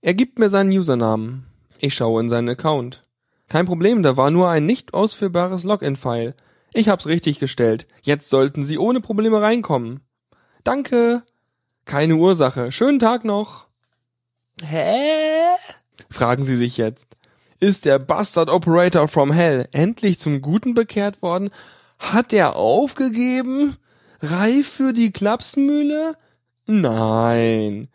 Er 0.00 0.14
gibt 0.14 0.38
mir 0.38 0.48
seinen 0.48 0.72
Usernamen. 0.72 1.44
Ich 1.80 1.92
schaue 1.92 2.22
in 2.22 2.30
seinen 2.30 2.48
Account. 2.48 3.04
Kein 3.48 3.66
Problem, 3.66 4.02
da 4.02 4.16
war 4.16 4.30
nur 4.30 4.48
ein 4.48 4.66
nicht 4.66 4.94
ausführbares 4.94 5.64
Login-File. 5.64 6.34
Ich 6.74 6.88
hab's 6.88 7.06
richtig 7.06 7.38
gestellt. 7.38 7.86
Jetzt 8.02 8.30
sollten 8.30 8.62
Sie 8.64 8.78
ohne 8.78 9.00
Probleme 9.00 9.40
reinkommen. 9.42 10.00
Danke. 10.64 11.22
Keine 11.84 12.14
Ursache. 12.16 12.72
Schönen 12.72 12.98
Tag 12.98 13.24
noch. 13.24 13.66
Hä? 14.64 15.56
Fragen 16.10 16.44
Sie 16.44 16.56
sich 16.56 16.76
jetzt. 16.76 17.16
Ist 17.60 17.84
der 17.84 17.98
Bastard 17.98 18.48
Operator 18.48 19.06
from 19.06 19.32
Hell 19.32 19.68
endlich 19.72 20.18
zum 20.18 20.40
Guten 20.40 20.74
bekehrt 20.74 21.22
worden? 21.22 21.50
Hat 21.98 22.32
er 22.32 22.56
aufgegeben? 22.56 23.76
Reif 24.20 24.68
für 24.68 24.92
die 24.92 25.12
Klapsmühle? 25.12 26.16
Nein. 26.66 27.88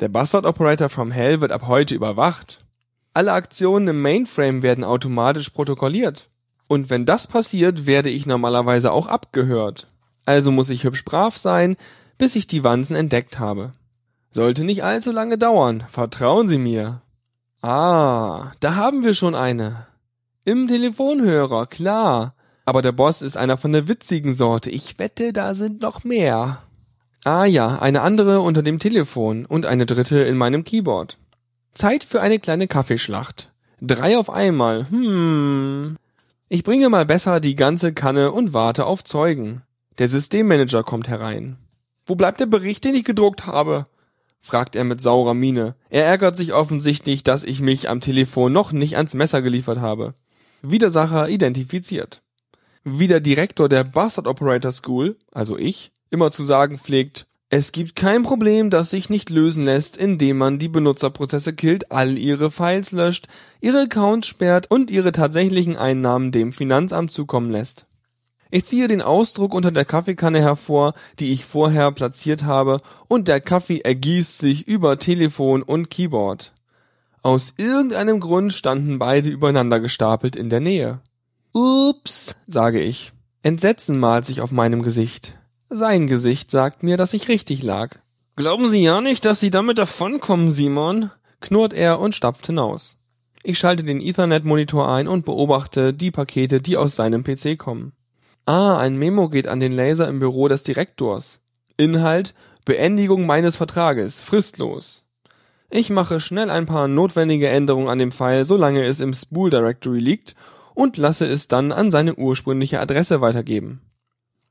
Der 0.00 0.08
Bastard 0.08 0.46
Operator 0.46 0.88
from 0.88 1.10
Hell 1.10 1.40
wird 1.40 1.52
ab 1.52 1.66
heute 1.66 1.94
überwacht. 1.94 2.65
Alle 3.16 3.32
Aktionen 3.32 3.88
im 3.88 4.02
Mainframe 4.02 4.62
werden 4.62 4.84
automatisch 4.84 5.48
protokolliert. 5.48 6.28
Und 6.68 6.90
wenn 6.90 7.06
das 7.06 7.26
passiert, 7.26 7.86
werde 7.86 8.10
ich 8.10 8.26
normalerweise 8.26 8.92
auch 8.92 9.06
abgehört. 9.06 9.86
Also 10.26 10.50
muss 10.50 10.68
ich 10.68 10.84
hübsch 10.84 11.02
brav 11.02 11.38
sein, 11.38 11.78
bis 12.18 12.36
ich 12.36 12.46
die 12.46 12.62
Wanzen 12.62 12.94
entdeckt 12.94 13.38
habe. 13.38 13.72
Sollte 14.32 14.64
nicht 14.64 14.84
allzu 14.84 15.12
lange 15.12 15.38
dauern, 15.38 15.84
vertrauen 15.88 16.46
Sie 16.46 16.58
mir. 16.58 17.00
Ah, 17.62 18.52
da 18.60 18.74
haben 18.74 19.02
wir 19.02 19.14
schon 19.14 19.34
eine. 19.34 19.86
Im 20.44 20.68
Telefonhörer, 20.68 21.64
klar. 21.64 22.34
Aber 22.66 22.82
der 22.82 22.92
Boss 22.92 23.22
ist 23.22 23.38
einer 23.38 23.56
von 23.56 23.72
der 23.72 23.88
witzigen 23.88 24.34
Sorte. 24.34 24.68
Ich 24.68 24.98
wette, 24.98 25.32
da 25.32 25.54
sind 25.54 25.80
noch 25.80 26.04
mehr. 26.04 26.58
Ah 27.24 27.46
ja, 27.46 27.78
eine 27.78 28.02
andere 28.02 28.42
unter 28.42 28.62
dem 28.62 28.78
Telefon 28.78 29.46
und 29.46 29.64
eine 29.64 29.86
dritte 29.86 30.18
in 30.18 30.36
meinem 30.36 30.64
Keyboard. 30.64 31.16
Zeit 31.76 32.04
für 32.04 32.20
eine 32.20 32.38
kleine 32.38 32.68
Kaffeeschlacht. 32.68 33.52
Drei 33.80 34.18
auf 34.18 34.30
einmal. 34.30 34.88
Hm. 34.90 35.96
Ich 36.48 36.64
bringe 36.64 36.88
mal 36.88 37.04
besser 37.04 37.40
die 37.40 37.54
ganze 37.54 37.92
Kanne 37.92 38.32
und 38.32 38.52
warte 38.52 38.86
auf 38.86 39.04
Zeugen. 39.04 39.62
Der 39.98 40.08
Systemmanager 40.08 40.82
kommt 40.82 41.08
herein. 41.08 41.58
Wo 42.06 42.14
bleibt 42.14 42.40
der 42.40 42.46
Bericht, 42.46 42.84
den 42.84 42.94
ich 42.94 43.04
gedruckt 43.04 43.46
habe? 43.46 43.86
fragt 44.40 44.76
er 44.76 44.84
mit 44.84 45.02
saurer 45.02 45.34
Miene. 45.34 45.74
Er 45.90 46.06
ärgert 46.06 46.36
sich 46.36 46.54
offensichtlich, 46.54 47.24
dass 47.24 47.42
ich 47.42 47.60
mich 47.60 47.90
am 47.90 48.00
Telefon 48.00 48.52
noch 48.52 48.72
nicht 48.72 48.96
ans 48.96 49.14
Messer 49.14 49.42
geliefert 49.42 49.80
habe. 49.80 50.14
Widersacher 50.62 51.28
identifiziert. 51.28 52.22
Wie 52.84 53.08
der 53.08 53.20
Direktor 53.20 53.68
der 53.68 53.82
Bastard 53.82 54.28
Operator 54.28 54.70
School, 54.70 55.16
also 55.32 55.58
ich, 55.58 55.90
immer 56.10 56.30
zu 56.30 56.44
sagen 56.44 56.78
pflegt, 56.78 57.26
es 57.48 57.70
gibt 57.70 57.94
kein 57.94 58.24
Problem, 58.24 58.70
das 58.70 58.90
sich 58.90 59.08
nicht 59.08 59.30
lösen 59.30 59.64
lässt, 59.64 59.96
indem 59.96 60.38
man 60.38 60.58
die 60.58 60.68
Benutzerprozesse 60.68 61.52
killt, 61.52 61.92
all 61.92 62.18
ihre 62.18 62.50
Files 62.50 62.90
löscht, 62.90 63.28
ihre 63.60 63.82
Accounts 63.82 64.26
sperrt 64.26 64.68
und 64.68 64.90
ihre 64.90 65.12
tatsächlichen 65.12 65.76
Einnahmen 65.76 66.32
dem 66.32 66.52
Finanzamt 66.52 67.12
zukommen 67.12 67.50
lässt. 67.50 67.86
Ich 68.50 68.64
ziehe 68.64 68.88
den 68.88 69.02
Ausdruck 69.02 69.54
unter 69.54 69.70
der 69.70 69.84
Kaffeekanne 69.84 70.40
hervor, 70.40 70.94
die 71.20 71.32
ich 71.32 71.44
vorher 71.44 71.92
platziert 71.92 72.44
habe, 72.44 72.80
und 73.06 73.28
der 73.28 73.40
Kaffee 73.40 73.80
ergießt 73.80 74.38
sich 74.38 74.66
über 74.66 74.98
Telefon 74.98 75.62
und 75.62 75.88
Keyboard. 75.88 76.52
Aus 77.22 77.54
irgendeinem 77.58 78.18
Grund 78.18 78.52
standen 78.52 78.98
beide 78.98 79.30
übereinander 79.30 79.78
gestapelt 79.78 80.36
in 80.36 80.50
der 80.50 80.60
Nähe. 80.60 81.00
Ups, 81.52 82.36
sage 82.46 82.80
ich. 82.80 83.12
Entsetzen 83.42 83.98
malt 83.98 84.26
sich 84.26 84.40
auf 84.40 84.52
meinem 84.52 84.82
Gesicht. 84.82 85.36
Sein 85.68 86.06
Gesicht 86.06 86.50
sagt 86.50 86.82
mir, 86.82 86.96
dass 86.96 87.12
ich 87.12 87.28
richtig 87.28 87.62
lag. 87.62 87.98
Glauben 88.36 88.68
Sie 88.68 88.82
ja 88.82 89.00
nicht, 89.00 89.24
dass 89.24 89.40
Sie 89.40 89.50
damit 89.50 89.78
davonkommen, 89.78 90.50
Simon? 90.50 91.10
knurrt 91.40 91.72
er 91.72 92.00
und 92.00 92.14
stapft 92.14 92.46
hinaus. 92.46 92.98
Ich 93.42 93.58
schalte 93.58 93.84
den 93.84 94.00
Ethernet-Monitor 94.00 94.88
ein 94.88 95.08
und 95.08 95.24
beobachte 95.24 95.92
die 95.92 96.10
Pakete, 96.10 96.60
die 96.60 96.76
aus 96.76 96.96
seinem 96.96 97.24
PC 97.24 97.58
kommen. 97.58 97.92
Ah, 98.44 98.78
ein 98.78 98.96
Memo 98.96 99.28
geht 99.28 99.48
an 99.48 99.60
den 99.60 99.72
Laser 99.72 100.08
im 100.08 100.20
Büro 100.20 100.48
des 100.48 100.62
Direktors. 100.62 101.40
Inhalt 101.76 102.34
Beendigung 102.64 103.26
meines 103.26 103.54
Vertrages, 103.54 104.20
fristlos. 104.20 105.06
Ich 105.70 105.90
mache 105.90 106.20
schnell 106.20 106.50
ein 106.50 106.66
paar 106.66 106.88
notwendige 106.88 107.48
Änderungen 107.48 107.88
an 107.88 107.98
dem 107.98 108.12
File, 108.12 108.44
solange 108.44 108.84
es 108.84 109.00
im 109.00 109.12
Spool 109.12 109.50
Directory 109.50 110.00
liegt, 110.00 110.34
und 110.74 110.96
lasse 110.96 111.26
es 111.26 111.48
dann 111.48 111.70
an 111.72 111.90
seine 111.90 112.16
ursprüngliche 112.16 112.80
Adresse 112.80 113.20
weitergeben. 113.20 113.80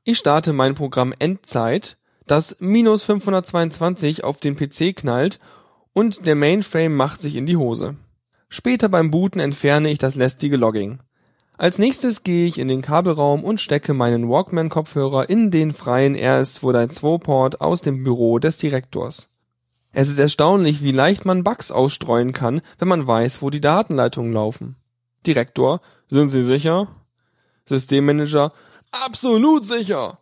Ich 0.08 0.18
starte 0.18 0.52
mein 0.52 0.76
Programm 0.76 1.12
Endzeit, 1.18 1.96
das 2.28 2.58
minus 2.60 3.02
522 3.02 4.22
auf 4.22 4.38
den 4.38 4.54
PC 4.54 4.94
knallt 4.94 5.40
und 5.94 6.26
der 6.26 6.36
Mainframe 6.36 6.94
macht 6.94 7.20
sich 7.20 7.34
in 7.34 7.44
die 7.44 7.56
Hose. 7.56 7.96
Später 8.48 8.88
beim 8.88 9.10
Booten 9.10 9.40
entferne 9.40 9.90
ich 9.90 9.98
das 9.98 10.14
lästige 10.14 10.56
Logging. 10.58 11.00
Als 11.58 11.80
nächstes 11.80 12.22
gehe 12.22 12.46
ich 12.46 12.58
in 12.58 12.68
den 12.68 12.82
Kabelraum 12.82 13.42
und 13.42 13.60
stecke 13.60 13.94
meinen 13.94 14.28
Walkman-Kopfhörer 14.28 15.28
in 15.28 15.50
den 15.50 15.72
freien 15.72 16.16
RS232-Port 16.16 17.60
aus 17.60 17.82
dem 17.82 18.04
Büro 18.04 18.38
des 18.38 18.58
Direktors. 18.58 19.34
Es 19.90 20.08
ist 20.08 20.20
erstaunlich, 20.20 20.84
wie 20.84 20.92
leicht 20.92 21.24
man 21.24 21.42
Bugs 21.42 21.72
ausstreuen 21.72 22.32
kann, 22.32 22.60
wenn 22.78 22.86
man 22.86 23.08
weiß, 23.08 23.42
wo 23.42 23.50
die 23.50 23.60
Datenleitungen 23.60 24.32
laufen. 24.32 24.76
Direktor, 25.26 25.80
sind 26.06 26.28
Sie 26.28 26.42
sicher? 26.42 26.86
Systemmanager, 27.64 28.52
absolut 29.04 29.64
sicher. 29.64 30.20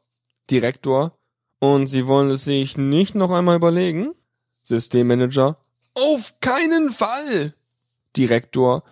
Direktor, 0.51 1.16
und 1.59 1.87
Sie 1.87 2.07
wollen 2.07 2.31
es 2.31 2.45
sich 2.45 2.77
nicht 2.77 3.14
noch 3.14 3.31
einmal 3.31 3.57
überlegen? 3.57 4.14
Systemmanager, 4.62 5.59
auf 5.95 6.35
keinen 6.41 6.91
Fall. 6.91 7.53
Direktor, 8.16 8.83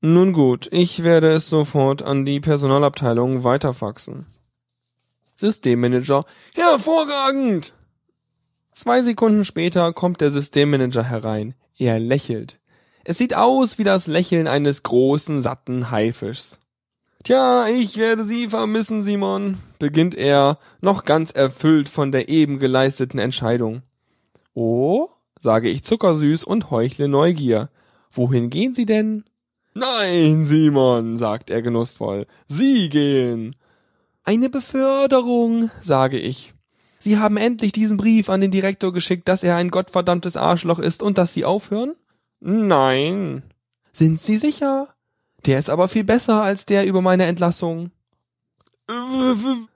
nun 0.00 0.32
gut, 0.32 0.68
ich 0.70 1.02
werde 1.02 1.32
es 1.32 1.48
sofort 1.48 2.02
an 2.02 2.24
die 2.24 2.40
Personalabteilung 2.40 3.44
weiterfaxen. 3.44 4.26
Systemmanager, 5.36 6.24
hervorragend! 6.54 7.74
Zwei 8.72 9.02
Sekunden 9.02 9.44
später 9.44 9.92
kommt 9.92 10.20
der 10.20 10.30
Systemmanager 10.30 11.02
herein. 11.02 11.54
Er 11.78 11.98
lächelt. 11.98 12.60
Es 13.04 13.18
sieht 13.18 13.34
aus 13.34 13.78
wie 13.78 13.84
das 13.84 14.06
Lächeln 14.06 14.46
eines 14.48 14.82
großen, 14.82 15.40
satten 15.40 15.90
Haifischs. 15.90 16.58
Tja, 17.26 17.66
ich 17.66 17.96
werde 17.96 18.22
Sie 18.22 18.48
vermissen, 18.48 19.02
Simon, 19.02 19.58
beginnt 19.80 20.14
er, 20.14 20.60
noch 20.80 21.04
ganz 21.04 21.32
erfüllt 21.32 21.88
von 21.88 22.12
der 22.12 22.28
eben 22.28 22.60
geleisteten 22.60 23.18
Entscheidung. 23.18 23.82
Oh, 24.54 25.08
sage 25.36 25.68
ich 25.68 25.82
zuckersüß 25.82 26.44
und 26.44 26.70
heuchle 26.70 27.08
Neugier. 27.08 27.68
Wohin 28.12 28.48
gehen 28.48 28.74
Sie 28.74 28.86
denn? 28.86 29.24
Nein, 29.74 30.44
Simon, 30.44 31.16
sagt 31.16 31.50
er 31.50 31.62
genussvoll. 31.62 32.28
Sie 32.46 32.90
gehen. 32.90 33.56
Eine 34.22 34.48
Beförderung, 34.48 35.68
sage 35.82 36.20
ich. 36.20 36.54
Sie 37.00 37.18
haben 37.18 37.38
endlich 37.38 37.72
diesen 37.72 37.96
Brief 37.96 38.30
an 38.30 38.40
den 38.40 38.52
Direktor 38.52 38.92
geschickt, 38.92 39.26
dass 39.26 39.42
er 39.42 39.56
ein 39.56 39.70
gottverdammtes 39.70 40.36
Arschloch 40.36 40.78
ist 40.78 41.02
und 41.02 41.18
dass 41.18 41.34
Sie 41.34 41.44
aufhören? 41.44 41.96
Nein. 42.38 43.42
Sind 43.92 44.20
Sie 44.20 44.36
sicher? 44.36 44.95
Der 45.46 45.58
ist 45.58 45.70
aber 45.70 45.88
viel 45.88 46.04
besser 46.04 46.42
als 46.42 46.66
der 46.66 46.86
über 46.86 47.00
meine 47.00 47.24
Entlassung. 47.24 47.92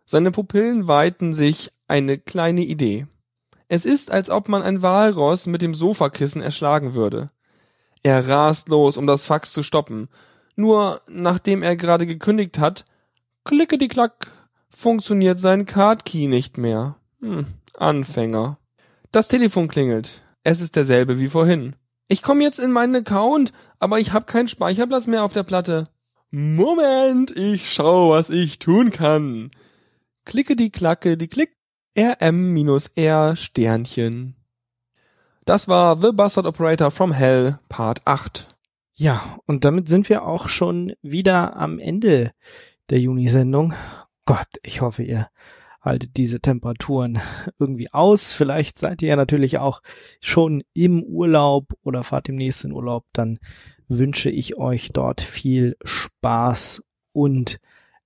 Seine 0.05 0.31
Pupillen 0.31 0.89
weiten 0.89 1.33
sich 1.33 1.71
eine 1.87 2.19
kleine 2.19 2.63
Idee. 2.63 3.07
Es 3.69 3.85
ist, 3.85 4.11
als 4.11 4.31
ob 4.31 4.49
man 4.49 4.63
ein 4.63 4.83
Walross 4.83 5.47
mit 5.47 5.63
dem 5.63 5.75
Sofakissen 5.75 6.43
erschlagen 6.43 6.95
würde. 6.95 7.31
Er 8.03 8.29
rast 8.29 8.69
los, 8.69 8.97
um 8.97 9.07
das 9.07 9.27
Fax 9.27 9.53
zu 9.53 9.63
stoppen. 9.63 10.09
Nur 10.57 11.03
nachdem 11.09 11.63
er 11.63 11.77
gerade 11.77 12.07
gekündigt 12.07 12.59
hat, 12.59 12.85
klicke 13.45 13.79
die 13.79 13.89
Klack, 13.89 14.29
funktioniert 14.71 15.39
sein 15.39 15.67
Cardkey 15.67 16.27
nicht 16.27 16.59
mehr. 16.59 16.97
Hm, 17.21 17.47
Anfänger. 17.75 18.59
Das 19.13 19.29
Telefon 19.29 19.69
klingelt. 19.69 20.23
Es 20.43 20.61
ist 20.61 20.75
derselbe 20.75 21.21
wie 21.21 21.29
vorhin. 21.29 21.77
Ich 22.13 22.23
komme 22.23 22.43
jetzt 22.43 22.59
in 22.59 22.73
meinen 22.73 22.97
Account, 22.97 23.53
aber 23.79 24.01
ich 24.01 24.13
habe 24.13 24.25
keinen 24.25 24.49
Speicherplatz 24.49 25.07
mehr 25.07 25.23
auf 25.23 25.33
der 25.33 25.45
Platte. 25.45 25.89
Moment, 26.33 27.31
ich 27.39 27.73
schau, 27.73 28.11
was 28.11 28.31
ich 28.31 28.59
tun 28.59 28.91
kann. 28.91 29.53
Klicke 30.25 30.57
die 30.57 30.71
Klacke, 30.71 31.17
die 31.17 31.29
Klick, 31.29 31.57
RM-R 31.97 33.37
Sternchen. 33.37 34.35
Das 35.45 35.69
war 35.69 36.03
The 36.03 36.11
Bastard 36.11 36.47
Operator 36.47 36.91
from 36.91 37.13
Hell, 37.13 37.61
Part 37.69 38.05
8. 38.07 38.57
Ja, 38.95 39.39
und 39.47 39.65
damit 39.65 39.89
sind 39.89 40.09
wir 40.09 40.25
auch 40.25 40.49
schon 40.49 40.95
wieder 41.03 41.57
am 41.57 41.79
Ende 41.79 42.33
der 42.91 42.99
Juni-Sendung. 42.99 43.73
Gott, 44.27 44.49
ich 44.65 44.81
hoffe, 44.81 45.05
ihr 45.05 45.29
haltet 45.81 46.17
diese 46.17 46.41
Temperaturen 46.41 47.19
irgendwie 47.59 47.93
aus. 47.93 48.35
Vielleicht 48.35 48.79
seid 48.79 49.03
ihr 49.03 49.11
ja 49.11 49.17
natürlich 49.17 49.59
auch 49.59 49.83
schon 50.21 50.63
im 50.75 51.03
Urlaub 51.03 51.73
oder 51.83 52.05
fahrt 52.05 52.29
demnächst 52.29 52.65
in 52.65 52.73
Urlaub. 52.73 53.07
Dann 53.13 53.39
wünsche 53.89 54.31
ich 54.31 54.57
euch 54.57 54.91
dort 54.93 55.21
viel 55.21 55.77
Spaß 55.85 56.83
und 57.13 57.61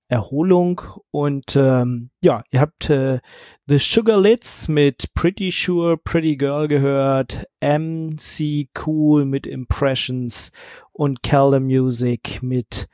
Erholung 0.08 0.82
und 1.10 1.56
ähm, 1.56 2.10
ja, 2.20 2.44
ihr 2.50 2.60
habt 2.60 2.90
äh, 2.90 3.20
The 3.66 3.78
Sugar 3.78 4.20
Lids 4.20 4.68
mit 4.68 5.12
Pretty 5.14 5.50
Sure, 5.50 5.96
Pretty 5.96 6.36
Girl 6.36 6.68
gehört, 6.68 7.46
MC 7.60 8.68
Cool 8.86 9.24
mit 9.24 9.46
Impressions 9.46 10.52
und 10.92 11.22
Calder 11.22 11.58
Music 11.58 12.42
mit 12.42 12.86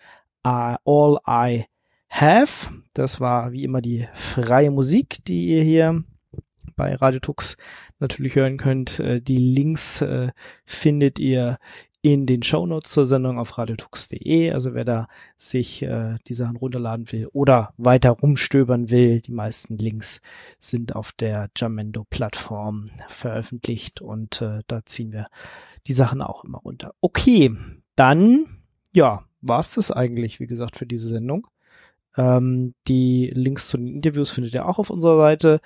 uh, 0.46 0.76
All 0.84 1.18
I 1.28 1.64
Have. 2.10 2.70
Das 2.92 3.20
war 3.20 3.52
wie 3.52 3.64
immer 3.64 3.80
die 3.80 4.06
freie 4.12 4.70
Musik, 4.70 5.24
die 5.24 5.48
ihr 5.48 5.62
hier 5.62 6.04
bei 6.76 6.94
Radio 6.94 7.20
Tux 7.20 7.56
natürlich 7.98 8.34
hören 8.34 8.56
könnt. 8.56 9.00
Äh, 9.00 9.20
die 9.20 9.36
Links 9.36 10.00
äh, 10.00 10.30
findet 10.64 11.18
ihr 11.18 11.58
in 12.02 12.24
den 12.24 12.42
Shownotes 12.42 12.92
zur 12.92 13.04
Sendung 13.04 13.38
auf 13.38 13.58
radiotux.de. 13.58 14.52
Also 14.52 14.74
wer 14.74 14.84
da 14.84 15.06
sich 15.36 15.82
äh, 15.82 16.16
die 16.26 16.34
Sachen 16.34 16.56
runterladen 16.56 17.12
will 17.12 17.28
oder 17.32 17.74
weiter 17.76 18.10
rumstöbern 18.10 18.90
will, 18.90 19.20
die 19.20 19.32
meisten 19.32 19.76
Links 19.76 20.22
sind 20.58 20.96
auf 20.96 21.12
der 21.12 21.50
Jamendo-Plattform 21.54 22.90
veröffentlicht 23.08 24.00
und 24.00 24.42
da 24.66 24.84
ziehen 24.86 25.12
wir 25.12 25.26
die 25.86 25.92
Sachen 25.92 26.22
auch 26.22 26.44
immer 26.44 26.58
runter. 26.58 26.94
Okay, 27.02 27.54
dann 27.96 28.46
ja, 28.94 29.24
war's 29.42 29.74
das 29.74 29.90
eigentlich, 29.90 30.40
wie 30.40 30.46
gesagt, 30.46 30.76
für 30.76 30.86
diese 30.86 31.08
Sendung. 31.08 31.46
Ähm, 32.16 32.74
die 32.88 33.30
Links 33.34 33.68
zu 33.68 33.76
den 33.76 33.88
Interviews 33.88 34.30
findet 34.30 34.54
ihr 34.54 34.66
auch 34.66 34.78
auf 34.78 34.90
unserer 34.90 35.16
Seite. 35.16 35.60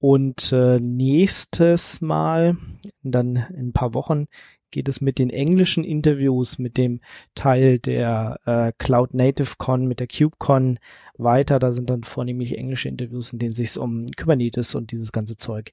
Und 0.00 0.52
äh, 0.52 0.78
nächstes 0.78 2.00
Mal, 2.00 2.56
dann 3.02 3.36
in 3.36 3.68
ein 3.68 3.72
paar 3.72 3.94
Wochen, 3.94 4.26
geht 4.70 4.88
es 4.88 5.00
mit 5.00 5.18
den 5.18 5.30
englischen 5.30 5.84
Interviews, 5.84 6.58
mit 6.58 6.76
dem 6.76 7.00
Teil 7.34 7.78
der 7.78 8.38
äh, 8.44 8.72
Cloud 8.78 9.14
Native 9.14 9.54
Con, 9.58 9.86
mit 9.86 10.00
der 10.00 10.06
KubeCon 10.06 10.78
weiter. 11.16 11.58
Da 11.58 11.72
sind 11.72 11.90
dann 11.90 12.04
vornehmlich 12.04 12.56
englische 12.58 12.88
Interviews, 12.88 13.32
in 13.32 13.38
denen 13.38 13.50
es 13.52 13.56
sich 13.56 13.78
um 13.78 14.06
Kubernetes 14.16 14.74
und 14.74 14.92
dieses 14.92 15.12
ganze 15.12 15.36
Zeug 15.36 15.72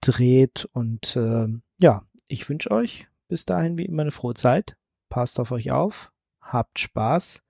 dreht. 0.00 0.68
Und 0.72 1.16
äh, 1.16 1.46
ja, 1.78 2.06
ich 2.28 2.48
wünsche 2.48 2.70
euch 2.70 3.06
bis 3.28 3.44
dahin 3.44 3.78
wie 3.78 3.84
immer 3.84 4.02
eine 4.02 4.10
frohe 4.10 4.34
Zeit. 4.34 4.76
Passt 5.08 5.38
auf 5.38 5.52
euch 5.52 5.70
auf, 5.70 6.10
habt 6.40 6.78
Spaß 6.78 7.42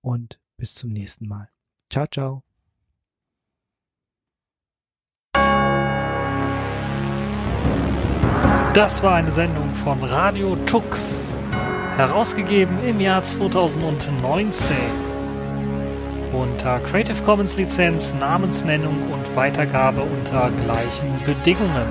und 0.00 0.40
bis 0.56 0.74
zum 0.74 0.90
nächsten 0.92 1.28
Mal. 1.28 1.48
Ciao, 1.90 2.06
ciao. 2.06 2.42
Das 8.74 9.02
war 9.02 9.14
eine 9.14 9.32
Sendung 9.32 9.72
von 9.72 10.04
Radio 10.04 10.54
Tux, 10.66 11.34
herausgegeben 11.96 12.84
im 12.84 13.00
Jahr 13.00 13.22
2019. 13.22 14.76
Unter 16.34 16.80
Creative 16.80 17.22
Commons 17.22 17.56
Lizenz, 17.56 18.12
Namensnennung 18.20 19.10
und 19.10 19.34
Weitergabe 19.34 20.02
unter 20.02 20.50
gleichen 20.50 21.08
Bedingungen. 21.24 21.86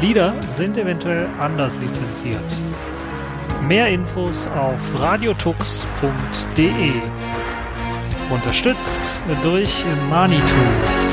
Lieder 0.00 0.34
sind 0.48 0.78
eventuell 0.78 1.28
anders 1.38 1.78
lizenziert. 1.80 2.40
Mehr 3.62 3.88
Infos 3.88 4.46
auf 4.48 4.80
radiotux.de. 5.02 6.92
Unterstützt 8.30 9.22
durch 9.42 9.84
Manitou. 10.10 11.05